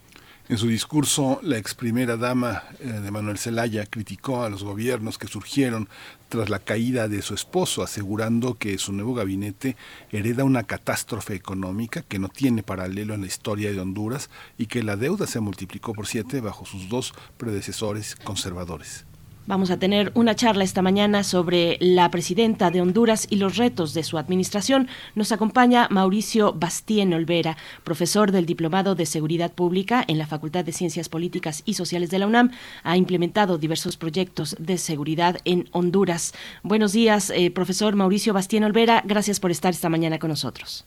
[0.48, 5.16] En su discurso, la ex primera dama eh, de Manuel Zelaya criticó a los gobiernos
[5.16, 5.88] que surgieron
[6.28, 9.76] tras la caída de su esposo, asegurando que su nuevo gabinete
[10.10, 14.82] hereda una catástrofe económica que no tiene paralelo en la historia de Honduras y que
[14.82, 19.06] la deuda se multiplicó por siete bajo sus dos predecesores conservadores.
[19.44, 23.92] Vamos a tener una charla esta mañana sobre la presidenta de Honduras y los retos
[23.92, 24.86] de su administración.
[25.16, 30.70] Nos acompaña Mauricio Bastien Olvera, profesor del Diplomado de Seguridad Pública en la Facultad de
[30.70, 32.52] Ciencias Políticas y Sociales de la UNAM.
[32.84, 36.34] Ha implementado diversos proyectos de seguridad en Honduras.
[36.62, 39.02] Buenos días, eh, profesor Mauricio Bastien Olvera.
[39.04, 40.86] Gracias por estar esta mañana con nosotros.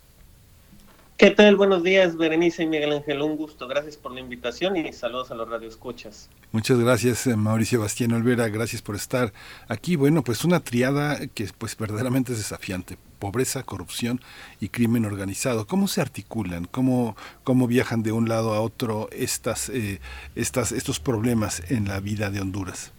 [1.17, 1.55] ¿Qué tal?
[1.55, 3.21] Buenos días, Berenice y Miguel Ángel.
[3.21, 3.69] Un gusto.
[3.69, 6.29] Gracias por la invitación y saludos a los radioescuchas.
[6.51, 8.49] Muchas gracias, eh, Mauricio Bastián Olvera.
[8.49, 9.31] Gracias por estar
[9.69, 9.95] aquí.
[9.95, 12.97] Bueno, pues una triada que pues verdaderamente es desafiante.
[13.17, 14.19] Pobreza, corrupción
[14.59, 15.67] y crimen organizado.
[15.67, 16.65] ¿Cómo se articulan?
[16.65, 17.15] ¿Cómo,
[17.45, 20.01] cómo viajan de un lado a otro estas, eh,
[20.35, 22.91] estas, estos problemas en la vida de Honduras?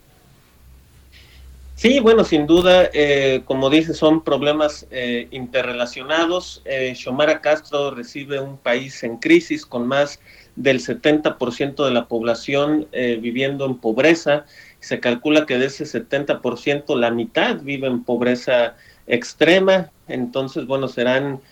[1.77, 6.63] Sí, bueno, sin duda, eh, como dice, son problemas eh, interrelacionados.
[6.65, 10.19] Eh, Xiomara Castro recibe un país en crisis con más
[10.57, 14.47] del 70% de la población eh, viviendo en pobreza.
[14.81, 18.75] Se calcula que de ese 70% la mitad vive en pobreza
[19.07, 19.91] extrema.
[20.09, 21.43] Entonces, bueno, serán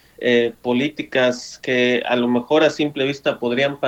[0.62, 3.78] políticas que a lo mejor a simple vista podrían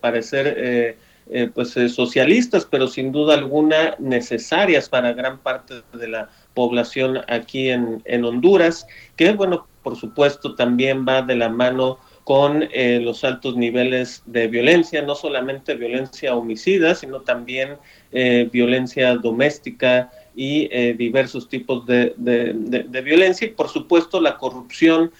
[0.00, 0.96] parecer
[1.30, 7.20] eh, pues eh, socialistas, pero sin duda alguna necesarias para gran parte de la población
[7.28, 8.86] aquí en, en Honduras,
[9.16, 14.48] que bueno, por supuesto también va de la mano con eh, los altos niveles de
[14.48, 17.76] violencia, no solamente violencia homicida, sino también
[18.52, 25.10] violencia doméstica y diversos tipos de, de, violencia y por supuesto la corrupción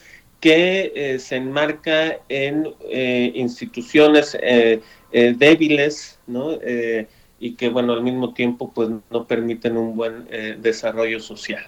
[0.41, 6.53] que se enmarca en instituciones eh, débiles, ¿no?
[6.63, 7.07] Eh,
[7.39, 11.65] y que, bueno, al mismo tiempo, pues no permiten un buen eh, desarrollo social.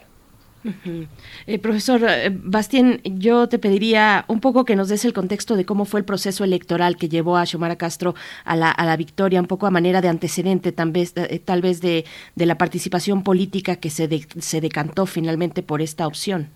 [1.60, 2.00] profesor
[2.32, 6.06] Bastien, yo te pediría un poco que nos des el contexto de cómo fue el
[6.06, 8.14] proceso electoral que llevó a Xiomara Castro
[8.44, 11.12] a la, a la victoria, un poco a manera de antecedente, tal vez,
[11.60, 14.08] vez de, de la participación política que se,
[14.38, 16.48] se decantó finalmente por esta opción.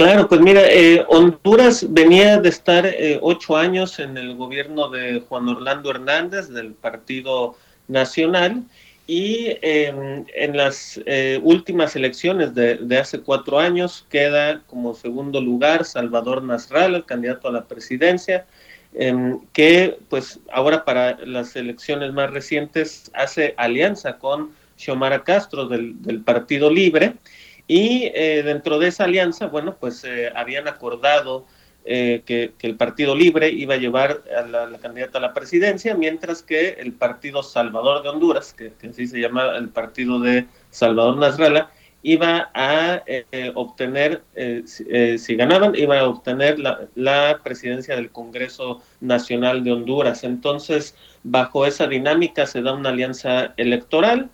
[0.00, 5.20] Claro, pues mira, eh, Honduras venía de estar eh, ocho años en el gobierno de
[5.28, 8.62] Juan Orlando Hernández del Partido Nacional
[9.06, 15.84] y em, en las eh, últimas elecciones de, hace cuatro años queda como segundo lugar
[15.84, 18.46] Salvador Nasral, el candidato a la presidencia,
[18.94, 26.22] em, que pues ahora para las elecciones más recientes hace alianza con Xiomara Castro del
[26.24, 27.16] Partido Libre
[27.70, 31.46] y eh, dentro de esa alianza, bueno, pues eh, habían acordado
[31.84, 36.42] eh, que, el Partido Libre iba a llevar a la, candidata a la presidencia, mientras
[36.42, 41.70] que el Partido Salvador de Honduras, que, así se llama el Partido de Salvador Nasralla,
[42.02, 43.04] iba a
[43.54, 44.24] obtener,
[44.64, 50.24] si, ganaban, iba a obtener la, presidencia del Congreso Nacional de Honduras.
[50.24, 54.28] Entonces, bajo esa dinámica se da una alianza electoral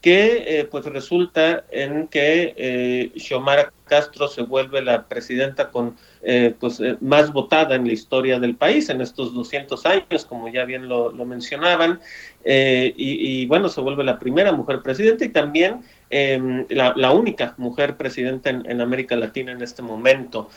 [0.00, 6.54] que eh, pues resulta en que eh, Xiomara Castro se vuelve la presidenta con eh,
[6.58, 10.64] pues eh, más votada en la historia del país en estos 200 años, como ya
[10.64, 12.00] bien lo, mencionaban,
[12.44, 18.50] y, bueno, se vuelve la primera mujer presidenta y también em, la, única mujer presidenta
[18.50, 20.48] en, América Latina en este momento.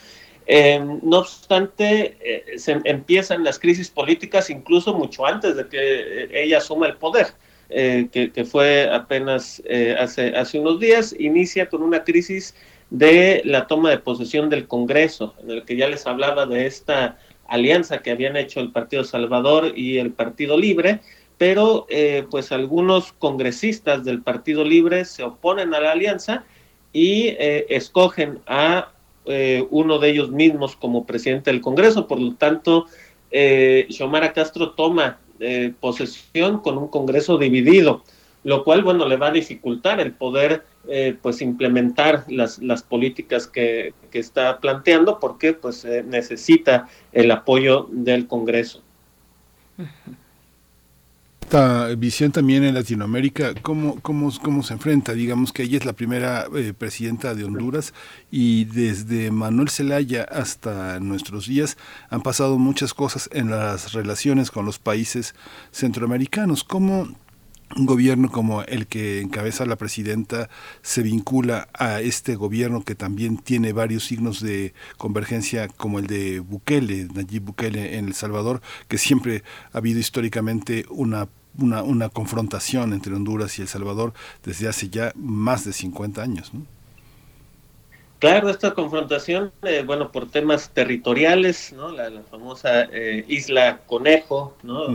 [0.46, 2.16] Em, no obstante,
[2.56, 7.26] se empiezan las crisis políticas incluso mucho antes de que ella asuma el poder.
[7.74, 12.54] Eh, que, fue apenas eh, hace, hace unos días, inicia con una crisis
[12.90, 17.18] de la toma de posesión del Congreso, en el que ya les hablaba de esta
[17.46, 21.00] alianza que habían hecho el Partido Salvador y el Partido Libre,
[21.38, 26.44] pero eh, pues algunos congresistas del Partido Libre se oponen a la alianza
[26.92, 28.92] y escogen a
[29.70, 32.84] uno de ellos mismos como presidente del Congreso, por lo tanto,
[33.30, 38.04] Xiomara Castro toma eh, posesión con un Congreso dividido,
[38.44, 43.46] lo cual, bueno, le va a dificultar el poder, eh, pues, implementar las, las políticas
[43.46, 48.82] que, está planteando, porque, pues, necesita el apoyo del Congreso
[51.52, 55.12] esta visión también en Latinoamérica, ¿cómo, cómo, cómo se enfrenta?
[55.12, 57.92] Digamos que ella es la primera eh, presidenta de Honduras
[58.30, 61.76] y desde Manuel Zelaya hasta nuestros días
[62.08, 65.34] han pasado muchas cosas en las relaciones con los países
[65.72, 66.64] centroamericanos.
[66.64, 67.08] ¿Cómo
[67.76, 70.48] un gobierno como el que encabeza la presidenta
[70.80, 76.40] se vincula a este gobierno que también tiene varios signos de convergencia como el de
[76.40, 79.42] Bukele, Nayib Bukele en El Salvador, que siempre
[79.72, 84.12] ha habido históricamente una una, una confrontación entre Honduras y El Salvador
[84.44, 86.52] desde hace ya más de 50 años.
[86.54, 86.62] ¿no?
[88.18, 91.90] Claro, esta confrontación, eh, bueno, por temas territoriales, ¿no?
[91.90, 94.86] La, famosa eh, isla Conejo, ¿no?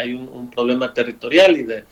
[0.00, 1.84] hay un, problema territorial y de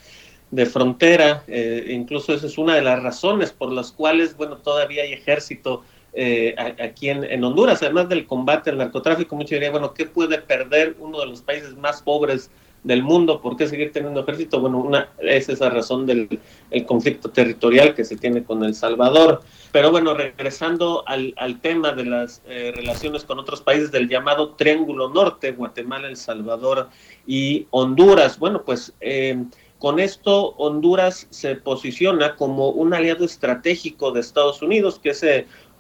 [0.50, 5.02] de frontera, eh, incluso esa es una de las razones por las cuales, bueno, todavía
[5.02, 5.82] hay ejército
[6.12, 10.96] eh, aquí en, Honduras, además del combate al narcotráfico, muchos dirían, bueno, ¿qué puede perder
[10.98, 12.50] uno de los países más pobres
[12.86, 13.40] del mundo?
[13.40, 14.60] ¿Por qué seguir teniendo ejército?
[14.60, 16.40] Bueno, una es esa razón del
[16.86, 19.42] conflicto territorial que se tiene con El Salvador.
[19.72, 25.10] Pero bueno, regresando al, tema de las eh, relaciones con otros países del llamado Triángulo
[25.10, 26.88] Norte, Guatemala, El Salvador
[27.26, 28.94] y Honduras, bueno, pues...
[29.00, 29.44] Eh,
[29.78, 35.22] con esto, Honduras se posiciona como un aliado estratégico de Estados Unidos, que es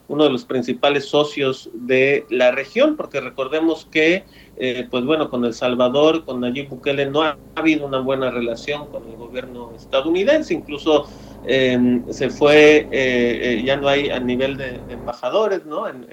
[0.08, 4.24] uno de los principales socios de la región, porque recordemos que,
[4.56, 8.86] eh, pues bueno, con El Salvador, con Nayib Bukele, no ha, habido una buena relación
[8.88, 11.08] con el gobierno estadounidense, incluso
[11.42, 15.88] em, se fue, eh, eh, ya no hay a nivel de, embajadores, ¿no?
[15.88, 16.06] En,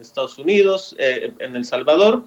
[0.00, 2.24] Estados Unidos, en El Salvador.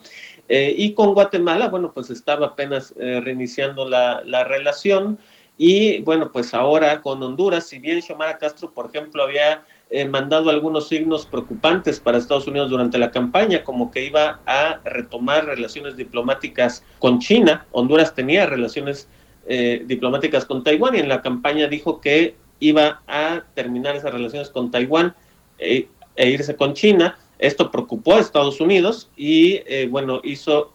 [0.50, 5.18] y con Guatemala, bueno, pues estaba apenas reiniciando la, la relación.
[5.58, 9.64] Y bueno, pues ahora con Honduras, si bien Xiomara Castro, por ejemplo, había
[9.94, 14.80] eh, mandado algunos signos preocupantes para Estados Unidos durante la campaña, como que iba a
[14.86, 17.66] retomar relaciones diplomáticas con China.
[17.72, 19.10] Honduras tenía relaciones
[19.48, 24.50] eh, diplomáticas con Taiwán y en la campaña dijo que iba a terminar esas relaciones
[24.50, 25.14] con Taiwán
[25.60, 27.20] eh, e irse con China.
[27.38, 30.74] Esto preocupó a Estados Unidos y, bueno, hizo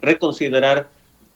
[0.00, 0.88] reconsiderar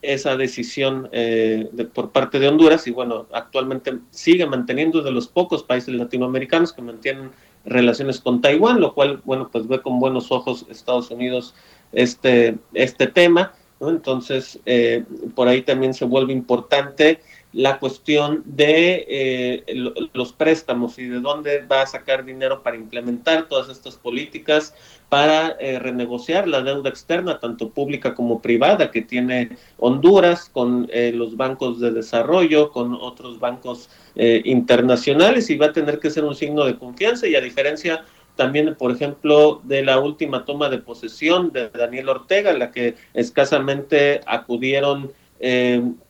[0.07, 5.63] esa decisión eh, por parte de Honduras y bueno, actualmente sigue manteniendo de los pocos
[5.63, 7.31] países latinoamericanos que mantienen
[7.65, 11.55] relaciones con Taiwán, lo cual, bueno, pues ve con buenos ojos Estados Unidos
[11.93, 15.05] este, este tema, Entonces, eh,
[15.35, 17.21] por ahí también se vuelve importante
[17.57, 19.65] la cuestión de eh,
[20.13, 24.75] los préstamos y de dónde va a sacar dinero para implementar todas estas políticas,
[25.09, 31.13] para eh, renegociar la deuda externa, tanto pública como privada, que tiene Honduras con eh,
[31.15, 33.89] los bancos de desarrollo, con otros bancos
[34.19, 38.05] internacionales, y va a tener que ser un signo de confianza, y a diferencia
[38.35, 44.21] también, por ejemplo, de la última toma de posesión de Daniel Ortega, la que escasamente
[44.27, 45.13] acudieron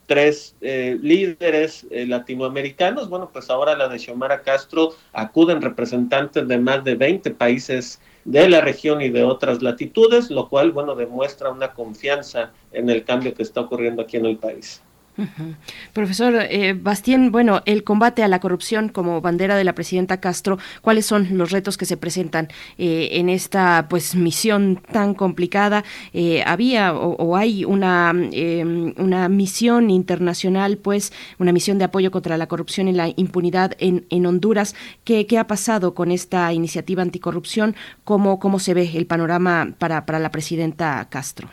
[0.07, 3.09] tres eh, líderes eh, latinoamericanos.
[3.09, 8.49] Bueno, pues ahora la de Xiomara Castro acuden representantes de más de 20 países de
[8.49, 13.35] la región y de otras latitudes, lo cual, bueno, demuestra una confianza en el cambio
[13.35, 14.83] que está ocurriendo aquí en el país.
[15.93, 20.59] Profesor eh, Bastien, bueno, el combate a la corrupción como bandera de la presidenta Castro,
[20.83, 22.49] ¿cuáles son los retos que se presentan
[22.79, 25.85] eh, en esta pues misión tan complicada?
[26.13, 32.37] Eh, había o, hay una, em, una misión internacional, pues una misión de apoyo contra
[32.37, 34.75] la corrupción y la impunidad en, en Honduras.
[35.05, 37.77] ¿Qué, ¿Qué, ha pasado con esta iniciativa anticorrupción?
[38.05, 41.49] ¿Cómo, cómo se ve el panorama para, para la presidenta Castro?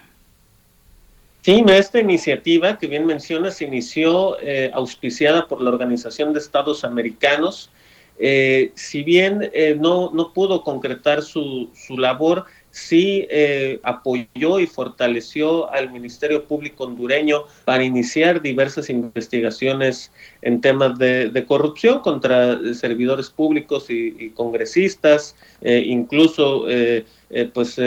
[1.43, 7.69] Sí, esta iniciativa que bien mencionas inició eh, auspiciada por la Organización de Estados Americanos.
[8.17, 14.65] Eh, si bien eh, no, no pudo concretar su, su labor, sí eh, apoyó y
[14.65, 23.29] fortaleció al Ministerio Público hondureño para iniciar diversas investigaciones en temas de, corrupción contra servidores
[23.29, 27.05] públicos y, congresistas, eh, incluso eh,
[27.53, 27.79] pues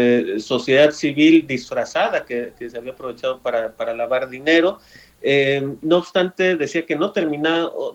[0.44, 4.78] sociedad civil disfrazada que, se había aprovechado para, para lavar dinero.
[5.82, 7.12] no obstante, decía que no,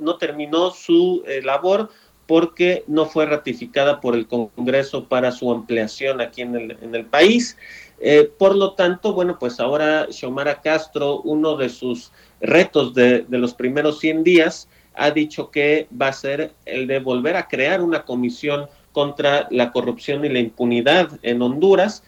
[0.01, 1.89] no terminó su labor
[2.31, 7.57] porque no fue ratificada por el Congreso para su ampliación aquí en el, país.
[7.99, 13.53] Eh, por lo tanto, bueno, pues ahora Xiomara Castro, uno de sus retos de, los
[13.53, 18.03] primeros 100 días, ha dicho que va a ser el de volver a crear una
[18.03, 22.01] comisión contra la corrupción y la impunidad en Honduras,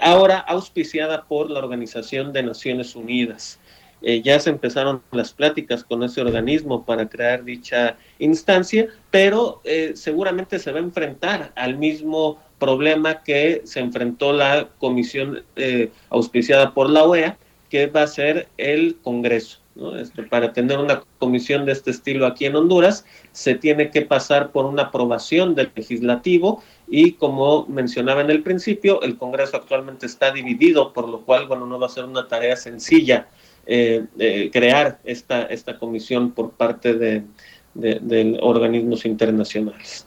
[0.00, 3.58] ahora auspiciada por la Organización de Naciones Unidas.
[4.06, 9.92] Eh, ya se empezaron las pláticas con ese organismo para crear dicha instancia, pero eh,
[9.94, 16.74] seguramente se va a enfrentar al mismo problema que se enfrentó la comisión eh, auspiciada
[16.74, 17.38] por la OEA,
[17.70, 19.60] que va a ser el Congreso.
[19.98, 24.52] Este, para tener una comisión de este estilo aquí en Honduras, se tiene que pasar
[24.52, 30.30] por una aprobación del legislativo y como mencionaba en el principio, el Congreso actualmente está
[30.30, 33.28] dividido, por lo cual, bueno, no va a ser una tarea sencilla
[33.66, 37.22] eh, crear esta, esta comisión por parte de,
[37.74, 40.04] de, organismos internacionales.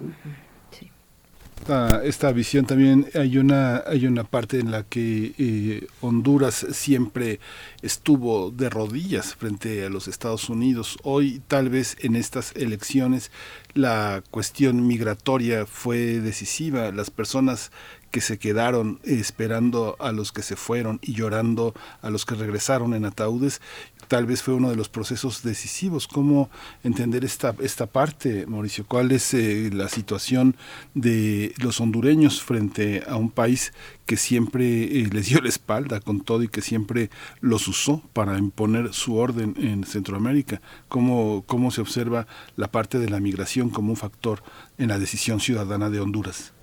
[2.03, 7.41] Esta, visión también hay una hay una parte en la que eh, Honduras siempre
[7.81, 10.97] estuvo de rodillas frente a los Estados Unidos.
[11.03, 13.31] Hoy tal vez en estas elecciones
[13.73, 16.89] la cuestión migratoria fue decisiva.
[16.93, 17.73] Las personas
[18.11, 22.93] que se quedaron esperando a los que se fueron y llorando a los que regresaron
[22.93, 23.61] en ataúdes,
[24.07, 26.07] tal vez fue uno de los procesos decisivos.
[26.07, 26.49] ¿Cómo
[26.83, 28.85] entender esta, esta parte, Mauricio?
[28.87, 30.55] ¿Cuál es eh, la situación
[30.93, 33.73] de los hondureños frente a un país
[34.05, 37.09] que siempre eh, les dio la espalda con todo y que siempre
[37.41, 40.61] los usó para imponer su orden en Centroamérica?
[40.87, 44.43] ¿Cómo, cómo se observa la parte de la migración como un factor
[44.77, 46.53] en la decisión ciudadana de Honduras?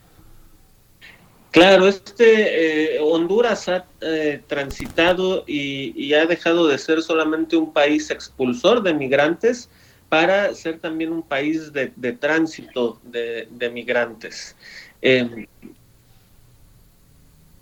[1.55, 8.11] Claro, este eh, Honduras ha eh, transitado y, ha dejado de ser solamente un país
[8.11, 9.71] expulsor de migrantes
[10.09, 14.57] para ser también un país de, tránsito de, migrantes.
[15.01, 15.47] Em,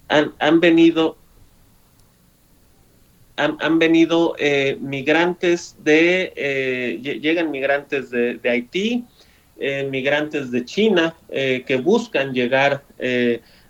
[0.09, 1.19] han, venido
[3.37, 6.33] han, venido eh, migrantes de
[7.21, 9.05] llegan migrantes de, Haití,
[9.91, 12.83] migrantes de China que buscan llegar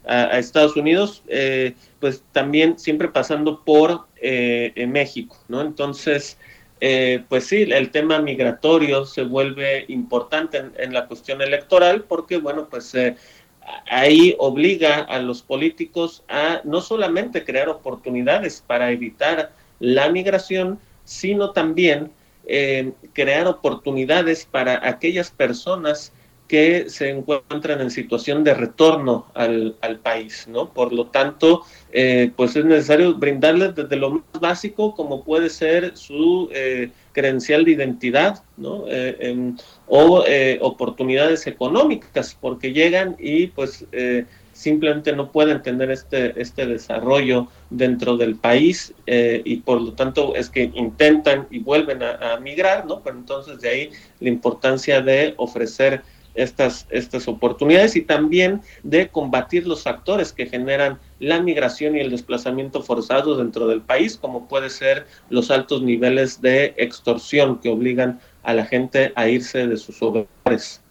[0.05, 5.61] a, Estados Unidos, eh, pues también siempre pasando por eh, México, ¿no?
[5.61, 6.39] Entonces,
[6.81, 12.69] eh, pues sí, el tema migratorio se vuelve importante en, la cuestión electoral porque, bueno,
[12.69, 12.95] pues
[13.89, 21.53] ahí obliga a los políticos a no solamente crear oportunidades para evitar la migración, sino
[21.53, 22.11] también
[23.12, 26.12] crear oportunidades para aquellas personas
[26.53, 30.70] que se encuentran en situación de retorno al, país, ¿no?
[30.70, 35.97] Por lo tanto, eh, pues es necesario brindarles desde lo más básico, como puede ser
[35.97, 38.85] su eh, credencial de identidad, ¿no?
[38.87, 39.55] Eh,
[39.87, 40.23] o
[40.61, 43.87] oportunidades económicas, porque llegan y pues
[44.53, 50.51] simplemente no pueden tener este, este desarrollo dentro del país y por lo tanto es
[50.51, 53.01] que intentan y vuelven a migrar, ¿no?
[53.03, 56.03] Pero entonces de ahí la importancia de ofrecer
[56.35, 62.11] estas, estas oportunidades y también de combatir los factores que generan la migración y el
[62.11, 68.21] desplazamiento forzado dentro del país, como puede ser los altos niveles de extorsión que obligan
[68.43, 70.83] a la gente a irse de sus hogares.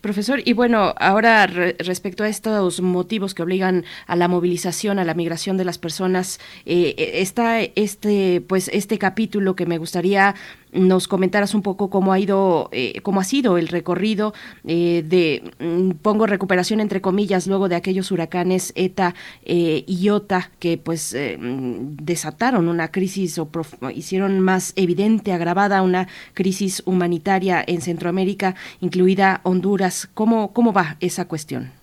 [0.00, 5.14] Profesor, y bueno, ahora respecto a estos motivos que obligan a la movilización, a la
[5.14, 10.34] migración de las personas, eh, eh, está este, pues, este capítulo que me gustaría
[10.72, 14.34] nos comentaras un poco cómo ha ido, eh, cómo ha sido el recorrido
[14.66, 20.50] eh, de, mm, pongo recuperación entre comillas, luego de aquellos huracanes ETA eh, y IOTA
[20.58, 23.48] que pues mm, desataron una crisis o
[23.94, 30.08] hicieron más evidente, agravada una crisis humanitaria en Centroamérica, incluida Honduras.
[30.14, 31.81] ¿Cómo, cómo va esa cuestión?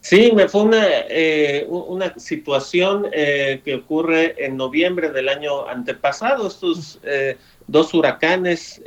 [0.00, 6.46] Sí, me fue una, eh, una situación eh, que ocurre en noviembre del año antepasado,
[6.46, 8.80] estos eh, dos huracanes,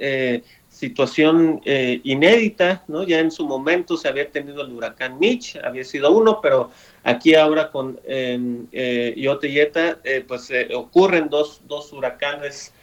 [0.70, 3.04] situación inédita, ¿no?
[3.04, 6.72] Ya en su momento se había tenido el huracán Mitch, había sido uno, pero
[7.04, 12.74] aquí ahora con Iote y Eta, pues ocurren dos, dos huracanes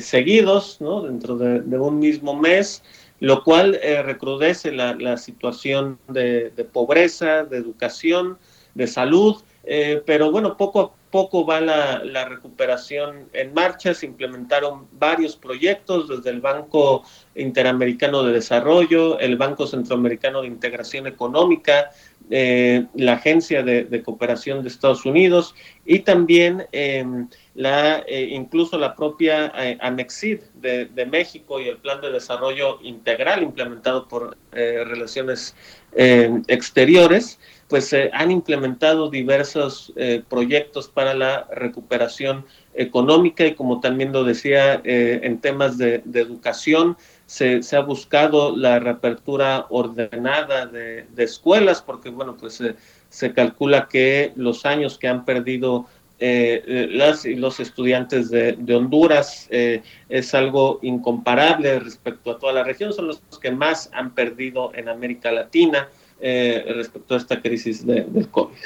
[0.00, 1.02] seguidos, ¿no?
[1.02, 2.82] Dentro de, de un mismo mes
[3.20, 8.38] lo cual eh, recrudece la, situación de, pobreza, de educación,
[8.74, 14.06] de salud, eh, pero bueno, poco a poco va la, la, recuperación en marcha, se
[14.06, 17.02] implementaron varios proyectos desde el Banco
[17.34, 21.90] Interamericano de Desarrollo, el Banco Centroamericano de Integración Económica,
[22.32, 25.52] eh, la Agencia de, Cooperación de Estados Unidos
[25.84, 32.00] y también em, la, eh, incluso la propia eh, Anexid de, México y el Plan
[32.00, 35.56] de Desarrollo Integral implementado por Relaciones
[35.92, 39.92] Exteriores, pues han implementado diversos
[40.28, 42.44] proyectos para la recuperación
[42.74, 46.96] económica y como también lo decía en temas de educación,
[47.30, 52.60] se, ha buscado la reapertura ordenada de, escuelas, porque bueno, pues
[53.08, 55.86] se calcula que los años que han perdido
[56.18, 62.64] eh, las y los estudiantes de, Honduras eh, es algo incomparable respecto a toda la
[62.64, 65.88] región, son los que más han perdido en América Latina
[66.20, 68.56] eh, respecto a esta crisis de, del COVID.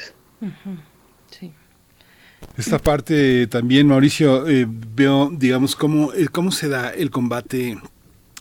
[2.57, 4.45] Esta parte también, Mauricio,
[4.95, 7.77] veo, digamos, cómo, cómo se da el combate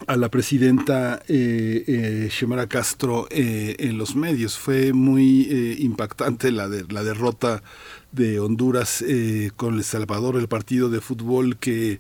[0.08, 4.58] a la presidenta eh, eh, Castro eh, en los medios.
[4.58, 7.64] Fue muy eh, impactante la, de, la derrota
[8.14, 12.00] de Honduras eh, con El Salvador, el partido de fútbol que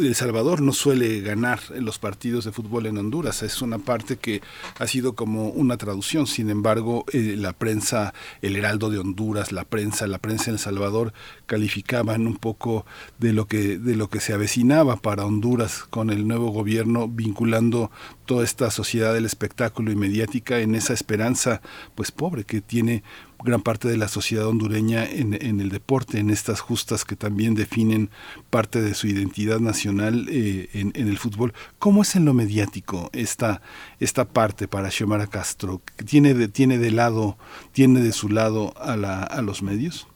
[0.00, 3.42] El Salvador no suele ganar los partidos de fútbol en Honduras.
[3.42, 4.42] Es una parte que
[4.78, 6.26] ha sido como una traducción.
[6.26, 10.58] Sin embargo, eh, la prensa, el Heraldo de Honduras, la prensa, la prensa en El
[10.58, 11.12] Salvador
[11.46, 12.84] calificaban un poco
[13.18, 17.92] de lo que de lo que se avecinaba para Honduras con el nuevo gobierno vinculando
[18.26, 21.60] toda esta sociedad del espectáculo y mediática en esa esperanza
[21.94, 23.04] pues pobre que tiene
[23.44, 28.10] gran parte de la sociedad hondureña en, el deporte, en estas justas que también definen
[28.50, 31.52] parte de su identidad nacional eh, en, el fútbol.
[31.78, 33.60] ¿Cómo es en lo mediático esta,
[34.00, 35.82] esta parte para Xiomara Castro?
[36.06, 37.36] ¿Tiene de, tiene de lado,
[37.72, 40.08] tiene de su lado a, la, a los medios?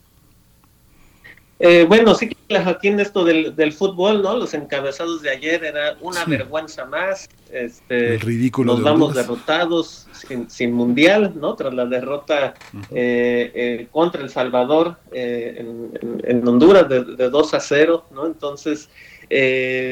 [1.61, 4.37] Eh, bueno, sí que aquí en esto del, del, fútbol, ¿no?
[4.37, 7.29] Los encabezados de ayer era una vergüenza más.
[7.51, 10.07] Este, El ridículo nos vamos derrotados
[10.47, 11.57] sin, mundial, ¿no?
[11.57, 12.55] Tras la derrota
[12.93, 18.27] eh, eh, contra El Salvador en, Honduras de, de, 2 a 0, ¿no?
[18.27, 18.89] Entonces,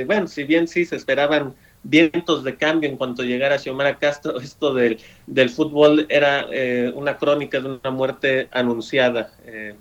[0.06, 4.72] bueno, si bien sí se esperaban vientos de cambio en cuanto llegara Xiomara Castro, esto
[4.72, 6.46] del, del fútbol era
[6.94, 9.32] una crónica de una muerte anunciada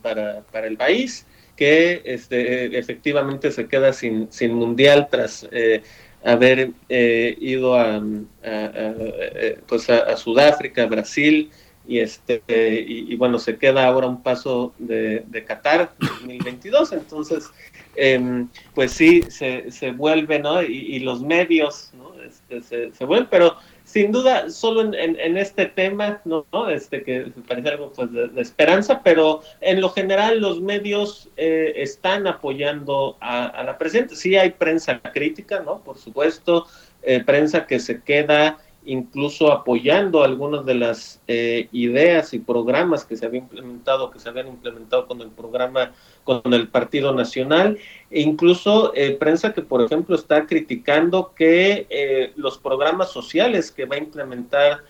[0.02, 5.84] para, para el país que este, efectivamente se queda sin, sin mundial tras eh,
[6.24, 8.02] haber eh, ido a,
[8.44, 11.52] eh, pues a, Sudáfrica, Brasil,
[11.88, 17.52] y este y, bueno, se queda ahora un paso de, de Qatar 2022, entonces
[17.96, 20.64] em, pues sí, se, se vuelve, ¿no?
[20.64, 22.20] Y, los medios, ¿no?
[22.24, 23.56] Este, se, se vuelven, pero
[23.96, 26.46] sin duda, solo en, este tema, ¿no?
[26.68, 32.28] Este que parece algo pues, de, esperanza, pero en lo general los medios eh, están
[32.28, 34.14] apoyando a, la presidenta.
[34.14, 35.80] Sí hay prensa crítica, ¿no?
[35.80, 36.68] Por supuesto,
[37.04, 43.16] eh, prensa que se queda incluso apoyando algunas de las eh, ideas y programas que
[43.16, 45.94] se habían implementado, que se habían implementado con el programa,
[46.26, 47.78] con el Partido Nacional,
[48.16, 53.86] e incluso eh, prensa que, por ejemplo, está criticando que eh, los programas sociales que
[53.86, 54.84] va a implementar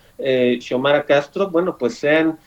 [0.62, 2.40] Xiomara Castro, bueno, pues sean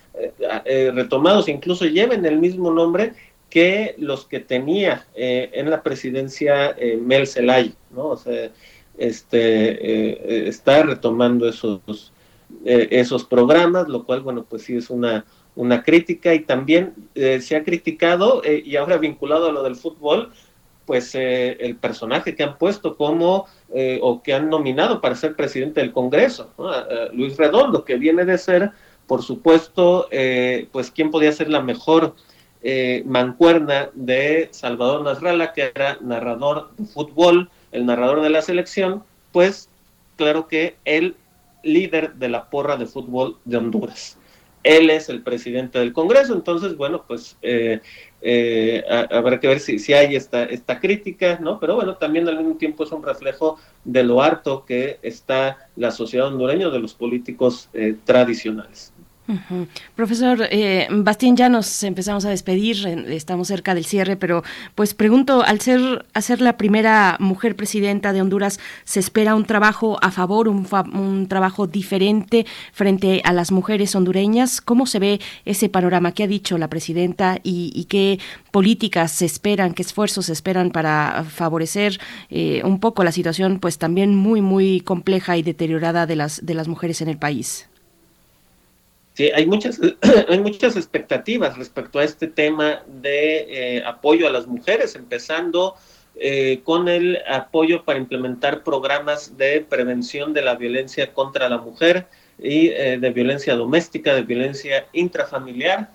[0.95, 3.13] retomados, incluso lleven el mismo nombre
[3.51, 8.07] que los que tenía en la presidencia Mel Zelay, ¿no?
[8.07, 8.51] O sea,
[8.99, 12.13] este, eh, está retomando esos,
[12.65, 15.25] eh, esos programas, lo cual, bueno, pues sí es una,
[15.55, 20.33] una crítica y también eh, se ha criticado, y ahora vinculado a lo del fútbol,
[20.89, 23.47] pues el personaje que han puesto como
[24.01, 26.51] o que han nominado para ser presidente del Congreso,
[27.13, 28.71] Luis Redondo, que viene de ser,
[29.07, 30.09] por supuesto,
[30.73, 32.15] pues quién podía ser la mejor
[33.05, 39.69] mancuerna de Salvador Nasralla, que era narrador de fútbol, el narrador de la selección, pues
[40.17, 41.17] claro que el
[41.63, 44.17] líder de la porra de fútbol de Honduras.
[44.65, 47.81] Él es el presidente del Congreso, entonces, bueno, pues eh,
[48.21, 51.61] eh, habrá que ver si, si hay esta, esta crítica, ¿no?
[51.61, 55.91] Pero bueno, también al mismo tiempo es un reflejo de lo harto que está la
[55.91, 58.93] sociedad hondureña de los políticos eh, tradicionales.
[59.95, 64.43] Profesor eh, Bastín, ya nos empezamos a despedir, estamos cerca del cierre, pero
[64.75, 69.99] pues pregunto, al ser, ser la primera mujer presidenta de Honduras, ¿se espera un trabajo
[70.03, 74.63] a favor, un, un, trabajo diferente frente a las mujeres hondureñas?
[74.63, 76.13] ¿Cómo se ve ese panorama?
[76.13, 78.19] ¿Qué ha dicho la presidenta y, qué
[78.51, 82.01] políticas se esperan, qué esfuerzos se esperan para favorecer
[82.31, 86.55] eh, un poco la situación pues también muy, muy compleja y deteriorada de las, de
[86.55, 87.68] las mujeres en el país?
[89.19, 89.81] Sí, hay muchas,
[90.29, 95.75] hay muchas expectativas respecto a este tema de eh, apoyo a las mujeres, empezando
[96.15, 102.07] eh, con el apoyo para implementar programas de prevención de la violencia contra la mujer
[102.39, 105.91] y eh, de violencia doméstica, de violencia intrafamiliar.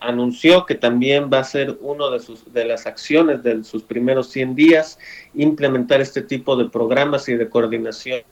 [0.00, 4.28] anunció que también va a ser una de, sus, de las acciones de sus primeros
[4.28, 4.98] 100 días,
[5.32, 8.24] implementar este tipo de programas y de coordinación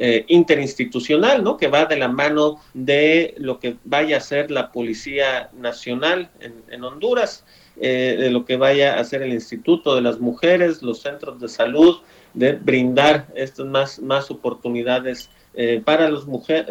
[0.00, 1.56] eh, interinstitucional, ¿no?
[1.56, 6.84] Que va de la mano de lo que vaya a ser la Policía Nacional en,
[6.84, 7.44] Honduras,
[7.80, 11.48] eh, de lo que vaya a ser el Instituto de las Mujeres, los centros de
[11.48, 11.96] salud,
[12.32, 16.08] de brindar estas más, más oportunidades eh, para,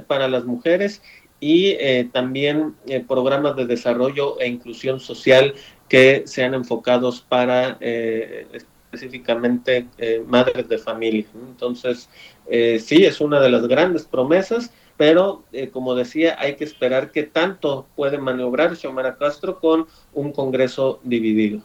[0.07, 1.01] para las mujeres
[1.41, 1.75] y
[2.13, 2.75] también
[3.07, 5.53] programas de desarrollo e inclusión social
[5.89, 9.85] que sean enfocados para específicamente
[10.25, 11.25] madres de familia.
[11.47, 12.09] Entonces,
[12.49, 17.11] eh, sí, es una de las grandes promesas, pero eh, como decía, hay que esperar
[17.11, 21.61] qué tanto puede maniobrar Xiomara Castro con un Congreso dividido.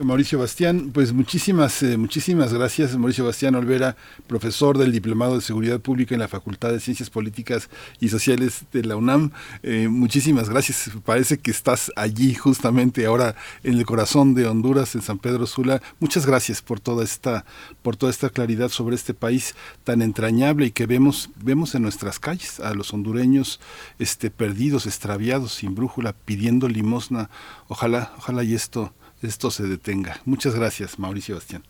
[0.00, 3.96] Mauricio Bastián, pues muchísimas, eh, muchísimas gracias, Mauricio Bastián Olvera,
[4.26, 8.82] profesor del Diplomado de Seguridad Pública en la Facultad de Ciencias Políticas y Sociales de
[8.82, 9.30] la UNAM.
[9.62, 10.90] Eh, muchísimas gracias.
[11.04, 15.80] Parece que estás allí justamente ahora en el corazón de Honduras, en San Pedro Sula.
[16.00, 17.44] Muchas gracias por toda esta,
[17.82, 19.54] por toda esta claridad sobre este país
[19.84, 23.60] tan entrañable y que vemos, vemos en nuestras calles a los hondureños
[24.00, 27.30] este, perdidos, extraviados, sin brújula, pidiendo limosna.
[27.68, 28.92] Ojalá, ojalá y esto
[29.24, 30.20] esto se detenga.
[30.24, 31.62] Muchas gracias, Mauricio Bastián.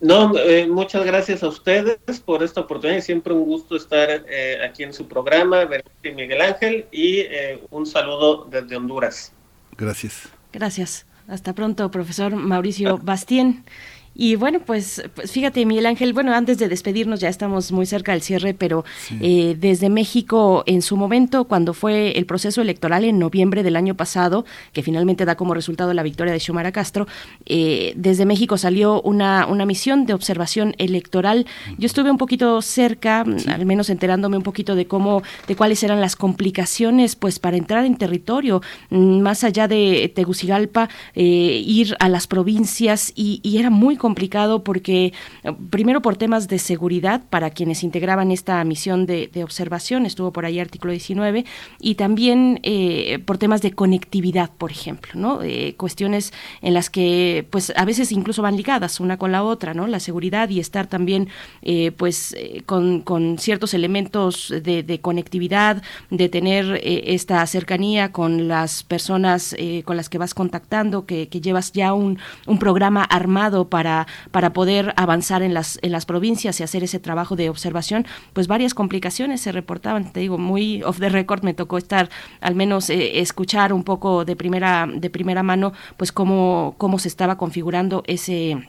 [0.00, 3.00] No, eh, muchas gracias a ustedes por esta oportunidad.
[3.00, 5.68] Siempre un gusto estar eh, aquí en su programa,
[6.04, 9.32] y Miguel Ángel, y eh, un saludo desde Honduras.
[9.76, 10.28] Gracias.
[10.52, 11.06] Gracias.
[11.26, 13.64] Hasta pronto, profesor Mauricio Bastián.
[14.20, 18.10] Y bueno, pues, pues, fíjate, Miguel Ángel, bueno, antes de despedirnos, ya estamos muy cerca
[18.10, 18.84] del cierre, pero
[19.20, 23.94] eh, desde México, en su momento, cuando fue el proceso electoral en noviembre del año
[23.94, 27.06] pasado, que finalmente da como resultado la victoria de Xiomara Castro,
[27.46, 31.46] eh, desde México salió una, una misión de observación electoral.
[31.78, 36.00] Yo estuve un poquito cerca, al menos enterándome un poquito de cómo, de cuáles eran
[36.00, 42.08] las complicaciones, pues, para entrar en territorio, mm, más allá de Tegucigalpa, eh, ir a
[42.08, 45.12] las provincias, y, y era muy complicado complicado porque,
[45.44, 50.46] eh, primero por temas de seguridad para quienes integraban esta misión de, observación, estuvo por
[50.46, 51.44] ahí artículo 19,
[51.78, 55.42] y también eh, por temas de conectividad, por ejemplo, ¿no?
[55.42, 56.32] Eh, cuestiones
[56.62, 59.86] en las que, pues, a veces incluso van ligadas una con la otra, ¿no?
[59.86, 61.28] La seguridad y estar también,
[61.98, 69.54] pues, con, ciertos elementos de, conectividad, de tener esta cercanía con las personas
[69.84, 73.97] con las que vas contactando, que, llevas ya un, un programa armado para
[74.30, 78.48] para, poder avanzar en las, en las provincias y hacer ese trabajo de observación, pues
[78.48, 82.08] varias complicaciones se reportaban, te digo, muy off the record me tocó estar,
[82.40, 87.08] al menos eh, escuchar un poco de primera, de primera mano, pues cómo, cómo se
[87.08, 88.68] estaba configurando ese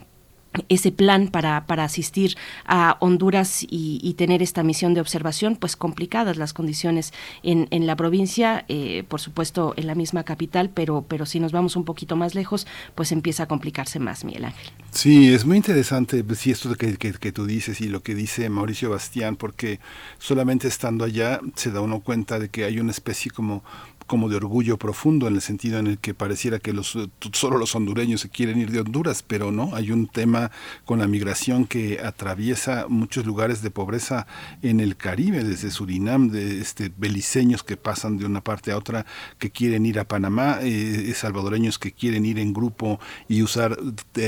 [0.68, 2.36] ese plan para, para asistir
[2.66, 7.96] a Honduras y, tener esta misión de observación, pues complicadas las condiciones en, en la
[7.96, 12.16] provincia, eh, por supuesto en la misma capital, pero, pero si nos vamos un poquito
[12.16, 14.72] más lejos, pues empieza a complicarse más, Miguel Ángel.
[14.90, 18.14] Sí, es muy interesante, pues, sí, esto que, que, que tú dices y lo que
[18.14, 19.80] dice Mauricio Bastián, porque
[20.18, 23.62] solamente estando allá se da uno cuenta de que hay una especie como
[24.10, 26.98] como de orgullo profundo en el sentido en el que pareciera que los,
[27.32, 30.50] solo los hondureños se quieren ir de Honduras, pero no, hay un tema
[30.84, 34.26] con la migración que atraviesa muchos lugares de pobreza
[34.62, 39.06] en el Caribe, desde Surinam, de este, beliceños que pasan de una parte a otra,
[39.38, 43.78] que quieren ir a Panamá, eh, salvadoreños que quieren ir en grupo y usar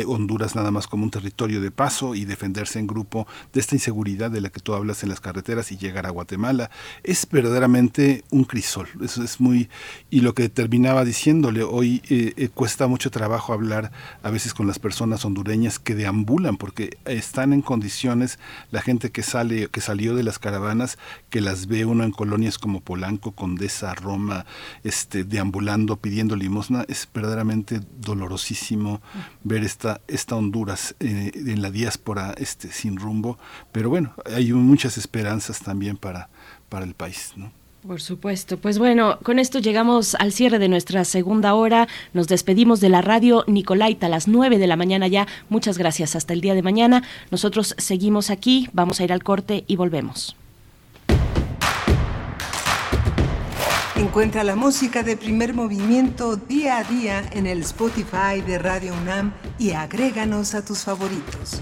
[0.06, 4.30] Honduras nada más como un territorio de paso y defenderse en grupo de esta inseguridad
[4.30, 6.70] de la que tú hablas en las carreteras y llegar a Guatemala.
[7.02, 9.68] Es verdaderamente un crisol, eso es muy
[10.10, 13.92] y lo que terminaba diciéndole, hoy eh, eh, cuesta mucho trabajo hablar
[14.22, 18.38] a veces con las personas hondureñas que deambulan porque están en condiciones,
[18.70, 20.98] la gente que sale, que salió de las caravanas,
[21.30, 24.44] que las ve uno en colonias como Polanco, Condesa, Roma,
[24.84, 29.00] este, deambulando, pidiendo limosna, es verdaderamente dolorosísimo
[29.44, 33.38] ver esta, esta Honduras eh, en la diáspora este, sin rumbo,
[33.72, 36.28] pero bueno, hay muchas esperanzas también para,
[36.68, 37.61] para el país, ¿no?
[37.86, 38.58] Por supuesto.
[38.58, 41.88] Pues bueno, con esto llegamos al cierre de nuestra segunda hora.
[42.12, 45.26] Nos despedimos de la radio Nicolaita a las 9 de la mañana ya.
[45.48, 46.14] Muchas gracias.
[46.14, 47.02] Hasta el día de mañana.
[47.32, 48.68] Nosotros seguimos aquí.
[48.72, 50.36] Vamos a ir al corte y volvemos.
[53.96, 59.32] Encuentra la música de primer movimiento día a día en el Spotify de Radio UNAM
[59.58, 61.60] y agréganos a tus favoritos.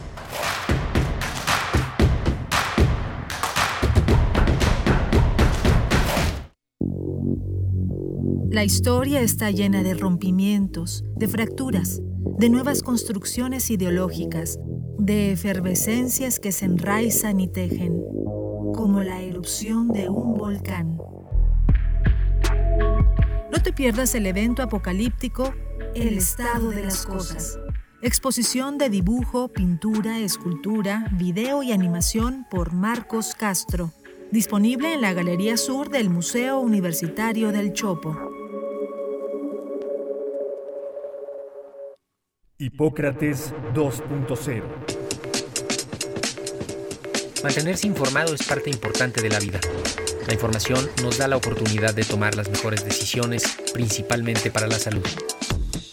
[8.51, 12.03] La historia está llena de rompimientos, de fracturas,
[12.39, 14.59] de nuevas construcciones ideológicas,
[14.99, 18.03] de efervescencias que se enraizan y tejen,
[18.75, 20.99] como la erupción de un volcán.
[23.53, 25.55] No te pierdas el evento apocalíptico
[25.95, 27.59] El estado de las cosas.
[28.03, 33.93] Exposición de dibujo, pintura, escultura, video y animación por Marcos Castro.
[34.33, 38.17] Disponible en la Galería Sur del Museo Universitario del Chopo.
[42.57, 44.63] Hipócrates 2.0
[47.43, 49.59] Mantenerse informado es parte importante de la vida.
[50.29, 53.43] La información nos da la oportunidad de tomar las mejores decisiones,
[53.75, 55.07] principalmente para la salud.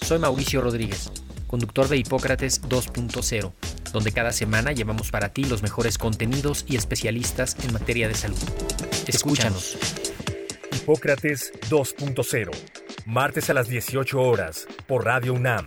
[0.06, 1.10] Soy Mauricio Rodríguez,
[1.48, 3.54] conductor de Hipócrates 2.0,
[3.92, 8.38] donde cada semana llevamos para ti los mejores contenidos y especialistas en materia de salud.
[9.08, 9.78] Escúchanos.
[10.74, 12.52] Hipócrates 2.0,
[13.06, 15.66] martes a las 18 horas, por Radio UNAM.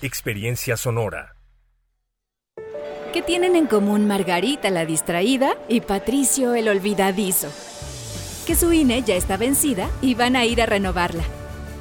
[0.00, 1.36] Experiencia sonora.
[3.12, 7.48] ¿Qué tienen en común Margarita la distraída y Patricio el olvidadizo?
[8.46, 11.22] Que su INE ya está vencida y van a ir a renovarla.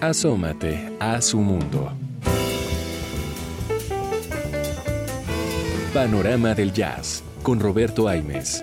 [0.00, 1.92] Asómate a su mundo.
[5.92, 8.62] Panorama del Jazz con Roberto Aimes.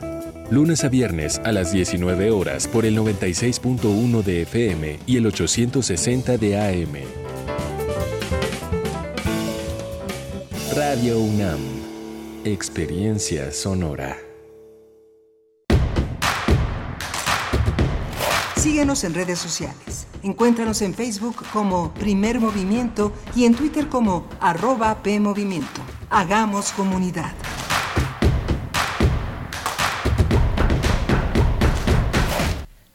[0.49, 6.39] Lunes a viernes a las 19 horas por el 96.1 de FM y el 860
[6.39, 6.95] de AM.
[10.75, 11.59] Radio UNAM.
[12.45, 14.17] Experiencia sonora.
[18.55, 20.06] Síguenos en redes sociales.
[20.23, 25.81] Encuéntranos en Facebook como Primer Movimiento y en Twitter como arroba PMovimiento.
[26.09, 27.33] Hagamos comunidad.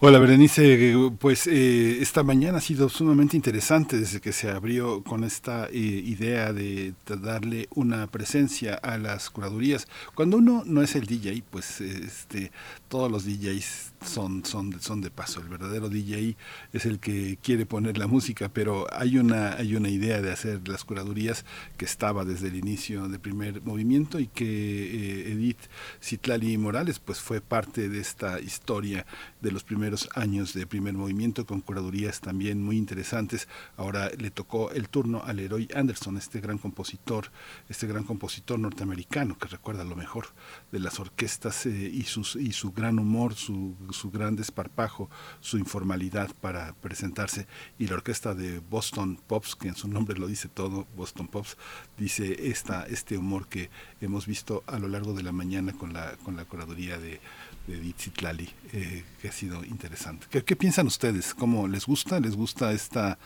[0.00, 5.24] Hola Berenice, pues eh, esta mañana ha sido sumamente interesante desde que se abrió con
[5.24, 9.86] esta eh, idea de darle una presencia a las curadurías.
[10.14, 12.50] Cuando uno no es el DJ, pues este,
[12.88, 15.40] todos los DJs son, son, son de paso.
[15.40, 16.36] El verdadero DJ
[16.72, 20.66] es el que quiere poner la música, pero hay una, hay una idea de hacer
[20.68, 21.44] las curadurías
[21.76, 25.60] que estaba desde el inicio del primer movimiento y que eh, Edith
[26.02, 29.06] Citlali Morales pues fue parte de esta historia
[29.40, 33.48] de los primeros años de primer movimiento con curadurías también muy interesantes.
[33.76, 37.30] Ahora le tocó el turno al Leroy Anderson, este gran compositor,
[37.68, 40.26] este gran compositor norteamericano que recuerda lo mejor
[40.74, 45.08] de las orquestas eh, y, sus, y su gran humor, su, su gran desparpajo,
[45.40, 47.46] su informalidad para presentarse.
[47.78, 51.56] Y la orquesta de Boston Pops, que en su nombre lo dice todo, Boston Pops,
[51.96, 53.70] dice esta, este humor que
[54.00, 57.20] hemos visto a lo largo de la mañana con la, con la curaduría de
[57.66, 60.26] de Ditzitlali, eh, que ha sido interesante.
[60.30, 61.34] ¿Qué, ¿Qué, piensan ustedes?
[61.34, 62.20] ¿Cómo les gusta?
[62.20, 63.18] ¿Les gusta esta,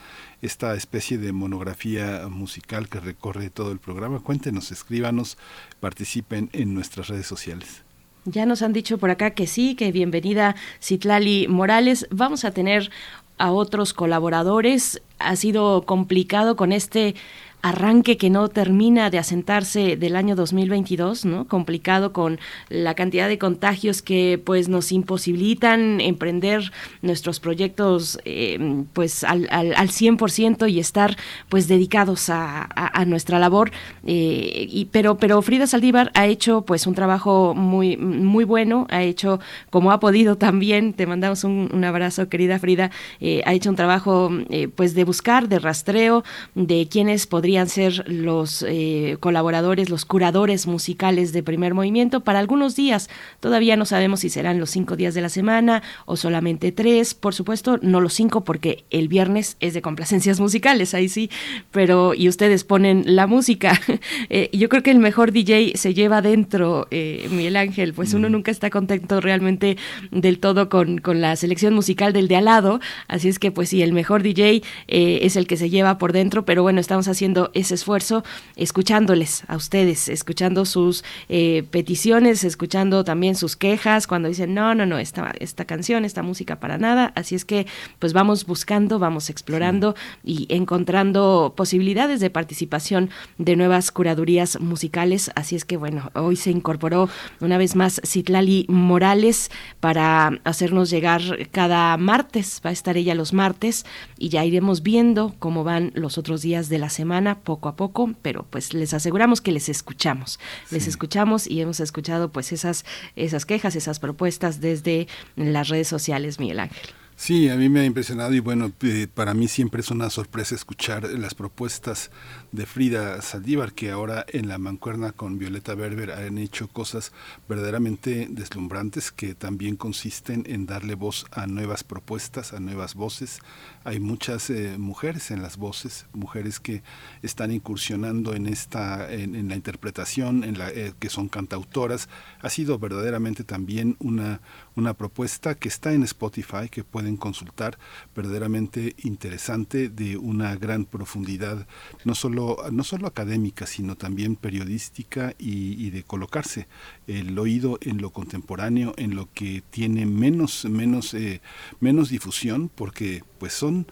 [0.43, 4.20] esta especie de monografía musical que recorre todo el programa?
[4.20, 5.39] Cuéntenos, escríbanos,
[5.81, 7.82] participen en nuestras redes sociales.
[8.24, 12.06] Ya nos han dicho por acá que sí, que bienvenida Citlali Morales.
[12.10, 12.90] Vamos a tener
[13.39, 15.01] a otros colaboradores.
[15.19, 17.15] Ha sido complicado con este
[17.62, 21.47] arranque que no termina de asentarse del año 2022, ¿no?
[21.48, 26.72] Complicado con la cantidad de contagios que pues nos imposibilitan emprender
[27.02, 31.16] nuestros proyectos eh, pues al, al, al 100% y estar
[31.48, 33.72] pues dedicados a, a, nuestra labor.
[34.06, 39.02] Eh, y, pero, pero Frida Saldívar ha hecho pues un trabajo muy, muy bueno, ha
[39.02, 39.40] hecho
[39.70, 42.90] como ha podido también, te mandamos un, un abrazo querida Frida,
[43.20, 44.30] eh, ha hecho un trabajo
[44.76, 46.24] pues de buscar, de rastreo,
[46.55, 52.41] de quienes podrían podrían ser los eh, colaboradores, los curadores musicales de primer movimiento para
[52.41, 53.09] algunos días.
[53.41, 57.15] Todavía no sabemos si serán los cinco días de la semana o solamente tres.
[57.15, 61.31] Por supuesto, no los cinco porque el viernes es de complacencias musicales, ahí sí,
[61.70, 63.81] pero y ustedes ponen la música.
[64.29, 68.29] eh, yo creo que el mejor DJ se lleva dentro, eh, Miguel Ángel, pues uno
[68.29, 69.79] nunca está contento realmente
[70.11, 72.79] del todo con, con la selección musical del de al lado.
[73.07, 76.12] Así es que, pues sí, el mejor DJ eh, es el que se lleva por
[76.12, 78.24] dentro, pero bueno, estamos haciendo haciendo ese esfuerzo,
[78.56, 84.86] escuchándoles a ustedes, escuchando sus eh, peticiones, escuchando también sus quejas cuando dicen, no, no,
[84.86, 87.12] no, esta, esta canción, esta música para nada.
[87.15, 87.66] Así es que
[87.98, 89.94] pues vamos buscando, vamos explorando
[90.24, 95.31] y encontrando posibilidades de participación de nuevas curadurías musicales.
[95.35, 97.09] Así es que bueno, hoy se incorporó
[97.40, 99.51] una vez más Citlali Morales
[99.81, 103.85] para hacernos llegar cada martes, va a estar ella los martes
[104.19, 108.13] y ya iremos viendo cómo van los otros días de la semana poco a poco,
[108.23, 110.39] pero pues les aseguramos que les escuchamos,
[110.71, 112.85] les escuchamos y hemos escuchado pues esas,
[113.17, 116.89] esas quejas, esas propuestas desde las redes sociales, Miguel Ángel.
[117.19, 120.55] Sí, a mí me ha impresionado y bueno, eh, para mí siempre es una sorpresa
[120.55, 122.13] escuchar las propuestas
[122.51, 127.12] de Frida Saldívar, que ahora en la mancuerna con Violeta Berber han hecho cosas
[127.49, 133.41] verdaderamente deslumbrantes que también consisten en darle voz a nuevas propuestas, a nuevas voces.
[133.85, 136.83] Hay muchas eh, mujeres en las voces, mujeres que
[137.23, 142.09] están incursionando en esta, en, la interpretación, en la, eh, que son cantautoras.
[142.41, 144.41] Ha sido verdaderamente también una,
[144.75, 147.79] una propuesta que está en Spotify, que pueden consultar,
[148.16, 151.66] verdaderamente interesante, de una gran profundidad,
[152.05, 156.69] no solo no solo académica, sino también periodística y, de colocarse
[157.06, 161.40] el oído en lo contemporáneo, en lo que tiene menos, menos, eh,
[161.81, 163.86] menos difusión, porque pues son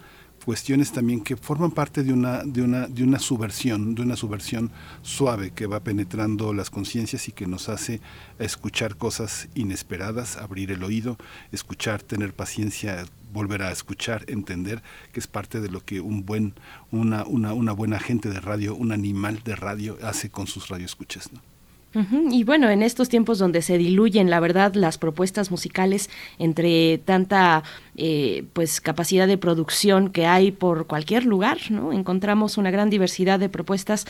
[0.47, 4.71] cuestiones también que forman parte de una, de una, de una subversión, de una subversión
[5.01, 7.99] suave que va penetrando las conciencias y que nos hace
[8.39, 11.17] escuchar cosas inesperadas, abrir el oído,
[11.51, 16.53] escuchar, tener paciencia, volver a escuchar, entender que es parte de lo que un buen,
[16.91, 21.29] una, una, una buena gente de radio, un animal de radio hace con sus radioescuchas.
[21.93, 27.63] Y bueno, en estos tiempos donde se diluyen, la verdad, las propuestas musicales entre tanta
[27.95, 31.91] eh, pues capacidad de producción que hay por cualquier lugar, ¿no?
[31.93, 34.05] Encontramos una gran diversidad de propuestas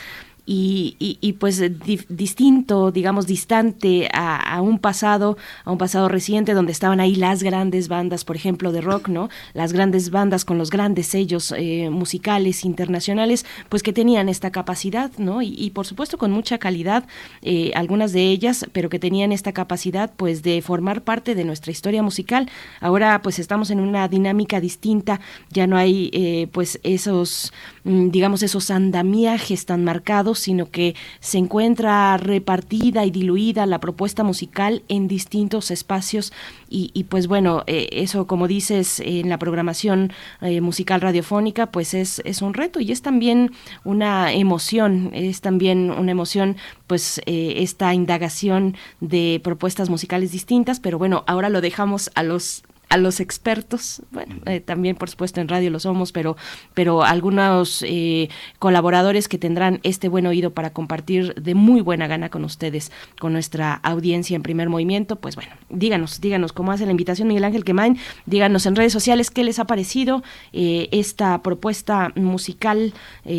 [0.50, 1.62] y, y, pues
[2.08, 7.88] distinto, digamos, distante a, un pasado, a un pasado reciente donde estaban ahí las grandes
[7.88, 9.28] bandas, por ejemplo, de rock, ¿no?
[9.52, 15.10] Las grandes bandas con los grandes sellos eh, musicales internacionales, pues que tenían esta capacidad,
[15.18, 15.42] ¿no?
[15.42, 17.04] Y, por supuesto con mucha calidad,
[17.42, 21.72] eh, algunas de ellas, pero que tenían esta capacidad, pues, de formar parte de nuestra
[21.72, 22.48] historia musical.
[22.80, 25.20] Ahora, pues, estamos en una dinámica distinta,
[25.50, 27.52] ya no hay, eh, pues, esos,
[27.84, 34.24] mm, digamos, esos andamiajes tan marcados sino que se encuentra repartida y diluida la propuesta
[34.24, 36.32] musical en distintos espacios.
[36.70, 40.12] Y, pues bueno, eh, eso como dices en la programación
[40.42, 43.52] eh, musical radiofónica, pues es, es un reto y es también
[43.84, 46.56] una emoción, es también una emoción
[46.86, 52.62] pues eh, esta indagación de propuestas musicales distintas, pero bueno, ahora lo dejamos a los
[52.88, 56.36] a los expertos, bueno, eh, también por supuesto en radio lo somos, pero,
[56.74, 62.30] pero algunos eh, colaboradores que tendrán este buen oído para compartir de muy buena gana
[62.30, 62.90] con ustedes,
[63.20, 67.44] con nuestra audiencia en primer movimiento, pues bueno, díganos, díganos cómo hace la invitación Miguel
[67.44, 72.94] Ángel Quemain, díganos en redes sociales qué les ha parecido eh, esta propuesta musical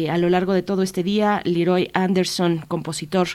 [0.10, 3.28] a lo largo de todo este día, Leroy Anderson, compositor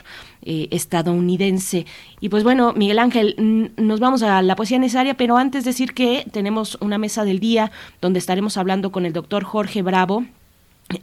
[0.45, 1.85] estadounidense.
[2.19, 6.25] Y pues bueno, Miguel Ángel, nos vamos a la poesía necesaria, pero antes decir que
[6.31, 10.25] tenemos una mesa del día donde estaremos hablando con el doctor Jorge Bravo,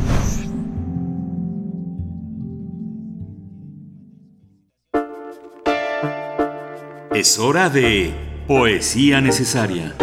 [7.18, 9.94] Es hora de Poesía necesaria.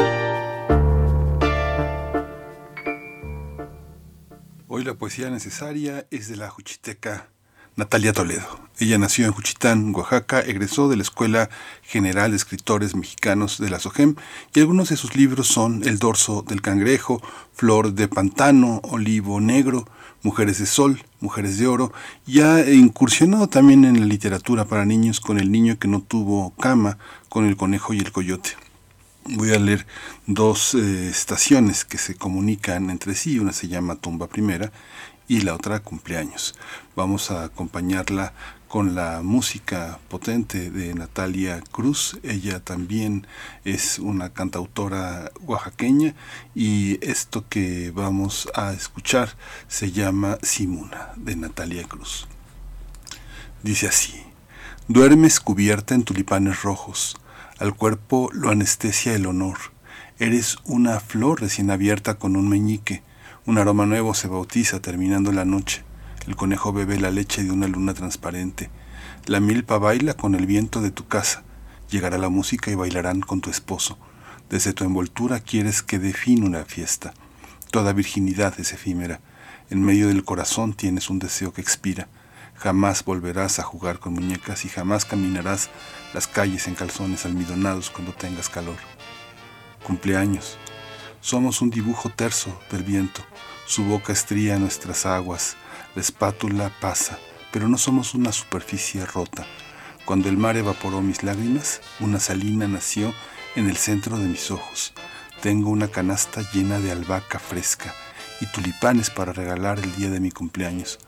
[4.67, 7.29] Hoy la poesía necesaria es de la juchiteca
[7.75, 8.59] Natalia Toledo.
[8.77, 11.49] Ella nació en Juchitán, Oaxaca, egresó de la Escuela
[11.81, 14.15] General de Escritores Mexicanos de la SOGEM
[14.53, 19.87] y algunos de sus libros son El dorso del cangrejo, Flor de pantano, Olivo negro,
[20.25, 21.93] Mujeres de Sol, Mujeres de Oro,
[22.25, 26.49] y ha incursionado también en la literatura para niños con El niño que no tuvo
[26.55, 26.97] cama,
[27.29, 28.49] con El conejo y el coyote.
[29.25, 29.85] Voy a leer
[30.25, 34.71] dos eh, estaciones que se comunican entre sí, una se llama Tumba Primera
[35.27, 36.55] y la otra cumpleaños.
[36.95, 38.33] Vamos a acompañarla
[38.67, 42.19] con la música potente de Natalia Cruz.
[42.23, 43.25] Ella también
[43.63, 46.13] es una cantautora oaxaqueña
[46.53, 49.37] y esto que vamos a escuchar
[49.67, 52.27] se llama Simuna de Natalia Cruz.
[53.63, 54.21] Dice así,
[54.87, 57.17] duermes cubierta en tulipanes rojos,
[57.57, 59.57] al cuerpo lo anestesia el honor,
[60.19, 63.03] eres una flor recién abierta con un meñique,
[63.45, 65.84] un aroma nuevo se bautiza terminando la noche.
[66.27, 68.69] El conejo bebe la leche de una luna transparente.
[69.25, 71.43] La milpa baila con el viento de tu casa.
[71.91, 73.97] Llegará la música y bailarán con tu esposo.
[74.49, 77.13] Desde tu envoltura quieres que define una fiesta.
[77.69, 79.19] Toda virginidad es efímera.
[79.69, 82.07] En medio del corazón tienes un deseo que expira.
[82.55, 85.69] Jamás volverás a jugar con muñecas y jamás caminarás
[86.13, 88.77] las calles en calzones almidonados cuando tengas calor.
[89.83, 90.57] Cumpleaños.
[91.21, 93.21] Somos un dibujo terso del viento.
[93.67, 95.57] Su boca estría nuestras aguas,
[95.95, 97.17] la espátula pasa,
[97.51, 99.45] pero no somos una superficie rota.
[100.05, 103.13] Cuando el mar evaporó mis lágrimas, una salina nació
[103.55, 104.93] en el centro de mis ojos.
[105.41, 107.93] Tengo una canasta llena de albahaca fresca
[108.41, 110.99] y tulipanes para regalar el día de mi cumpleaños.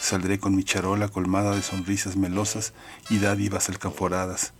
[0.00, 2.74] Saldré con mi charola colmada de sonrisas melosas
[3.08, 4.52] y dádivas alcanforadas.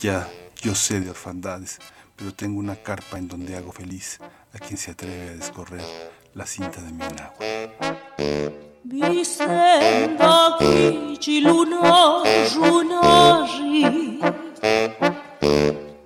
[0.00, 0.28] Ya,
[0.62, 1.80] yo sé de orfandades,
[2.14, 4.20] pero tengo una carpa en donde hago feliz
[4.54, 5.84] a quien se atreve a descorrer
[6.34, 8.67] la cinta de mi agua.
[8.90, 11.84] Mi sembra grigi lunari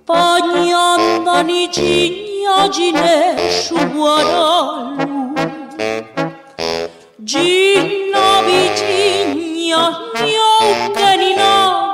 [0.03, 5.33] Pagnandani cignagine sciuguarallu
[7.23, 11.92] Ginna vicigna gnautenina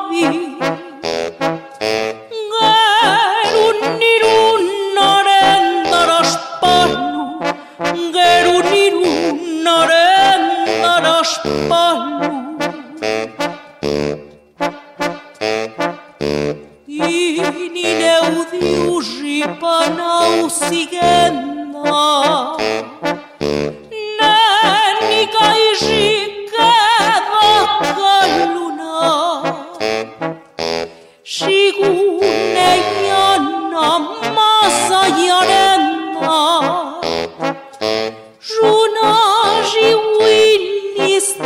[11.30, 12.58] espalho
[16.88, 20.14] E ni ne udiuži pa na
[20.46, 21.30] usigena
[24.20, 24.36] ne
[25.02, 27.50] ni ga i žikeva
[33.72, 34.19] nam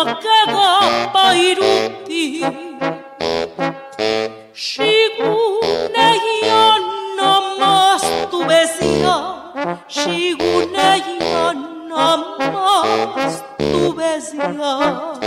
[0.00, 2.40] 어깨가 pa iruti,
[6.48, 6.62] yo
[7.18, 9.52] namas tu vecino
[9.86, 12.08] 시구나 yo no
[12.38, 15.20] más tu vecino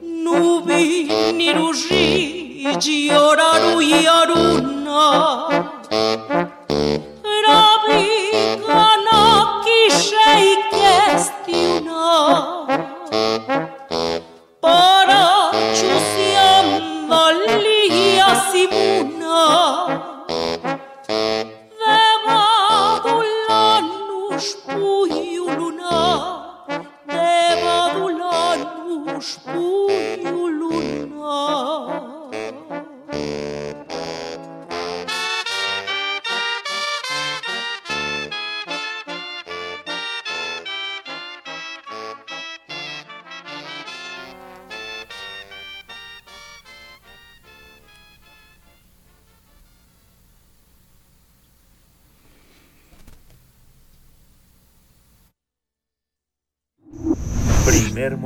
[0.00, 5.69] 누비 니루시 지어라루 이어루나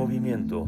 [0.05, 0.67] movimiento.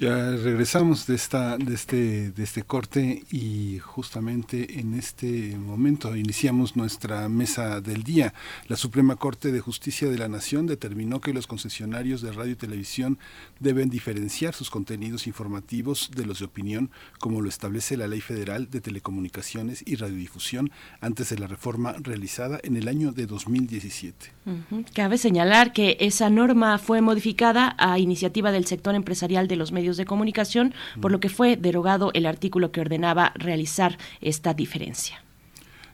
[0.00, 6.74] Ya regresamos de esta de este de este corte y justamente en este momento iniciamos
[6.74, 8.32] nuestra mesa del día.
[8.66, 12.56] La Suprema Corte de Justicia de la Nación determinó que los concesionarios de radio y
[12.56, 13.18] televisión
[13.58, 18.70] deben diferenciar sus contenidos informativos de los de opinión, como lo establece la Ley Federal
[18.70, 20.70] de Telecomunicaciones y Radiodifusión
[21.02, 24.32] antes de la reforma realizada en el año de 2017.
[24.46, 24.82] Ujú.
[24.94, 29.89] Cabe señalar que esa norma fue modificada a iniciativa del sector empresarial de los medios
[29.96, 35.22] de comunicación, por lo que fue derogado el artículo que ordenaba realizar esta diferencia.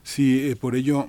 [0.03, 1.09] Sí, eh, por ello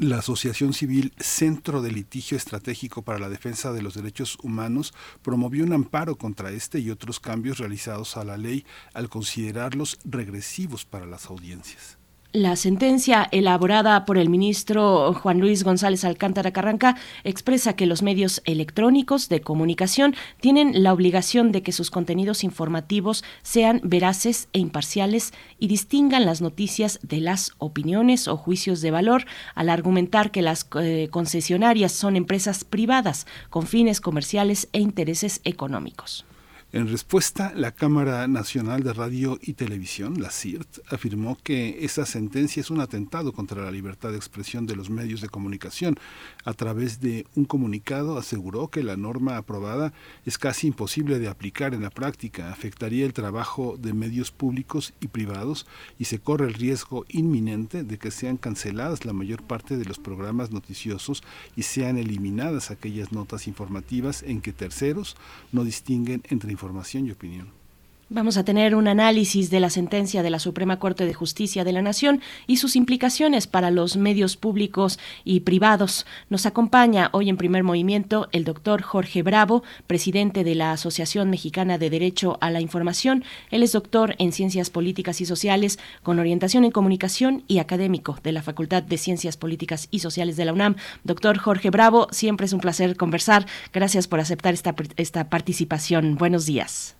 [0.00, 4.92] la Asociación Civil Centro de Litigio Estratégico para la Defensa de los Derechos Humanos
[5.22, 10.84] promovió un amparo contra este y otros cambios realizados a la ley al considerarlos regresivos
[10.84, 11.98] para las audiencias.
[12.36, 18.42] La sentencia elaborada por el ministro Juan Luis González Alcántara Carranca expresa que los medios
[18.44, 25.32] electrónicos de comunicación tienen la obligación de que sus contenidos informativos sean veraces e imparciales
[25.58, 30.68] y distingan las noticias de las opiniones o juicios de valor al argumentar que las
[30.78, 36.26] eh, concesionarias son empresas privadas con fines comerciales e intereses económicos.
[36.72, 42.60] En respuesta, la Cámara Nacional de Radio y Televisión, la CIRT, afirmó que esa sentencia
[42.60, 45.96] es un atentado contra la libertad de expresión de los medios de comunicación.
[46.44, 49.92] A través de un comunicado aseguró que la norma aprobada
[50.24, 55.06] es casi imposible de aplicar en la práctica, afectaría el trabajo de medios públicos y
[55.06, 55.68] privados
[56.00, 60.00] y se corre el riesgo inminente de que sean canceladas la mayor parte de los
[60.00, 61.22] programas noticiosos
[61.54, 65.16] y sean eliminadas aquellas notas informativas en que terceros
[65.52, 67.65] no distinguen entre información y opinión.
[68.08, 71.72] Vamos a tener un análisis de la sentencia de la Suprema Corte de Justicia de
[71.72, 76.06] la Nación y sus implicaciones para los medios públicos y privados.
[76.30, 81.78] Nos acompaña hoy en primer movimiento el doctor Jorge Bravo, presidente de la Asociación Mexicana
[81.78, 83.24] de Derecho a la Información.
[83.50, 88.30] Él es doctor en Ciencias Políticas y Sociales con orientación en comunicación y académico de
[88.30, 90.76] la Facultad de Ciencias Políticas y Sociales de la UNAM.
[91.02, 93.46] Doctor Jorge Bravo, siempre es un placer conversar.
[93.72, 96.14] Gracias por aceptar esta, esta participación.
[96.14, 96.96] Buenos días.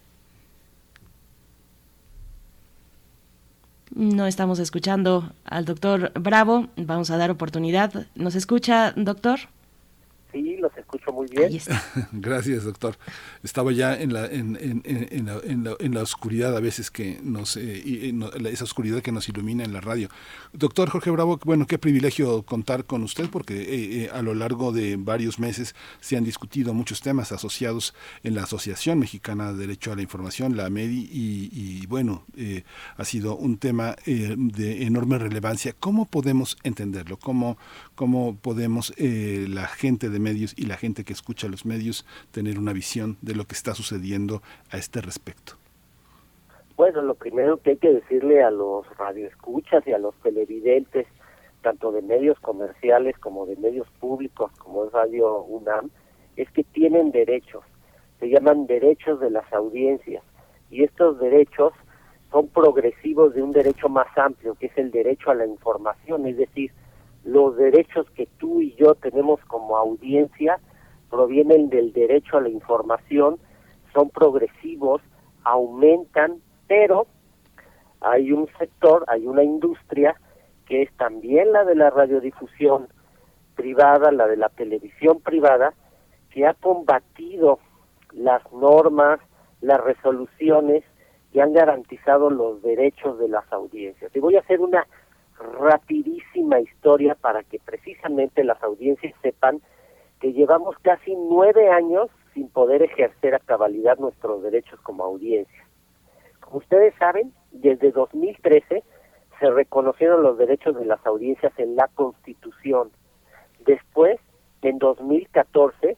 [3.97, 6.69] No estamos escuchando al doctor Bravo.
[6.77, 8.07] Vamos a dar oportunidad.
[8.15, 9.39] ¿Nos escucha, doctor?
[10.37, 11.51] Sí, los escucho muy bien.
[12.13, 12.97] Gracias, doctor.
[13.43, 16.91] Estaba ya en la, en, en, en, la, en, la, en la oscuridad a veces
[16.91, 20.11] que nos, eh, y, no, esa oscuridad que nos ilumina en la radio.
[20.53, 24.73] Doctor Jorge Bravo, bueno, qué privilegio contar con usted porque eh, eh, a lo largo
[24.73, 29.93] de varios meses se han discutido muchos temas asociados en la Asociación Mexicana de Derecho
[29.93, 32.65] a la Información, la AMEDI, y, y bueno, eh,
[32.99, 35.75] ha sido un tema de enorme relevancia.
[35.79, 37.19] ¿Cómo podemos entenderlo?
[37.19, 37.57] ¿Cómo,
[37.97, 42.73] cómo podemos la gente de medios y la gente que escucha los medios tener una
[42.73, 45.55] visión de lo que está sucediendo a este respecto?
[46.77, 51.07] Bueno, lo primero que hay que decirle a los radioescuchas y a los televidentes,
[51.63, 55.91] tanto de medios comerciales como de medios públicos, como es Radio UNAM,
[56.37, 57.65] es que tienen derechos.
[58.21, 60.23] Se llaman derechos de las audiencias.
[60.71, 61.73] Y estos derechos
[62.31, 66.37] son progresivos de un derecho más amplio, que es el derecho a la información, es
[66.37, 66.73] decir,
[67.27, 70.61] los derechos que tú y yo tenemos como audiencia
[71.11, 73.39] provienen del derecho a la información,
[73.93, 75.03] son progresivos,
[75.43, 77.07] aumentan, pero
[78.01, 80.15] hay un sector, hay una industria
[80.67, 82.89] que es también la de la radiodifusión
[83.57, 85.75] privada, la de la televisión privada,
[86.31, 87.59] que ha combatido
[88.13, 89.19] las normas,
[89.61, 90.85] las resoluciones
[91.33, 94.15] que han garantizado los derechos de las audiencias.
[94.15, 94.87] Y voy a hacer una
[95.39, 99.61] rapidísima historia para que precisamente las audiencias sepan
[100.21, 105.65] que llevamos casi nueve años sin poder ejercer a cabalidad nuestros derechos como audiencia.
[106.41, 108.83] Como ustedes saben, desde 2013
[109.39, 112.91] se reconocieron los derechos de las audiencias en la Constitución.
[113.67, 114.19] Después,
[114.63, 115.97] en 2014,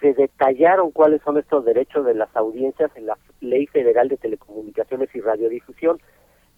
[0.00, 5.14] se detallaron cuáles son estos derechos de las audiencias en la Ley Federal de Telecomunicaciones
[5.14, 6.00] y Radiodifusión,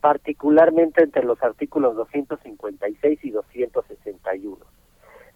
[0.02, 4.58] particularmente entre los artículos 256 y 261.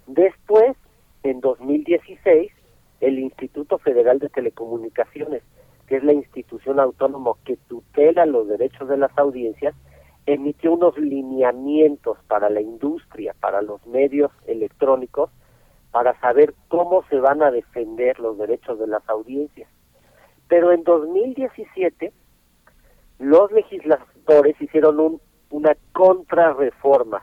[0.08, 0.76] Después,
[1.22, 2.50] en 2016,
[3.00, 5.44] el Instituto Federal de Telecomunicaciones,
[5.86, 9.72] que es la institución autónoma que tutela los derechos de las audiencias,
[10.26, 15.30] emitió unos lineamientos para la industria, para los medios electrónicos,
[15.92, 19.70] para saber cómo se van a defender los derechos de las audiencias.
[20.48, 22.12] Pero en 2017,
[23.20, 24.15] los legisladores
[24.60, 27.22] hicieron un, una contrarreforma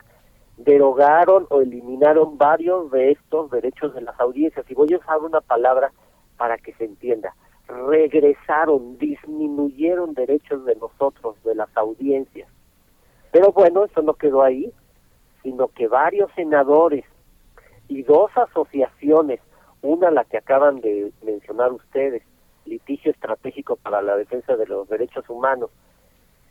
[0.57, 4.69] derogaron o eliminaron varios de estos derechos de las audiencias.
[4.69, 5.91] Y voy a usar una palabra
[6.37, 7.35] para que se entienda.
[7.67, 12.49] Regresaron, disminuyeron derechos de nosotros, de las audiencias.
[13.31, 14.71] Pero bueno, eso no quedó ahí,
[15.41, 17.05] sino que varios senadores
[17.87, 19.39] y dos asociaciones,
[19.81, 22.23] una la que acaban de mencionar ustedes,
[22.65, 25.69] Litigio Estratégico para la Defensa de los Derechos Humanos,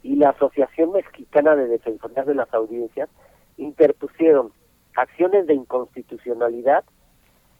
[0.02, 3.08] y la Asociación Mexicana de Defensorías de las Audiencias,
[3.56, 4.52] interpusieron
[4.97, 6.84] acciones de inconstitucionalidad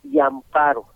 [0.03, 0.87] y amparo.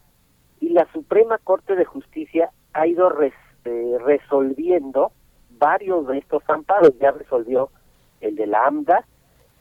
[0.61, 5.13] Y la Suprema Corte de Justicia ha ido eh, resolviendo
[5.51, 6.99] varios de estos amparos.
[6.99, 7.71] Ya resolvió
[8.21, 9.05] el de la AMDA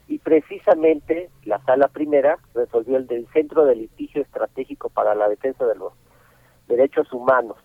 [0.08, 5.66] y precisamente la Sala Primera resolvió el del Centro de Litigio Estratégico para la Defensa
[5.66, 5.94] de los
[6.68, 7.58] Derechos Humanos.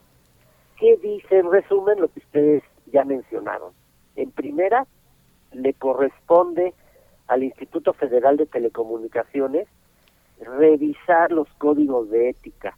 [0.78, 3.72] ¿Qué dice en resumen lo que ustedes ya mencionaron?
[4.20, 4.86] En primera,
[5.52, 6.74] le corresponde
[7.26, 9.66] al Instituto Federal de Telecomunicaciones
[10.40, 12.76] revisar los códigos de ética.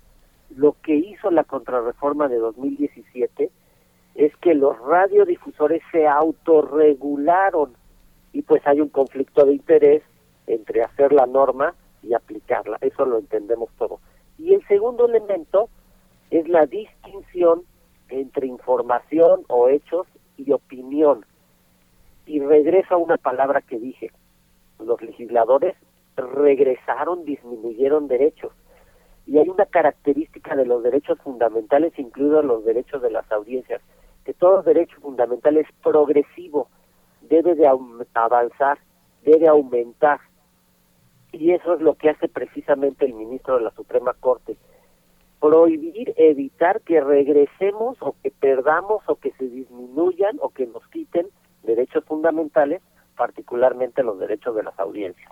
[0.50, 3.50] Lo que hizo la contrarreforma de 2017
[4.14, 7.74] es que los radiodifusores se autorregularon
[8.32, 10.04] y pues hay un conflicto de interés
[10.46, 12.78] entre hacer la norma y aplicarla.
[12.82, 13.98] Eso lo entendemos todo.
[14.38, 15.68] Y el segundo elemento
[16.30, 17.62] es la distinción
[18.10, 20.06] entre información o hechos
[20.36, 21.24] y opinión.
[22.26, 24.10] Y regreso a una palabra que dije,
[24.78, 25.76] los legisladores
[26.16, 28.52] regresaron, disminuyeron derechos.
[29.26, 33.80] Y hay una característica de los derechos fundamentales, incluidos los derechos de las audiencias,
[34.24, 36.68] que todo derecho fundamental es progresivo,
[37.22, 37.66] debe de
[38.14, 38.78] avanzar,
[39.24, 40.20] debe aumentar.
[41.32, 44.56] Y eso es lo que hace precisamente el ministro de la Suprema Corte.
[45.40, 51.26] Prohibir, evitar que regresemos o que perdamos o que se disminuyan o que nos quiten
[51.62, 52.82] derechos fundamentales
[53.16, 55.30] particularmente los derechos de las audiencias.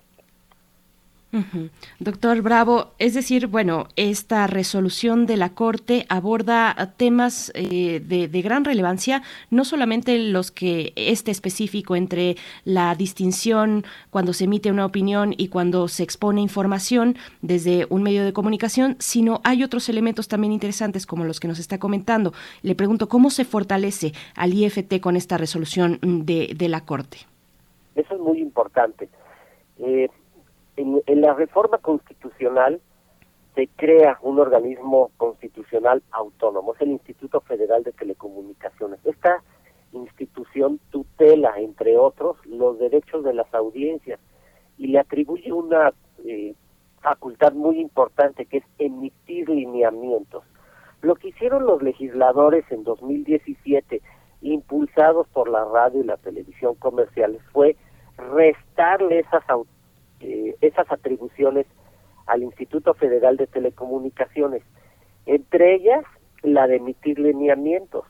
[2.00, 8.64] Doctor Bravo, es decir, bueno, esta resolución de la Corte aborda temas eh, de, gran
[8.64, 15.34] relevancia, no solamente los que este específico entre la distinción cuando se emite una opinión
[15.36, 20.52] y cuando se expone información desde un medio de comunicación, sino hay otros elementos también
[20.52, 22.32] interesantes como los que nos está comentando.
[22.62, 27.18] Le pregunto, ¿cómo se fortalece al IFT con esta resolución de, de la Corte?
[27.94, 29.08] Eso es muy importante.
[29.78, 30.08] Eh,
[30.80, 32.80] en, la reforma constitucional
[33.54, 39.00] se crea un organismo constitucional autónomo, es el Instituto Federal de Telecomunicaciones.
[39.04, 39.42] Esta
[39.92, 44.20] institución tutela, entre otros, los derechos de las audiencias
[44.78, 45.92] y le atribuye una
[46.24, 46.54] eh,
[47.02, 50.44] facultad muy importante que es emitir lineamientos.
[51.02, 54.00] Lo que hicieron los legisladores en 2017
[54.42, 57.76] impulsados por la radio y la televisión comerciales fue
[58.16, 59.42] restarle esas,
[60.20, 61.66] eh, esas atribuciones
[62.26, 64.62] al Instituto Federal de Telecomunicaciones,
[65.26, 66.04] entre ellas
[66.42, 68.04] la de emitir lineamientos.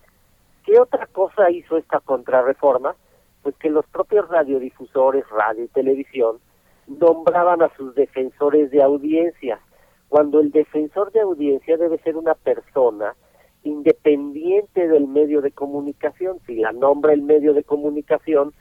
[0.64, 2.94] ¿Qué otra cosa hizo esta contrarreforma?
[3.42, 6.39] Pues que los propios radiodifusores, radio y televisión,
[6.86, 9.60] nombraban a sus defensores de audiencia,
[10.08, 13.14] cuando el defensor de audiencia debe ser una persona
[13.62, 16.39] independiente del medio de comunicación.
[16.47, 18.52] Si la nombra el medio de comunicación,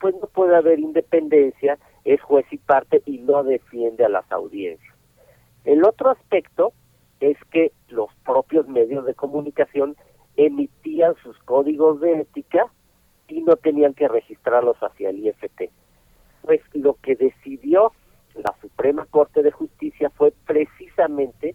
[0.00, 4.94] pues no puede haber independencia, es juez y parte y no defiende a las audiencias.
[5.64, 6.72] El otro aspecto
[7.20, 9.96] es que los propios medios de comunicación
[10.36, 12.66] emitían sus códigos de ética
[13.26, 15.70] y no tenían que registrarlos hacia el IFT.
[16.42, 17.92] Pues lo que decidió
[18.34, 21.54] la Suprema Corte de Justicia fue precisamente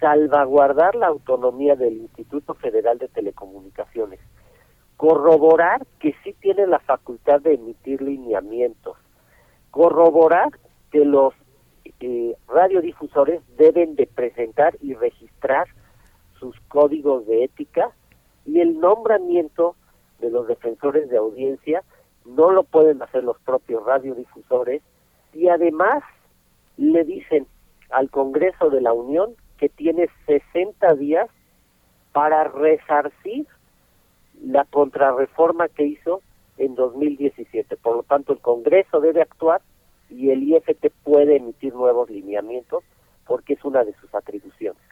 [0.00, 4.20] salvaguardar la autonomía del Instituto Federal de Telecomunicaciones,
[4.96, 8.96] corroborar que sí tiene la facultad de emitir lineamientos,
[9.78, 10.50] corroborar
[10.90, 11.34] que los
[12.00, 15.68] eh, radiodifusores deben de presentar y registrar
[16.40, 17.92] sus códigos de ética
[18.44, 19.76] y el nombramiento
[20.18, 21.84] de los defensores de audiencia.
[22.24, 24.82] No lo pueden hacer los propios radiodifusores.
[25.32, 26.02] Y además
[26.76, 27.46] le dicen
[27.90, 31.30] al Congreso de la Unión que tiene 60 días
[32.10, 33.46] para resarcir
[34.42, 36.20] la contrarreforma que hizo
[36.58, 37.76] en 2017.
[37.76, 39.62] Por lo tanto, el Congreso debe actuar
[40.10, 42.84] y el IFT puede emitir nuevos lineamientos
[43.26, 44.82] porque es una de sus atribuciones.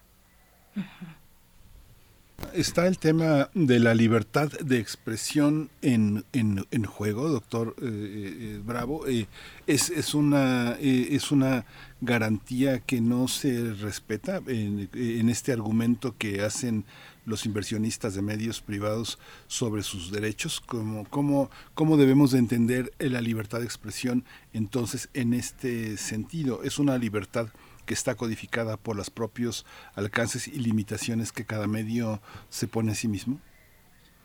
[2.53, 9.07] Está el tema de la libertad de expresión en, en, juego, doctor eh, eh, Bravo.
[9.07, 9.27] Eh,
[9.67, 11.65] es, es, una, es una
[12.01, 16.85] garantía que no se respeta en, en este argumento que hacen
[17.27, 20.61] los inversionistas de medios privados sobre sus derechos?
[20.61, 26.63] ¿Cómo, cómo, cómo debemos de entender la libertad de expresión entonces en este sentido?
[26.63, 27.49] ¿Es una libertad
[27.87, 32.95] que está codificada por los propios alcances y limitaciones que cada medio se pone a
[32.95, 33.39] sí mismo?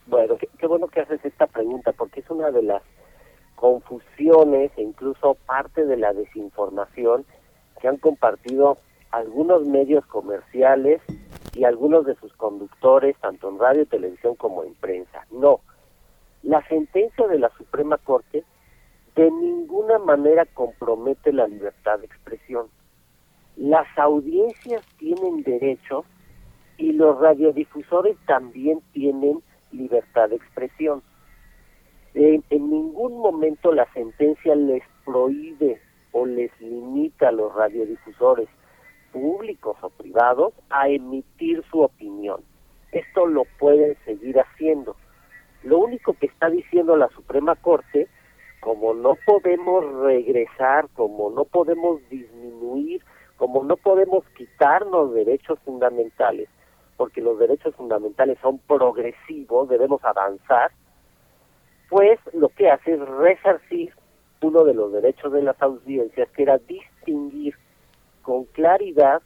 [0.08, 2.82] Bueno, qué, bueno que haces esta pregunta, porque es una de las
[3.56, 7.26] confusiones e incluso parte de la desinformación
[7.80, 8.78] que han compartido
[9.12, 11.02] algunos medios comerciales
[11.54, 15.26] y algunos de sus conductores, tanto en radio, televisión como en prensa.
[15.32, 15.62] No,
[16.44, 18.44] la sentencia de la Suprema Corte
[19.16, 22.68] de ninguna manera compromete la libertad de expresión.
[23.56, 26.06] Las audiencias tienen derecho
[26.78, 31.04] y los radiodifusores también tienen libertad de expresión.
[32.14, 35.80] en ningún momento la sentencia les prohíbe
[36.12, 38.50] o les limita a los radiodifusores
[39.12, 42.42] públicos o privados a emitir su opinión.
[42.92, 44.96] Esto lo pueden seguir haciendo.
[45.64, 48.08] Lo único que está diciendo la Suprema Corte,
[48.60, 53.02] como no podemos regresar, como no podemos disminuir,
[53.42, 56.48] como no podemos quitarnos derechos fundamentales,
[56.96, 60.70] porque los derechos fundamentales son progresivos, debemos avanzar,
[61.90, 63.96] pues lo que hace es resarcir
[64.44, 67.56] uno de los derechos de las audiencias, que era distinguir
[68.22, 69.24] con claridad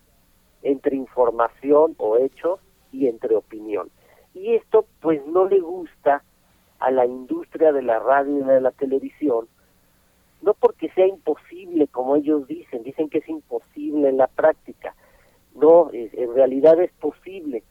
[0.62, 2.62] entre información o hechos
[2.94, 3.90] y entre opinión.
[4.34, 6.24] Y esto pues no le gusta
[6.80, 9.50] a la industria de la radio y de la televisión,
[10.42, 14.96] no porque sea imposible, como ellos dicen, dicen que es imposible en la práctica,
[15.56, 17.64] no, en realidad es posible.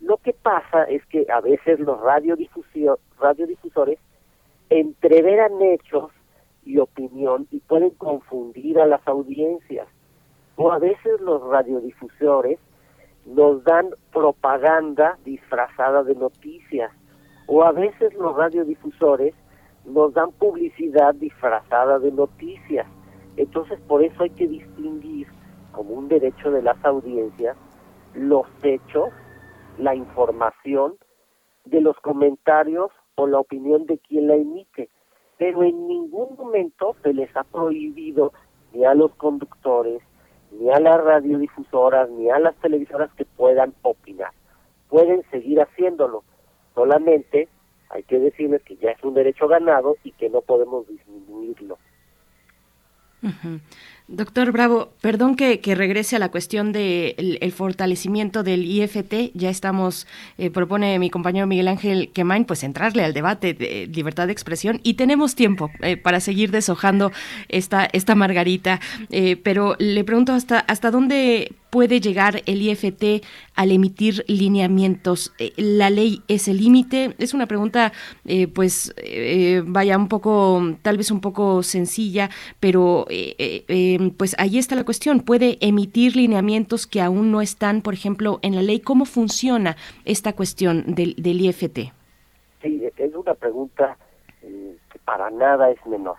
[0.00, 3.98] Lo que pasa es que a veces los radiodifusores
[4.70, 6.10] entreveran hechos
[6.64, 9.88] y opinión y pueden confundir a las audiencias.
[10.56, 12.58] O a veces los radiodifusores
[13.26, 16.92] nos dan propaganda disfrazada de noticias.
[17.46, 19.34] O a veces los radiodifusores
[19.84, 22.86] nos dan publicidad disfrazada de noticias.
[23.36, 25.26] Entonces por eso hay que distinguir
[25.72, 27.56] como un derecho de las audiencias
[28.14, 29.10] los hechos,
[29.78, 30.96] la información
[31.64, 34.90] de los comentarios o la opinión de quien la emite.
[35.38, 38.32] Pero en ningún momento se les ha prohibido
[38.72, 40.02] ni a los conductores,
[40.52, 44.32] ni a las radiodifusoras, ni a las televisoras que puedan opinar.
[44.88, 46.22] Pueden seguir haciéndolo.
[46.74, 47.48] Solamente
[47.92, 51.78] hay que decirles que ya es un derecho ganado y que no podemos disminuirlo.
[54.08, 59.30] Doctor Bravo, perdón que, regrese a la cuestión del de el fortalecimiento del IFT.
[59.34, 60.06] Ya estamos,
[60.38, 64.80] eh, propone mi compañero Miguel Ángel Quemain, pues entrarle al debate de libertad de expresión
[64.82, 67.12] y tenemos tiempo eh, para seguir deshojando
[67.48, 68.80] esta, esta margarita.
[69.10, 73.24] Eh, pero le pregunto hasta, hasta dónde puede llegar el IFT
[73.54, 75.32] al emitir lineamientos?
[75.56, 77.14] ¿La ley es el límite?
[77.16, 77.94] Es una pregunta,
[78.52, 78.94] pues,
[79.64, 82.28] vaya un poco, tal vez un poco sencilla,
[82.60, 83.06] pero
[84.16, 85.20] pues ahí está la cuestión.
[85.20, 88.80] Puede emitir lineamientos que aún no están, por ejemplo, en la ley.
[88.80, 91.92] ¿Cómo funciona esta cuestión del, del IFT?
[92.62, 93.96] Sí, es una pregunta
[94.42, 96.16] eh, que para nada es menor.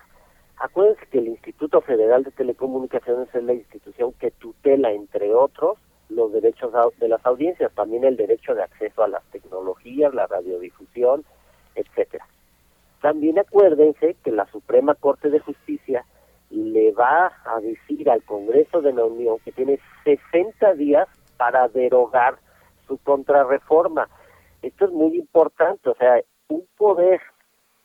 [0.58, 5.78] Acuérdense que el Instituto Federal de Telecomunicaciones es la institución que tutela, entre otros,
[6.08, 11.24] los derechos de las audiencias, también el derecho de acceso a las tecnologías, la radiodifusión,
[11.74, 12.26] etcétera.
[13.00, 16.04] También acuérdense que la Suprema Corte de Justicia
[16.54, 22.38] le va a decir al Congreso de la Unión que tiene 60 días para derogar
[22.86, 24.08] su contrarreforma.
[24.62, 27.20] Esto es muy importante, o sea, un poder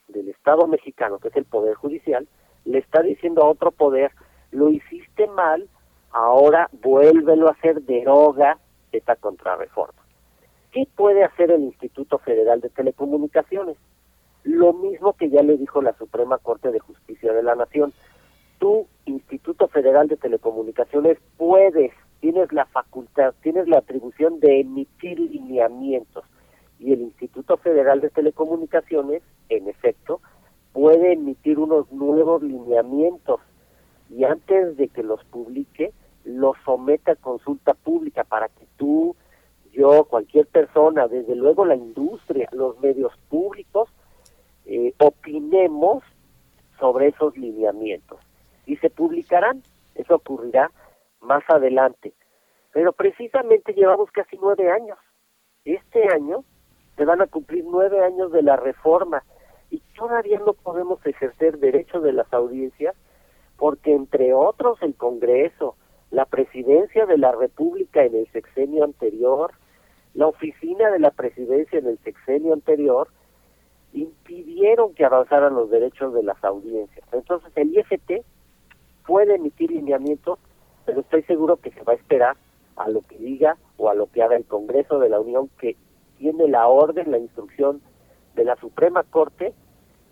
[0.08, 2.28] del Estado mexicano, que es el Poder Judicial,
[2.66, 4.12] le está diciendo a otro poder,
[4.52, 5.68] lo hiciste mal,
[6.12, 8.58] ahora vuélvelo a hacer, deroga
[8.92, 10.02] esta contrarreforma.
[10.72, 13.78] ¿Qué puede hacer el Instituto Federal de Telecomunicaciones?
[14.44, 17.92] Lo mismo que ya le dijo la Suprema Corte de Justicia de la Nación,
[18.60, 26.24] tú, Instituto Federal de Telecomunicaciones, puedes, tienes la facultad, tienes la atribución de emitir lineamientos.
[26.80, 30.22] Y el Instituto Federal de Telecomunicaciones, en efecto,
[30.72, 33.42] puede emitir unos nuevos lineamientos
[34.10, 35.92] y antes de que los publique,
[36.24, 39.16] los somete a consulta pública para que tú,
[39.72, 43.90] yo, cualquier persona, desde luego la industria, los medios públicos,
[44.66, 46.04] eh, opinemos
[46.80, 48.20] sobre esos lineamientos
[48.70, 49.64] y se publicarán.
[49.96, 50.72] Eso ocurrirá
[51.22, 52.14] más adelante.
[52.72, 54.98] Pero precisamente llevamos casi nueve años.
[55.66, 56.44] Este año
[56.96, 59.24] se van a cumplir nueve años de la reforma
[59.72, 62.96] y todavía no podemos ejercer derecho de las audiencias
[63.58, 65.76] porque entre otros el Congreso,
[66.12, 69.52] la presidencia de la República en el sexenio anterior,
[70.14, 73.10] la oficina de la presidencia en el sexenio anterior
[73.94, 77.06] impidieron que avanzaran los derechos de las audiencias.
[77.12, 78.24] Entonces el IFT
[79.10, 80.38] puede emitir lineamientos,
[80.86, 82.38] pero estoy seguro que se va a esperar
[82.76, 85.76] a lo que diga o a lo que haga el Congreso de la Unión, que
[86.20, 87.82] tiene la orden, la instrucción
[88.36, 89.56] de la Suprema Corte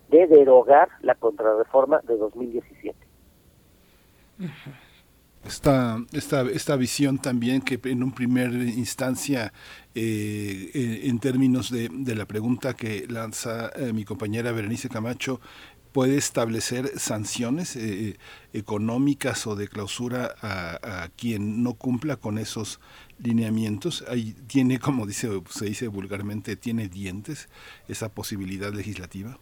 [0.10, 2.98] de derogar la contrarreforma de 2017
[5.48, 9.54] esta, esta, esta visión también que en un primer instancia,
[9.96, 15.40] eh, eh, en términos de, de, la pregunta que lanza eh, mi compañera Berenice Camacho,
[15.98, 17.76] puede establecer sanciones
[18.54, 22.80] económicas o de clausura a, quien no cumpla con esos
[23.18, 24.06] lineamientos.
[24.08, 27.50] Ahí tiene, como dice, se dice vulgarmente, tiene dientes
[27.88, 29.40] esa posibilidad legislativa.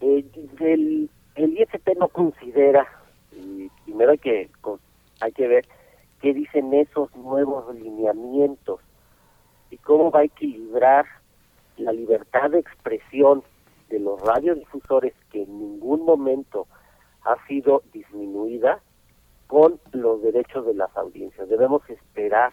[0.00, 2.84] el, el IFP no considera
[3.30, 4.50] y primero hay que
[5.20, 5.68] hay que ver
[6.20, 8.80] qué dicen esos nuevos lineamientos
[9.70, 11.06] y cómo va a equilibrar
[11.76, 13.44] la libertad de expresión
[13.88, 16.66] de los radiodifusores que en ningún momento
[17.22, 18.80] ha sido disminuida
[19.46, 21.48] con los derechos de las audiencias.
[21.48, 22.52] Debemos esperar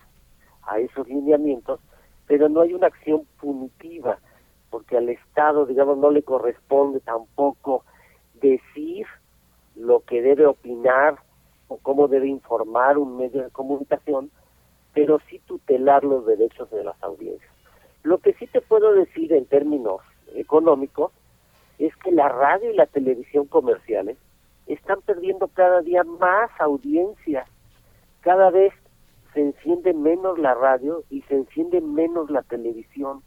[0.64, 1.80] a esos lineamientos,
[2.28, 4.20] pero no hay una acción punitiva,
[4.70, 7.84] porque al Estado, digamos, no le corresponde tampoco
[8.36, 9.06] decir
[9.76, 11.16] lo que debe opinar
[11.68, 14.32] o cómo debe informar un medio de comunicación,
[14.94, 17.52] pero sí tutelar los derechos de las audiencias.
[18.04, 20.02] Lo que sí te puedo decir en términos
[20.36, 21.12] económicos
[21.88, 24.18] es que la radio y la televisión comerciales
[24.68, 27.46] están perdiendo cada día más audiencia.
[28.22, 28.74] Cada vez
[29.34, 33.22] se enciende menos la radio y se enciende menos la televisión,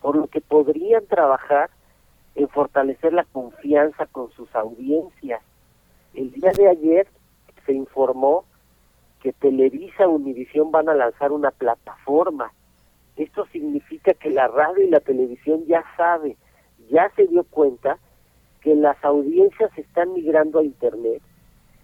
[0.00, 1.70] por lo que podrían trabajar
[2.34, 5.42] en fortalecer la confianza con sus audiencias
[6.16, 7.06] el día de ayer
[7.66, 8.44] se informó
[9.20, 12.52] que Televisa Univisión van a lanzar una plataforma.
[13.16, 16.38] Esto significa que la radio y la televisión ya sabe,
[16.90, 17.98] ya se dio cuenta
[18.60, 21.22] que las audiencias están migrando a Internet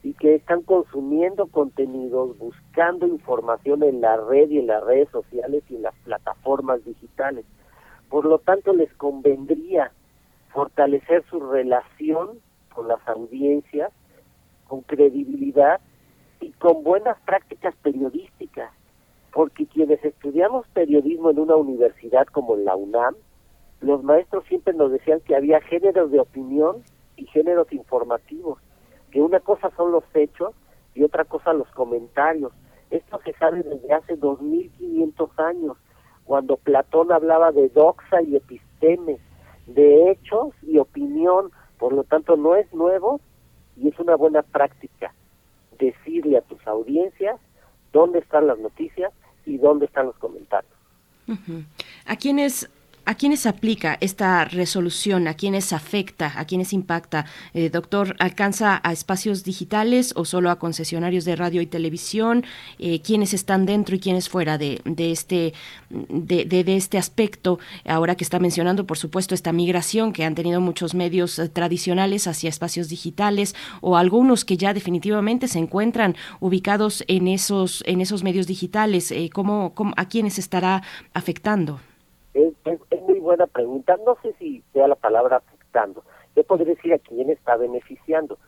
[0.02, 5.62] y que están consumiendo contenidos, buscando información en la red y en las redes sociales
[5.68, 7.44] y en las plataformas digitales.
[8.08, 9.92] Por lo tanto, les convendría
[10.52, 12.40] fortalecer su relación
[12.74, 13.92] con las audiencias
[14.72, 15.82] con credibilidad
[16.40, 18.72] y con buenas prácticas periodísticas,
[19.30, 23.14] porque quienes estudiamos periodismo en una universidad como la UNAM,
[23.82, 26.82] los maestros siempre nos decían que había géneros de opinión
[27.16, 28.58] y géneros informativos,
[29.10, 30.54] que una cosa son los hechos
[30.94, 32.52] y otra cosa los comentarios.
[32.90, 35.76] Esto se sabe desde hace 2500 años,
[36.24, 39.18] cuando Platón hablaba de doxa y episteme,
[39.66, 43.20] de hechos y opinión, por lo tanto no es nuevo
[43.76, 45.12] y es una buena práctica
[45.78, 47.40] decirle a tus audiencias
[47.92, 49.12] dónde están las noticias
[49.44, 50.72] y dónde están los comentarios.
[52.06, 52.70] ¿A quiénes
[53.04, 55.26] ¿A quiénes aplica esta resolución?
[55.26, 56.34] ¿A quiénes afecta?
[56.36, 57.26] ¿A quiénes impacta?
[57.52, 62.44] Eh, doctor, ¿alcanza a espacios digitales o solo a concesionarios de radio y televisión?
[62.78, 65.52] Eh, ¿Quiénes están dentro y quiénes fuera de, este,
[65.90, 67.58] de, de, este aspecto?
[67.84, 72.28] Ahora que está mencionando, por supuesto, esta migración que han tenido muchos medios eh, tradicionales
[72.28, 78.22] hacia espacios digitales o algunos que ya definitivamente se encuentran ubicados en esos, en esos
[78.22, 79.12] medios digitales.
[79.32, 81.80] ¿cómo, cómo, ¿A quiénes estará afectando?
[82.34, 82.54] Es,
[83.02, 83.96] muy buena pregunta.
[84.04, 86.04] No sé si sea la palabra afectando.
[86.34, 88.38] Yo podría decir a quién está beneficiando.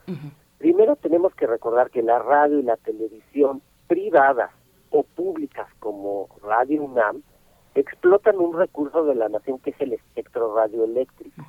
[0.58, 4.50] Primero tenemos que recordar que la radio y la televisión privadas
[4.90, 7.22] o públicas como Radio UNAM
[7.74, 11.42] explotan un recurso de la nación que es el espectro radioeléctrico.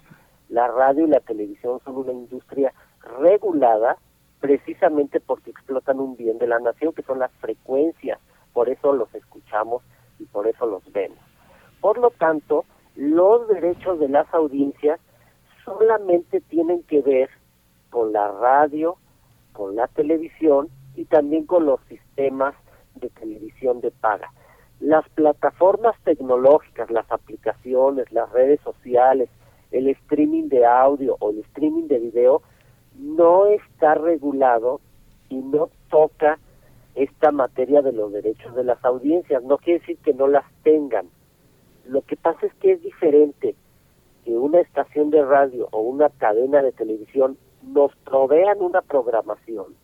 [0.49, 2.73] La radio y la televisión son una industria
[3.19, 3.97] regulada
[4.39, 8.19] precisamente porque explotan un bien de la nación que son las frecuencias.
[8.53, 9.83] Por eso los escuchamos
[10.19, 11.19] y por eso los vemos.
[11.85, 12.65] Por lo tanto,
[12.95, 14.99] los derechos de las audiencias
[15.64, 17.30] solamente tienen que ver
[17.91, 18.95] con la radio,
[19.53, 22.55] con la televisión y también con los sistemas
[22.95, 24.33] de televisión de paga.
[24.80, 29.30] Las plataformas tecnológicas, las aplicaciones, las redes sociales,
[29.69, 32.41] el streaming de audio o el streaming de video
[32.95, 34.81] no está regulado
[35.30, 36.39] y no toca
[36.95, 39.43] esta materia de los derechos de las audiencias.
[39.43, 41.09] No quiere decir que no las tengan,
[41.88, 43.55] lo que pasa es que es diferente
[44.23, 49.75] que una estación de radio o una cadena de televisión nos provean una programación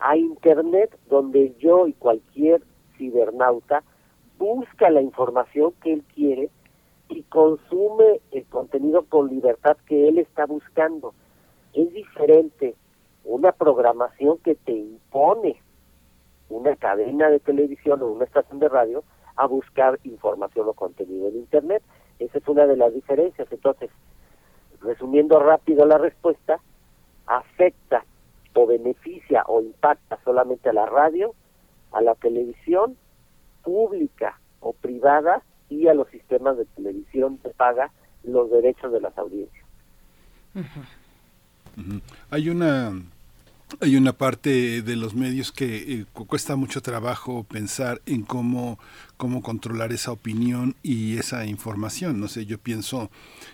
[0.00, 2.62] a Internet donde yo y cualquier
[2.96, 3.82] cibernauta
[4.38, 6.50] busca la información que él quiere
[7.08, 11.12] y consume el contenido con libertad que él está buscando.
[11.74, 12.74] Es diferente
[13.24, 15.60] una programación que te impone
[16.48, 19.04] una cadena de televisión o una estación de radio
[19.40, 21.82] a buscar información o contenido en Internet.
[22.18, 23.48] Esa es una de las diferencias.
[23.50, 23.88] Entonces,
[24.82, 26.60] resumiendo rápido la respuesta,
[27.26, 28.04] afecta
[28.52, 31.34] o beneficia o impacta solamente a la radio,
[31.92, 32.98] a la televisión
[33.62, 37.90] pública o privada y a los sistemas de televisión que paga
[38.24, 39.64] los derechos de las audiencias.
[42.30, 42.92] Hay una
[43.80, 48.78] hay una parte de los medios que eh, cuesta mucho trabajo pensar en cómo
[49.20, 52.20] cómo controlar esa opinión y esa información.
[52.20, 53.10] No sé, yo pienso,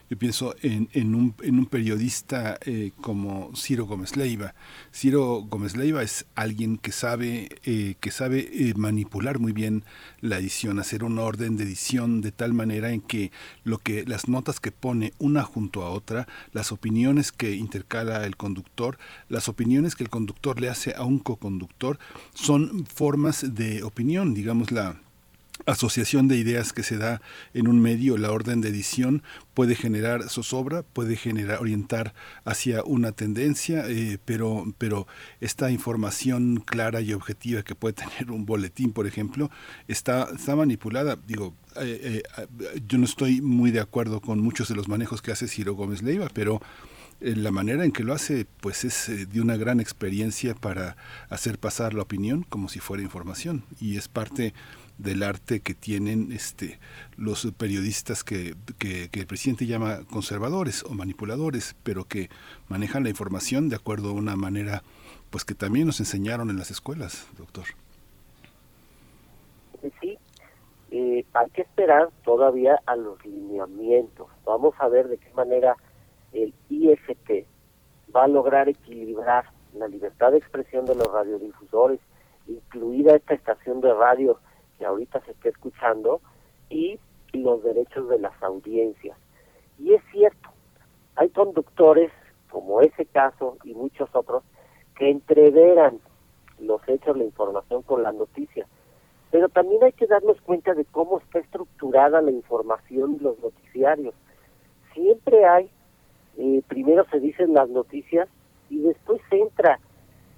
[0.09, 4.55] yo pienso en, un, en un periodista eh, como Ciro Gómez Leiva.
[4.95, 9.83] Ciro Gómez Leiva es alguien que sabe, eh, que sabe eh, manipular muy bien
[10.20, 13.33] la edición, hacer un orden de edición de tal manera en que
[13.65, 18.36] lo que las notas que pone una junto a otra, las opiniones que intercala el
[18.36, 21.99] conductor, las opiniones que el conductor le hace a un coconductor,
[22.35, 25.01] son formas de opinión, digamos la
[25.67, 27.20] asociación de ideas que se da
[27.53, 29.23] en un medio, la orden de edición
[29.53, 32.15] puede generar zozobra, puede generar orientar
[32.45, 35.07] hacia una tendencia, eh, pero pero
[35.41, 39.51] esta información clara y objetiva que puede tener un boletín, por ejemplo,
[39.89, 41.17] está está manipulada.
[41.27, 42.47] Digo, eh, eh,
[42.86, 46.03] yo no estoy muy de acuerdo con muchos de los manejos que hace Ciro Gómez
[46.03, 46.62] Leiva, pero
[47.19, 50.99] la manera en que lo hace pues es de una gran experiencia para
[51.31, 54.53] hacer pasar la opinión como si fuera información y es parte
[54.99, 56.78] del arte que tienen este
[57.16, 62.31] los periodistas que, que, el presidente llama conservadores o manipuladores, pero que
[62.68, 64.83] manejan la información de acuerdo a una manera
[65.31, 67.65] pues que también nos enseñaron en las escuelas, doctor.
[70.00, 70.18] Sí,
[70.91, 74.28] eh, hay que esperar todavía a los lineamientos.
[74.44, 75.76] Vamos a ver de qué manera
[76.33, 77.47] el IFT
[78.15, 82.00] va a lograr equilibrar la libertad de expresión de los radiodifusores,
[82.47, 84.41] incluida esta estación de radio
[84.78, 86.20] que ahorita se está escuchando
[86.70, 86.98] y
[87.32, 89.16] los derechos de las audiencias.
[89.78, 90.50] Y es cierto,
[91.16, 92.10] hay conductores,
[92.50, 94.42] como ese caso y muchos otros,
[94.96, 96.00] que entreveran
[96.58, 98.66] los hechos, la información con la noticia.
[99.30, 104.14] Pero también hay que darnos cuenta de cómo está estructurada la información y los noticiarios.
[104.94, 105.70] Siempre hay,
[106.38, 108.28] eh, primero se dicen las noticias
[108.70, 109.78] y después entra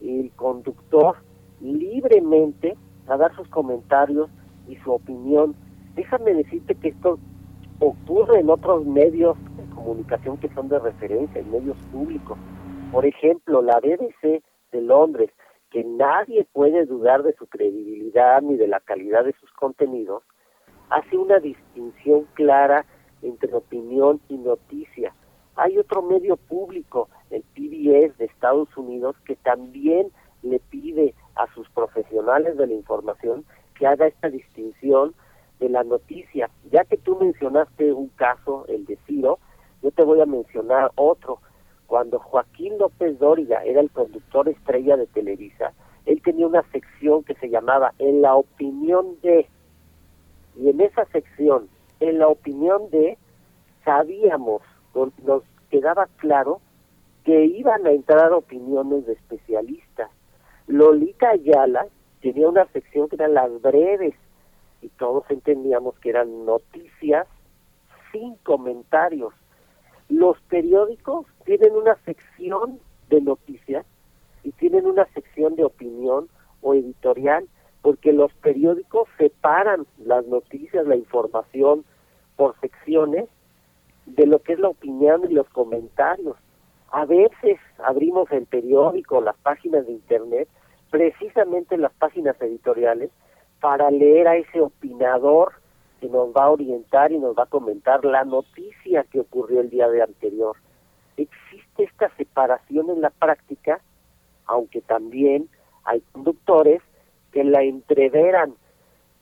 [0.01, 1.17] el conductor
[1.61, 2.77] libremente
[3.09, 4.29] a dar sus comentarios
[4.69, 5.55] y su opinión.
[5.95, 7.19] Déjame decirte que esto
[7.81, 12.39] ocurre en otros medios de comunicación que son de referencia, en medios públicos.
[12.93, 15.31] Por ejemplo, la BBC de Londres,
[15.71, 20.23] que nadie puede dudar de su credibilidad ni de la calidad de sus contenidos,
[20.91, 22.85] hace una distinción clara
[23.23, 25.15] entre opinión y noticia.
[25.57, 30.11] Hay otro medio público, el PBS de Estados Unidos, que también
[30.43, 33.45] le pide a sus profesionales de la información
[33.75, 35.15] que haga esta distinción
[35.61, 36.51] de la noticia.
[36.71, 39.39] Ya que tú mencionaste un caso, el de Ciro,
[39.83, 41.39] yo te voy a mencionar otro.
[41.87, 45.73] Cuando Joaquín López Dóriga era el conductor estrella de Televisa,
[46.05, 49.47] él tenía una sección que se llamaba En la opinión de,
[50.57, 51.69] y en esa sección,
[52.01, 53.17] en la opinión de,
[53.85, 54.63] sabíamos,
[55.23, 56.61] nos quedaba claro
[57.25, 60.11] que iban a entrar opiniones de especialistas.
[60.69, 61.87] Lolita Ayala
[62.21, 64.15] tenía una sección que eran las breves
[64.83, 67.27] y todos entendíamos que eran noticias
[68.13, 69.33] sin comentarios.
[70.11, 73.87] Los periódicos tienen una sección de noticias
[74.45, 76.29] y tienen una sección de opinión
[76.61, 77.49] o editorial
[77.81, 81.85] porque los periódicos separan las noticias, la información
[82.37, 83.27] por secciones
[84.05, 86.37] de lo que es la opinión y los comentarios.
[86.91, 90.49] A veces abrimos el periódico, las páginas de internet
[90.91, 93.11] precisamente las páginas editoriales
[93.61, 95.53] para leer a ese opinador
[96.01, 99.71] que nos va a orientar y nos va a comentar la noticia que ocurrió el
[99.71, 100.57] día de anterior.
[101.17, 103.81] Existe esta separación en la práctica,
[104.47, 105.49] aunque también
[105.85, 106.81] hay conductores
[107.33, 108.55] que la entreveran,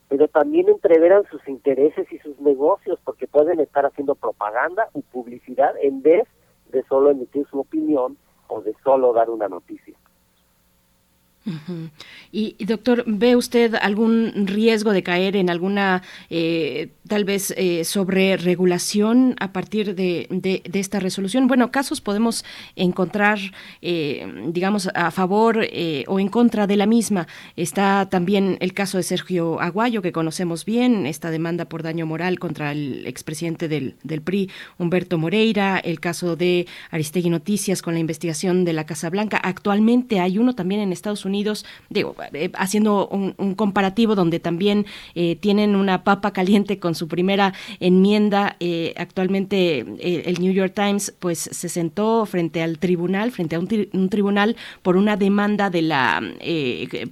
[0.08, 5.74] pero también entreveran sus intereses y sus negocios, porque pueden estar haciendo propaganda y publicidad
[5.82, 6.28] en vez
[6.70, 9.96] de solo emitir su opinión o de solo dar una noticia
[12.32, 18.36] y, doctor, ¿ve usted algún riesgo de caer en alguna, eh, tal vez, eh, sobre
[18.36, 21.46] regulación a partir de, esta resolución?
[21.46, 22.44] Bueno, casos podemos
[22.74, 23.38] encontrar,
[23.80, 25.66] eh, digamos, a favor
[26.06, 27.28] o en contra de la misma.
[27.54, 32.38] Está también el caso de Sergio Aguayo, que conocemos bien, esta demanda por daño moral
[32.38, 38.00] contra el expresidente del, del PRI, Humberto Moreira, el caso de Aristegui Noticias con la
[38.00, 39.36] investigación de la Casa Blanca.
[39.36, 44.86] Actualmente hay uno también en Estados Unidos Unidos, digo, eh, haciendo un, comparativo donde también
[45.14, 51.14] eh, tienen una papa caliente con su primera enmienda, eh, actualmente el New York Times
[51.18, 56.22] pues se sentó frente al tribunal, frente a un, tribunal por una demanda de la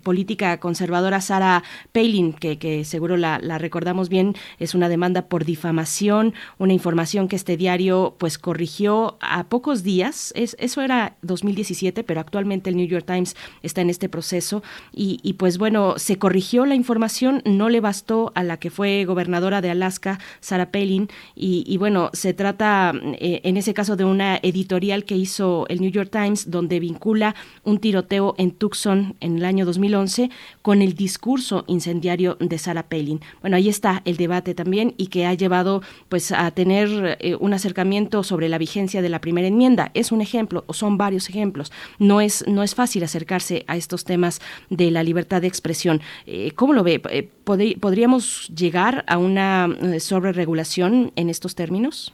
[0.02, 1.62] política conservadora Sarah
[1.92, 7.28] Palin, que, que seguro la, la recordamos bien, es una demanda por difamación, una información
[7.28, 12.76] que este diario pues corrigió a pocos días, es, eso era 2017, pero actualmente el
[12.76, 14.62] New York Times está en este proceso
[14.92, 19.60] y, pues bueno, se corrigió la información, no le bastó a la que fue gobernadora
[19.60, 25.04] de Alaska, Sarah Palin, y, bueno, se trata eh, en ese caso de una editorial
[25.04, 27.34] que hizo el New York Times donde vincula
[27.64, 30.30] un tiroteo en Tucson en el año 2011
[30.62, 33.20] con el discurso incendiario de Sarah Palin.
[33.40, 37.52] Bueno, ahí está el debate también y que ha llevado pues a tener eh, un
[37.52, 39.90] acercamiento sobre la vigencia de la primera enmienda.
[39.94, 41.72] Es un ejemplo o son varios ejemplos.
[41.98, 44.40] No es no es fácil acercarse a estos temas
[44.70, 46.00] de la libertad de expresión.
[46.26, 47.00] Eh, ¿Cómo lo ve?
[47.10, 49.68] Eh, ¿Podríamos llegar a una
[50.00, 52.12] sobreregulación en estos términos?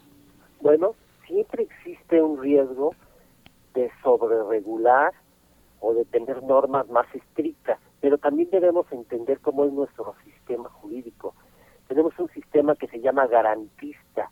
[0.61, 0.95] Bueno,
[1.27, 2.95] siempre existe un riesgo
[3.73, 5.15] de sobreregular
[5.81, 11.33] o de tener normas más estrictas, pero también debemos entender cómo es nuestro sistema jurídico
[11.91, 14.31] tenemos un sistema que se llama garantista.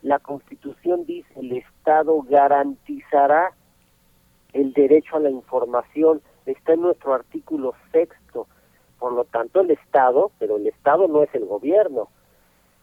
[0.00, 3.52] La Constitución dice el Estado garantizará
[4.54, 6.22] el derecho a la información.
[6.46, 8.46] Está en nuestro artículo sexto.
[8.98, 12.08] Por lo tanto, el Estado, pero el Estado no es el gobierno.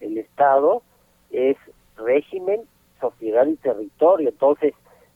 [0.00, 0.82] El Estado
[1.30, 1.56] es
[1.96, 2.62] régimen,
[3.00, 4.28] sociedad y territorio.
[4.28, 4.74] Entonces,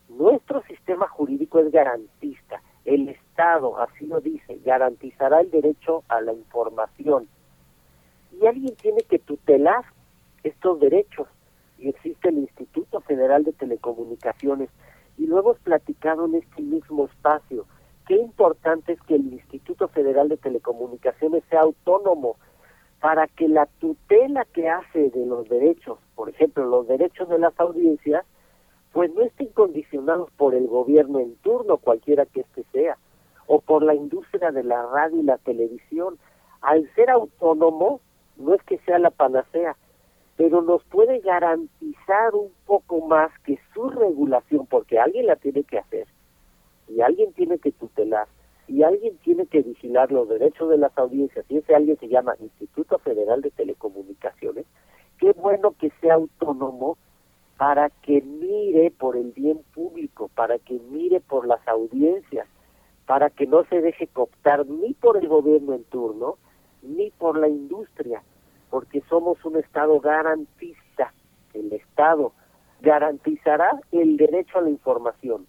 [0.09, 2.63] nuestro sistema jurídico es garantista.
[2.85, 7.29] El Estado, así lo dice, garantizará el derecho a la información
[8.33, 9.85] y alguien tiene que tutelar
[10.43, 11.29] estos derechos
[11.79, 14.71] y existe el Instituto Federal de Telecomunicaciones
[15.17, 17.67] y lo hemos platicado en este mismo espacio.
[18.09, 22.37] Qué importante es que el Instituto Federal de Telecomunicaciones sea autónomo
[23.03, 27.53] para que la tutela que hace de los derechos, por ejemplo, los derechos de las
[27.61, 28.25] audiencias,
[28.93, 32.97] pues no estén condicionados por el gobierno en turno, cualquiera que éste sea,
[33.47, 36.19] o por la industria de la radio y la televisión.
[36.63, 38.01] Al ser autónomo,
[38.39, 39.77] no es que sea la panacea,
[40.37, 45.79] pero nos puede garantizar un poco más que su regulación, porque alguien la tiene que
[45.79, 46.09] hacer,
[46.89, 48.27] y alguien tiene que tutelar,
[48.67, 52.35] y alguien tiene que vigilar los derechos de las audiencias, y ese alguien se llama
[52.41, 54.67] Instituto Federal de Telecomunicaciones,
[55.19, 56.97] qué bueno que sea autónomo
[57.57, 62.47] para que mire por el bien público, para que mire por las audiencias,
[63.07, 66.37] para que no se deje cooptar ni por el gobierno en turno,
[66.83, 68.23] ni por la industria,
[68.71, 71.13] porque somos un Estado garantista.
[71.53, 72.33] El Estado
[72.81, 75.47] garantizará el derecho a la información.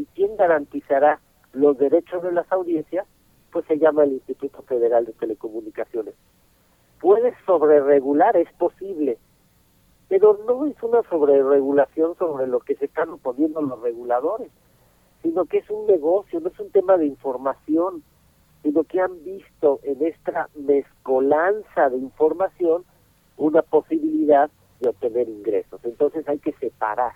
[0.00, 1.20] ¿Y quién garantizará
[1.52, 3.06] los derechos de las audiencias?
[3.52, 6.14] Pues se llama el Instituto Federal de Telecomunicaciones.
[7.02, 9.18] Puede sobreregular, es posible,
[10.08, 14.50] pero no es una sobreregulación sobre lo que se están oponiendo los reguladores,
[15.22, 18.02] sino que es un negocio, no es un tema de información,
[18.62, 22.86] sino que han visto en esta mezcolanza de información
[23.36, 25.78] una posibilidad de obtener ingresos.
[25.84, 27.12] Entonces hay que separar.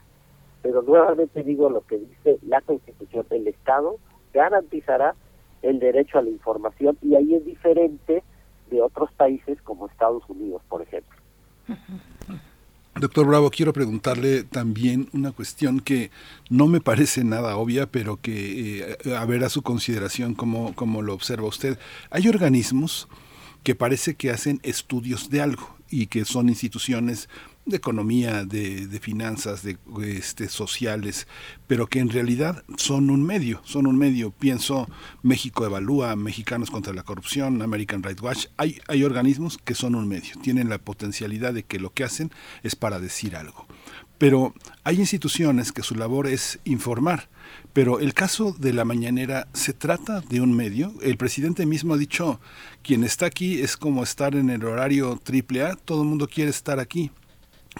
[0.64, 3.98] Pero nuevamente digo lo que dice la Constitución, el Estado
[4.32, 5.14] garantizará
[5.60, 8.22] el derecho a la información y ahí es diferente
[8.70, 11.18] de otros países como Estados Unidos, por ejemplo.
[12.98, 16.10] Doctor Bravo, quiero preguntarle también una cuestión que
[16.48, 21.02] no me parece nada obvia, pero que eh, a ver a su consideración cómo, cómo
[21.02, 21.78] lo observa usted.
[22.08, 23.06] Hay organismos
[23.64, 27.28] que parece que hacen estudios de algo y que son instituciones
[27.66, 31.26] de economía, de, de, finanzas, de este, sociales,
[31.66, 34.30] pero que en realidad son un medio, son un medio.
[34.30, 34.88] Pienso
[35.22, 38.46] México Evalúa, Mexicanos contra la Corrupción, American Rights Watch.
[38.56, 42.30] Hay, hay organismos que son un medio, tienen la potencialidad de que lo que hacen
[42.62, 43.66] es para decir algo.
[44.18, 47.28] Pero hay instituciones que su labor es informar.
[47.72, 50.94] Pero el caso de la mañanera se trata de un medio.
[51.02, 52.40] El presidente mismo ha dicho,
[52.82, 56.50] quien está aquí es como estar en el horario triple A, todo el mundo quiere
[56.50, 57.10] estar aquí.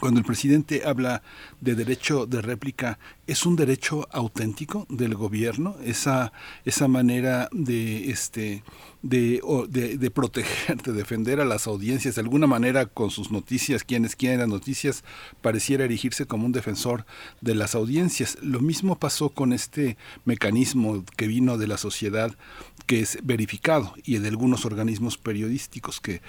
[0.01, 1.23] Cuando el presidente habla
[1.61, 5.77] de derecho de réplica, ¿es un derecho auténtico del gobierno?
[5.85, 6.33] Esa,
[6.65, 8.65] esa manera de, este,
[9.05, 13.85] de, de, de, proteger, de defender a las audiencias, de alguna manera con sus noticias,
[13.85, 15.05] quienes quieren las noticias,
[15.43, 17.05] pareciera erigirse como un defensor
[17.43, 18.39] de las audiencias.
[18.41, 22.35] Lo mismo pasó con este mecanismo que vino de la sociedad
[22.87, 26.23] que es verificado y de algunos organismos periodísticos que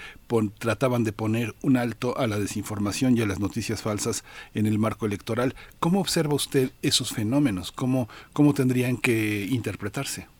[0.58, 4.22] trataban de poner un alto a la desinformación y a las noticias falsas
[4.52, 5.54] en el marco electoral.
[5.80, 7.72] ¿Cómo observa usted esos fenómenos?
[7.72, 10.35] ¿Cómo, cómo tendrían que interpretarse?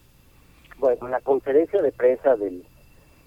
[0.79, 2.63] Bueno, la conferencia de prensa del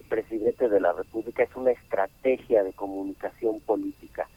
[0.08, 4.28] presidente de la República es una estrategia de comunicación política,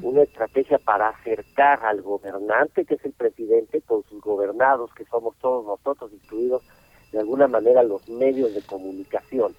[0.00, 5.34] una estrategia para acercar al gobernante, que es el presidente, con sus gobernados, que somos
[5.40, 6.62] todos nosotros, incluidos
[7.10, 9.54] de alguna manera los medios de comunicación.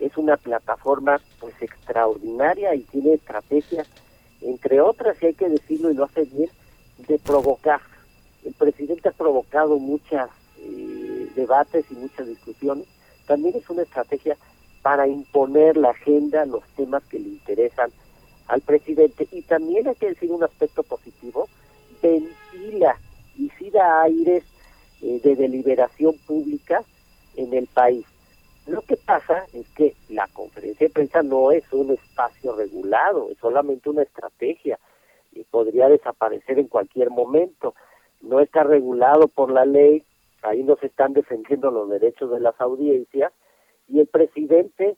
[0.00, 3.88] Es una plataforma pues extraordinaria y tiene estrategias,
[4.40, 6.50] entre otras, y hay que decirlo y lo hace bien,
[7.06, 7.80] de provocar.
[8.44, 11.01] El presidente ha provocado muchos eh,
[11.34, 12.86] debates y muchas discusiones.
[13.26, 14.36] También es una estrategia
[14.82, 17.90] para imponer la agenda, los temas que le interesan
[18.48, 19.28] al presidente.
[19.30, 21.48] Y también hay que decir un aspecto positivo,
[22.02, 22.96] ventila
[23.36, 24.44] y sí da aires
[25.00, 26.82] eh, de deliberación pública
[27.36, 28.04] en el país.
[28.66, 33.38] Lo que pasa es que la conferencia de prensa no es un espacio regulado, es
[33.38, 34.78] solamente una estrategia
[35.32, 37.74] y podría desaparecer en cualquier momento.
[38.20, 40.04] No está regulado por la ley,
[40.42, 43.32] ahí no se están defendiendo los derechos de las audiencias
[43.88, 44.96] y el presidente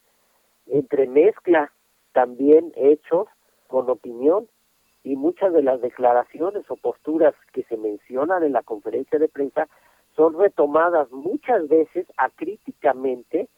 [0.66, 1.72] entremezcla
[2.12, 3.28] también hechos
[3.68, 4.48] con opinión
[5.02, 9.68] y muchas de las declaraciones o posturas que se mencionan en la conferencia de prensa
[10.16, 13.48] son retomadas muchas veces acríticamente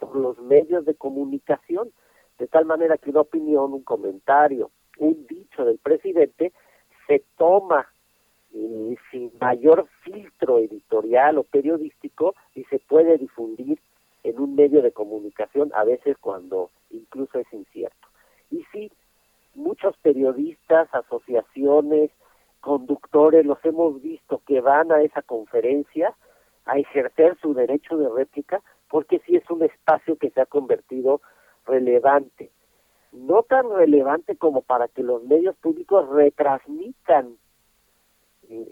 [0.00, 1.92] por los medios de comunicación,
[2.38, 6.52] de tal manera que una opinión, un comentario, un dicho del presidente
[7.06, 7.86] se toma
[8.54, 13.78] eh, sin mayor filtro editorial o periodístico y se puede difundir
[14.22, 18.08] en un medio de comunicación, a veces cuando incluso es incierto.
[18.50, 18.90] Y sí,
[19.54, 22.10] muchos periodistas, asociaciones,
[22.60, 26.14] conductores, los hemos visto que van a esa conferencia
[26.64, 31.20] a ejercer su derecho de réplica, porque sí es un espacio que se ha convertido
[31.64, 32.50] relevante.
[33.12, 37.36] No tan relevante como para que los medios públicos retransmitan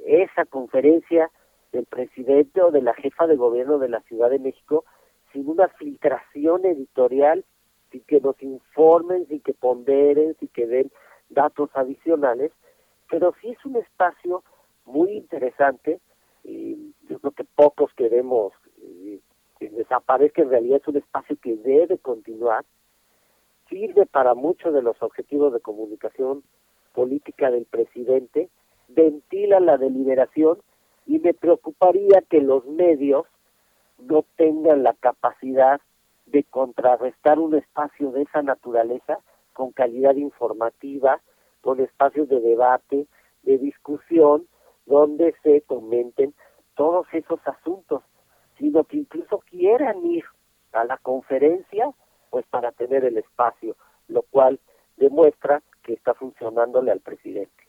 [0.07, 1.31] esa conferencia
[1.73, 4.85] del presidente o de la jefa de gobierno de la Ciudad de México
[5.33, 7.44] sin una filtración editorial,
[7.91, 10.93] sin que nos informen, sin que ponderen, sin que den
[11.28, 12.53] datos adicionales,
[13.11, 14.44] pero sí es un espacio
[14.85, 16.01] muy interesante
[16.44, 19.20] y yo creo que pocos queremos eh,
[19.59, 22.65] que desaparezca, en realidad es un espacio que debe continuar,
[23.69, 26.44] sirve para muchos de los objetivos de comunicación
[26.93, 28.51] política del presidente,
[28.94, 30.58] ventila la deliberación
[31.06, 33.26] y me preocuparía que los medios
[33.98, 35.81] no tengan la capacidad
[36.26, 39.18] de contrarrestar un espacio de esa naturaleza
[39.52, 41.20] con calidad informativa,
[41.60, 43.06] con espacios de debate,
[43.42, 44.47] de discusión,
[44.86, 46.34] donde se comenten
[46.74, 48.02] todos esos asuntos,
[48.58, 50.24] sino que incluso quieran ir
[50.73, 51.90] a la conferencia,
[52.31, 53.76] pues para tener el espacio,
[54.08, 54.58] lo cual
[54.97, 57.64] demuestra que está funcionándole al presidente.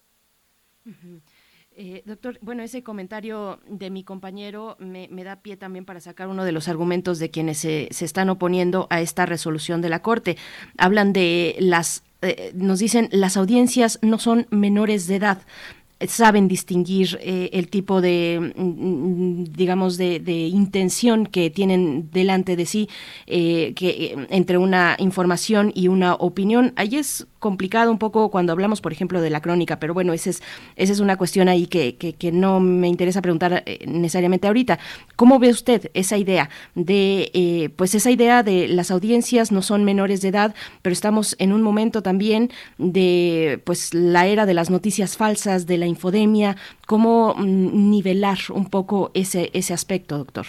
[1.77, 6.45] Eh, doctor, bueno, ese comentario de mi compañero me, da pie también para sacar uno
[6.45, 10.37] de los argumentos de quienes se, están oponiendo a esta resolución de la Corte.
[10.77, 15.41] Hablan de las eh, nos dicen las audiencias no son menores de edad
[16.07, 22.89] saben distinguir eh, el tipo de, mm, digamos, de, intención que tienen delante de sí
[23.25, 26.73] que, entre una información y una opinión.
[26.75, 30.31] Ahí es complicado un poco cuando hablamos, por ejemplo, de la crónica, pero bueno, esa
[30.31, 30.41] es,
[30.77, 34.79] esa es una cuestión ahí que, que, no me interesa preguntar eh, necesariamente ahorita.
[35.15, 39.83] ¿Cómo ve usted esa idea de, eh, pues esa idea de las audiencias no son
[39.83, 42.49] menores de edad, pero estamos en un momento también
[42.79, 46.55] de, pues, la era de las noticias falsas, de la infodemia,
[46.87, 50.47] ¿cómo mm, nivelar un poco ese, ese aspecto, doctor?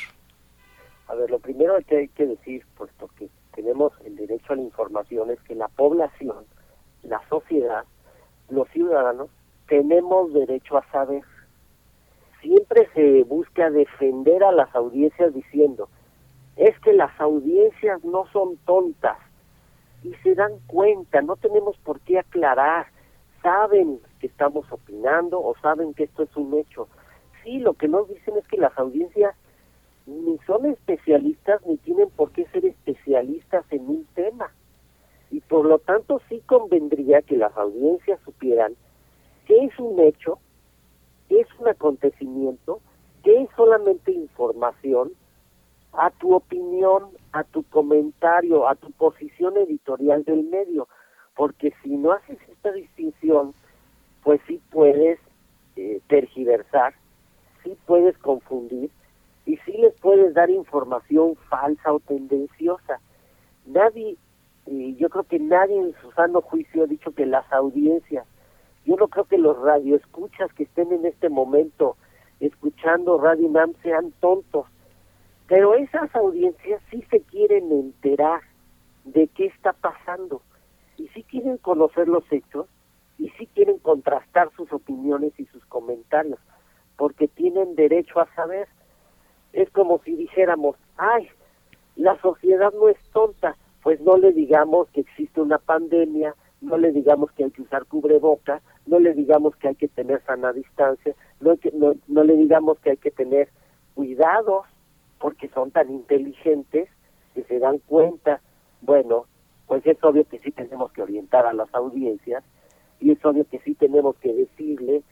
[1.08, 4.62] A ver, lo primero que hay que decir, puesto que tenemos el derecho a la
[4.62, 6.46] información, es que la población
[7.08, 7.84] la sociedad,
[8.48, 9.28] los ciudadanos,
[9.68, 11.22] tenemos derecho a saber.
[12.40, 15.88] Siempre se busca defender a las audiencias diciendo,
[16.56, 19.18] es que las audiencias no son tontas
[20.02, 22.86] y se dan cuenta, no tenemos por qué aclarar,
[23.42, 26.88] saben que estamos opinando o saben que esto es un hecho.
[27.42, 29.34] Sí, lo que nos dicen es que las audiencias
[30.06, 34.50] ni son especialistas ni tienen por qué ser especialistas en un tema
[35.30, 38.74] y por lo tanto sí convendría que las audiencias supieran
[39.46, 40.38] qué es un hecho,
[41.28, 42.80] qué es un acontecimiento,
[43.22, 45.12] qué es solamente información,
[45.92, 50.88] a tu opinión, a tu comentario, a tu posición editorial del medio,
[51.34, 53.54] porque si no haces esta distinción,
[54.22, 55.18] pues sí puedes
[55.76, 56.94] eh, tergiversar,
[57.62, 58.90] sí puedes confundir
[59.46, 63.00] y sí les puedes dar información falsa o tendenciosa.
[63.64, 64.16] Nadie
[64.66, 68.26] y yo creo que nadie en su sano juicio ha dicho que las audiencias,
[68.84, 71.96] yo no creo que los radioescuchas que estén en este momento
[72.40, 74.66] escuchando Radio NAM sean tontos.
[75.48, 78.40] Pero esas audiencias sí se quieren enterar
[79.04, 80.42] de qué está pasando
[80.96, 82.66] y sí quieren conocer los hechos
[83.18, 86.38] y sí quieren contrastar sus opiniones y sus comentarios,
[86.96, 88.68] porque tienen derecho a saber.
[89.52, 91.28] Es como si dijéramos, ay,
[91.94, 93.56] la sociedad no es tonta,
[93.86, 97.86] pues no le digamos que existe una pandemia, no le digamos que hay que usar
[97.86, 102.80] cubreboca, no le digamos que hay que tener sana distancia, no, no, no le digamos
[102.80, 103.48] que hay que tener
[103.94, 104.66] cuidados,
[105.20, 106.88] porque son tan inteligentes
[107.32, 108.40] que se dan cuenta,
[108.80, 109.26] bueno,
[109.68, 112.42] pues es obvio que sí tenemos que orientar a las audiencias
[112.98, 115.04] y es obvio que sí tenemos que decirle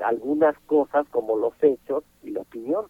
[0.00, 2.86] algunas cosas como los hechos y la opinión.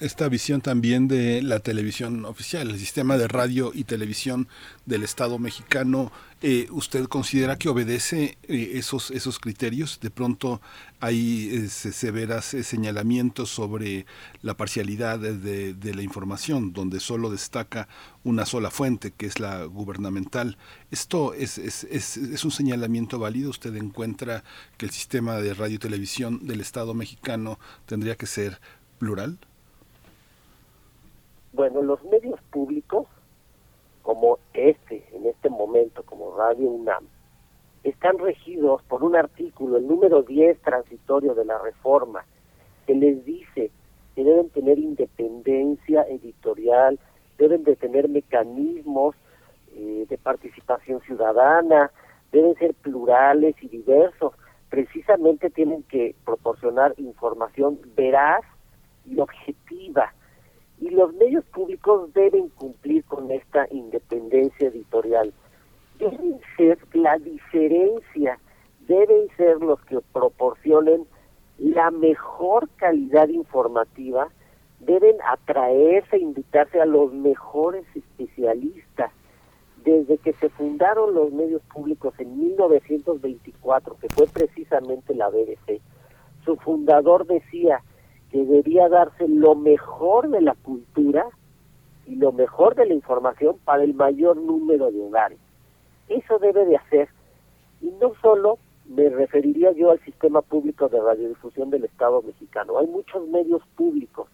[0.00, 4.46] Esta visión también de la televisión oficial, el sistema de radio y televisión
[4.84, 6.12] del Estado mexicano,
[6.46, 9.98] eh, ¿usted considera que obedece eh, esos, esos criterios?
[10.00, 10.60] De pronto
[11.00, 14.04] hay eh, severas señalamientos sobre
[14.42, 17.88] la parcialidad de, la información, donde solo destaca
[18.24, 20.58] una sola fuente, que es la gubernamental.
[20.90, 23.48] ¿Esto es, es, es, es un señalamiento válido?
[23.48, 24.44] ¿Usted encuentra
[24.76, 28.60] que el sistema de radio y televisión del Estado mexicano tendría que ser
[28.98, 29.38] plural?
[31.54, 33.06] Bueno, los medios públicos,
[34.02, 37.06] como este, en este momento, como Radio UNAM,
[37.84, 42.24] están regidos por un artículo, el número 10 transitorio de la reforma,
[42.88, 43.70] que les dice
[44.16, 46.98] que deben tener independencia editorial,
[47.38, 49.14] deben de tener mecanismos
[49.76, 51.92] eh, de participación ciudadana,
[52.32, 54.32] deben ser plurales y diversos.
[54.70, 58.42] Precisamente tienen que proporcionar información veraz
[59.06, 60.12] y objetiva
[60.84, 65.32] y los medios públicos deben cumplir con esta independencia editorial.
[65.98, 68.38] Deben ser la diferencia,
[68.86, 71.06] deben ser los que proporcionen
[71.56, 74.28] la mejor calidad informativa,
[74.80, 79.10] deben atraerse, invitarse a los mejores especialistas.
[79.84, 85.80] Desde que se fundaron los medios públicos en 1924, que fue precisamente la BBC,
[86.44, 87.82] su fundador decía,
[88.34, 91.24] debería darse lo mejor de la cultura
[92.04, 95.38] y lo mejor de la información para el mayor número de hogares.
[96.08, 97.08] Eso debe de hacer.
[97.80, 102.76] Y no solo me referiría yo al sistema público de radiodifusión del Estado mexicano.
[102.78, 104.28] Hay muchos medios públicos.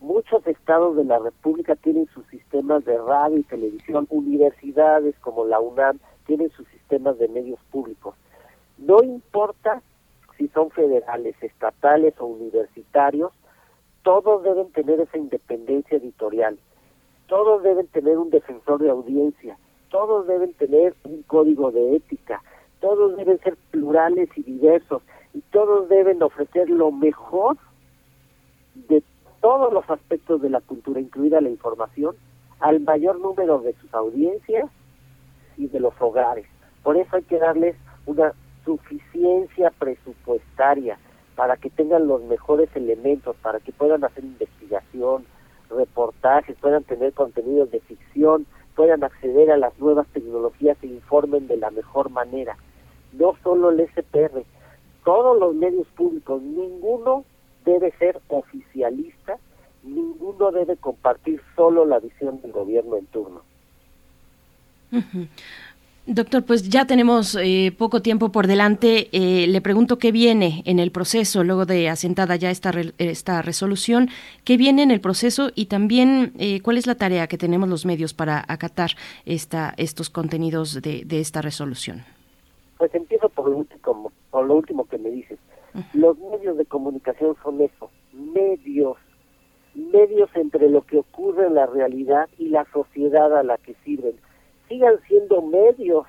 [0.00, 4.08] Muchos estados de la República tienen sus sistemas de radio y televisión.
[4.10, 8.16] Universidades como la UNAM tienen sus sistemas de medios públicos.
[8.76, 9.82] No importa
[10.40, 13.30] si son federales, estatales o universitarios,
[14.02, 16.58] todos deben tener esa independencia editorial,
[17.26, 19.58] todos deben tener un defensor de audiencia,
[19.90, 22.42] todos deben tener un código de ética,
[22.80, 25.02] todos deben ser plurales y diversos
[25.34, 27.58] y todos deben ofrecer lo mejor
[28.88, 29.02] de
[29.42, 32.16] todos los aspectos de la cultura, incluida la información,
[32.60, 34.70] al mayor número de sus audiencias
[35.58, 36.46] y de los hogares.
[36.82, 38.32] Por eso hay que darles una
[38.64, 40.98] suficiencia presupuestaria
[41.34, 45.24] para que tengan los mejores elementos, para que puedan hacer investigación,
[45.70, 51.56] reportajes, puedan tener contenidos de ficción, puedan acceder a las nuevas tecnologías e informen de
[51.56, 52.56] la mejor manera.
[53.12, 54.44] No solo el SPR,
[55.04, 57.24] todos los medios públicos, ninguno
[57.64, 59.38] debe ser oficialista,
[59.82, 63.42] ninguno debe compartir solo la visión del gobierno en turno.
[66.12, 69.08] Doctor, pues ya tenemos eh, poco tiempo por delante.
[69.12, 74.08] Eh, le pregunto qué viene en el proceso, luego de asentada ya esta, esta resolución,
[74.42, 77.86] qué viene en el proceso y también eh, cuál es la tarea que tenemos los
[77.86, 78.90] medios para acatar
[79.24, 82.02] esta, estos contenidos de, de esta resolución.
[82.76, 85.38] Pues empiezo por lo último, por lo último que me dices.
[85.94, 88.96] Los medios de comunicación son eso, medios,
[89.76, 94.16] medios entre lo que ocurre en la realidad y la sociedad a la que sirven
[94.70, 96.06] sigan siendo medios,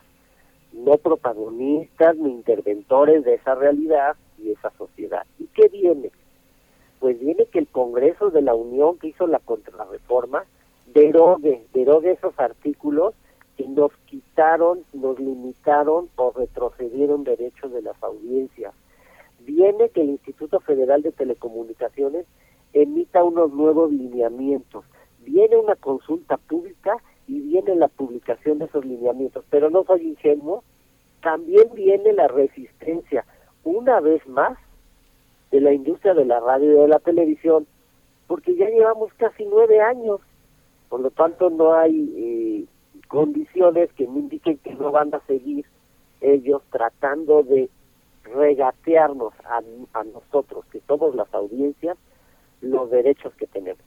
[0.71, 5.25] no protagonistas ni interventores de esa realidad y esa sociedad.
[5.39, 6.11] ¿Y qué viene?
[6.99, 10.45] Pues viene que el Congreso de la Unión que hizo la contrarreforma
[10.93, 13.15] derogue, derogue esos artículos
[13.57, 18.75] que nos quitaron, nos limitaron o retrocedieron derechos de las audiencias.
[19.39, 22.27] Viene que el Instituto Federal de Telecomunicaciones
[22.73, 24.85] emita unos nuevos lineamientos.
[25.25, 30.63] Viene una consulta pública y viene la publicación de esos lineamientos, pero no soy ingenuo,
[31.21, 33.25] también viene la resistencia,
[33.63, 34.57] una vez más,
[35.51, 37.67] de la industria de la radio y de la televisión,
[38.27, 40.21] porque ya llevamos casi nueve años,
[40.89, 42.65] por lo tanto no hay eh,
[43.07, 45.65] condiciones que me indiquen que no van a seguir
[46.21, 47.69] ellos tratando de
[48.23, 49.61] regatearnos a,
[49.99, 51.97] a nosotros, que somos las audiencias,
[52.61, 53.83] los derechos que tenemos.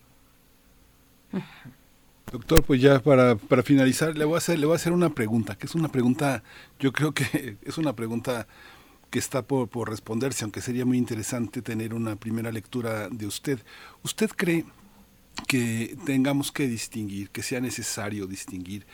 [2.35, 5.11] Doctor, pues ya para, para finalizar, le voy, a hacer, le voy a hacer una
[5.11, 6.43] pregunta, que es una pregunta,
[6.81, 8.49] yo creo que es una pregunta
[9.11, 13.61] que está por, por responderse, aunque sería muy interesante tener una primera lectura de usted.
[14.03, 14.65] ¿Usted cree
[15.47, 18.85] que tengamos que distinguir, que sea necesario distinguir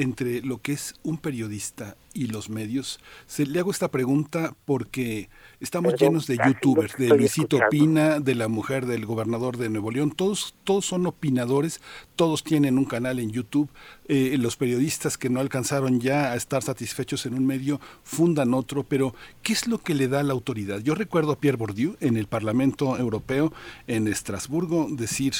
[0.00, 3.00] entre lo que es un periodista y los medios?
[3.26, 5.28] Se, le hago esta pregunta porque
[5.60, 7.70] estamos Perdón, llenos de youtubers, de Luisito escuchando.
[7.70, 11.80] Pina, de la mujer del gobernador de Nuevo León, todos, todos son opinadores,
[12.16, 13.68] todos tienen un canal en YouTube,
[14.08, 18.84] eh, los periodistas que no alcanzaron ya a estar satisfechos en un medio fundan otro,
[18.84, 20.80] pero ¿qué es lo que le da la autoridad?
[20.80, 23.52] Yo recuerdo a Pierre Bourdieu en el Parlamento Europeo
[23.86, 25.34] en Estrasburgo decir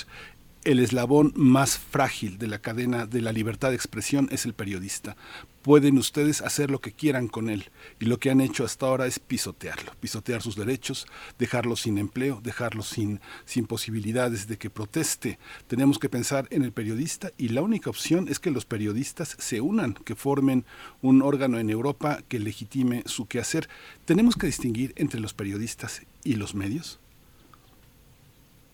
[0.64, 5.16] el eslabón más frágil de la cadena de la libertad de expresión es el periodista.
[5.62, 9.06] Pueden ustedes hacer lo que quieran con él y lo que han hecho hasta ahora
[9.06, 11.06] es pisotearlo, pisotear sus derechos,
[11.38, 15.38] dejarlo sin empleo, dejarlo sin, sin posibilidades de que proteste.
[15.66, 19.62] Tenemos que pensar en el periodista y la única opción es que los periodistas se
[19.62, 20.64] unan, que formen
[21.00, 23.68] un órgano en Europa que legitime su quehacer.
[24.04, 27.00] Tenemos que distinguir entre los periodistas y los medios.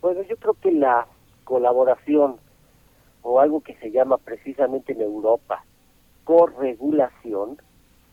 [0.01, 1.07] Bueno, yo creo que la
[1.47, 2.37] colaboración
[3.23, 5.65] o algo que se llama precisamente en Europa
[6.27, 7.57] corregulación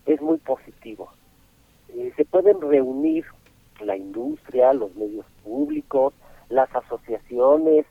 [0.06, 1.10] es muy positivo.
[1.88, 3.24] Eh, se pueden reunir
[3.80, 6.14] la industria, los medios públicos,
[6.48, 7.86] las asociaciones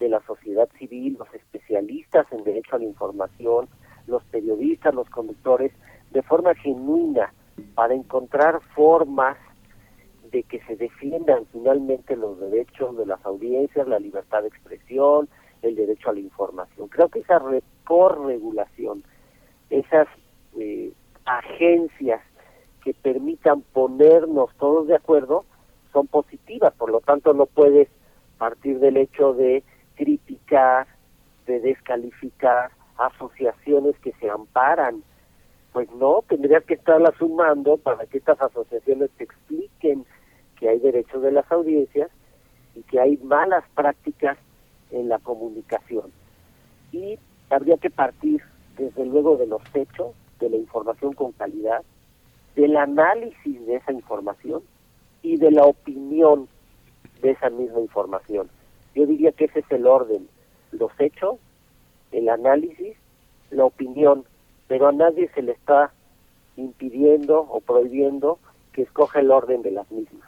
[0.00, 3.68] de la sociedad civil, los especialistas en derecho a la información,
[4.08, 5.72] los periodistas, los conductores,
[6.10, 7.32] de forma genuina
[7.76, 9.36] para encontrar formas
[10.30, 15.28] de que se defiendan finalmente los derechos de las audiencias, la libertad de expresión,
[15.62, 16.88] el derecho a la información.
[16.88, 17.62] Creo que esa re-
[19.70, 20.08] esas
[20.58, 20.92] eh,
[21.24, 22.20] agencias
[22.82, 25.44] que permitan ponernos todos de acuerdo,
[25.92, 27.88] son positivas, por lo tanto no puedes
[28.38, 29.62] partir del hecho de
[29.96, 30.86] criticar,
[31.46, 35.02] de descalificar asociaciones que se amparan.
[35.72, 40.04] Pues no, tendrías que estarlas sumando para que estas asociaciones te expliquen
[40.58, 42.10] que hay derechos de las audiencias
[42.74, 44.38] y que hay malas prácticas
[44.90, 46.10] en la comunicación.
[46.92, 47.18] Y
[47.50, 48.42] habría que partir,
[48.76, 51.82] desde luego, de los hechos, de la información con calidad,
[52.54, 54.62] del análisis de esa información
[55.22, 56.48] y de la opinión
[57.22, 58.48] de esa misma información.
[58.94, 60.28] Yo diría que ese es el orden,
[60.72, 61.38] los hechos,
[62.12, 62.96] el análisis,
[63.50, 64.24] la opinión,
[64.66, 65.92] pero a nadie se le está
[66.56, 68.38] impidiendo o prohibiendo
[68.72, 70.27] que escoja el orden de las mismas.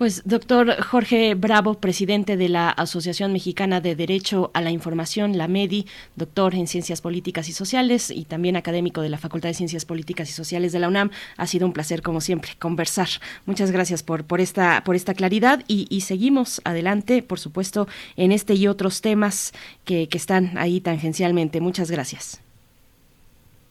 [0.00, 5.46] Pues doctor Jorge Bravo, presidente de la Asociación Mexicana de Derecho a la Información, la
[5.46, 5.84] MEDI,
[6.16, 10.30] doctor en Ciencias Políticas y Sociales y también académico de la Facultad de Ciencias Políticas
[10.30, 11.10] y Sociales de la UNAM.
[11.36, 13.08] Ha sido un placer, como siempre, conversar.
[13.44, 18.32] Muchas gracias por, por, esta, por esta claridad y, y seguimos adelante, por supuesto, en
[18.32, 19.52] este y otros temas
[19.84, 21.60] que, que están ahí tangencialmente.
[21.60, 22.40] Muchas gracias.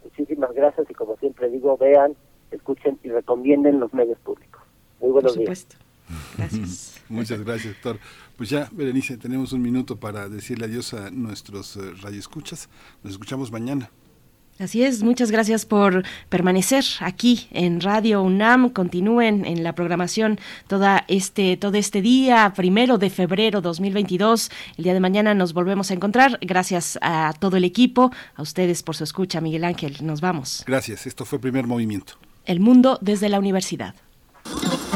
[0.03, 2.13] Muchísimas gracias y como siempre digo, vean,
[2.51, 4.61] escuchen y recomienden los medios públicos.
[4.99, 5.75] Muy buenos Por supuesto.
[5.75, 5.88] días.
[6.37, 6.99] Gracias.
[7.09, 7.99] Muchas gracias, doctor.
[8.37, 12.69] Pues ya, Berenice, tenemos un minuto para decirle adiós a nuestros eh, radioescuchas.
[13.03, 13.89] Nos escuchamos mañana.
[14.59, 18.71] Así es, muchas gracias por permanecer aquí en Radio UNAM.
[18.71, 24.51] Continúen en la programación toda este, todo este día, primero de febrero 2022.
[24.75, 26.37] El día de mañana nos volvemos a encontrar.
[26.41, 29.95] Gracias a todo el equipo, a ustedes por su escucha, Miguel Ángel.
[30.01, 30.65] Nos vamos.
[30.67, 32.15] Gracias, esto fue Primer Movimiento.
[32.45, 33.95] El mundo desde la universidad.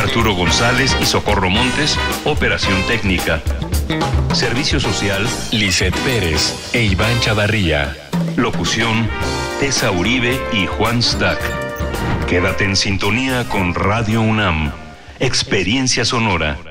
[0.00, 3.42] Arturo González y Socorro Montes, operación técnica.
[4.32, 7.94] Servicio Social, Lisette Pérez e Iván Chavarría.
[8.36, 9.10] Locución,
[9.60, 11.38] Tessa Uribe y Juan Stack.
[12.26, 14.72] Quédate en sintonía con Radio UNAM.
[15.18, 16.69] Experiencia sonora.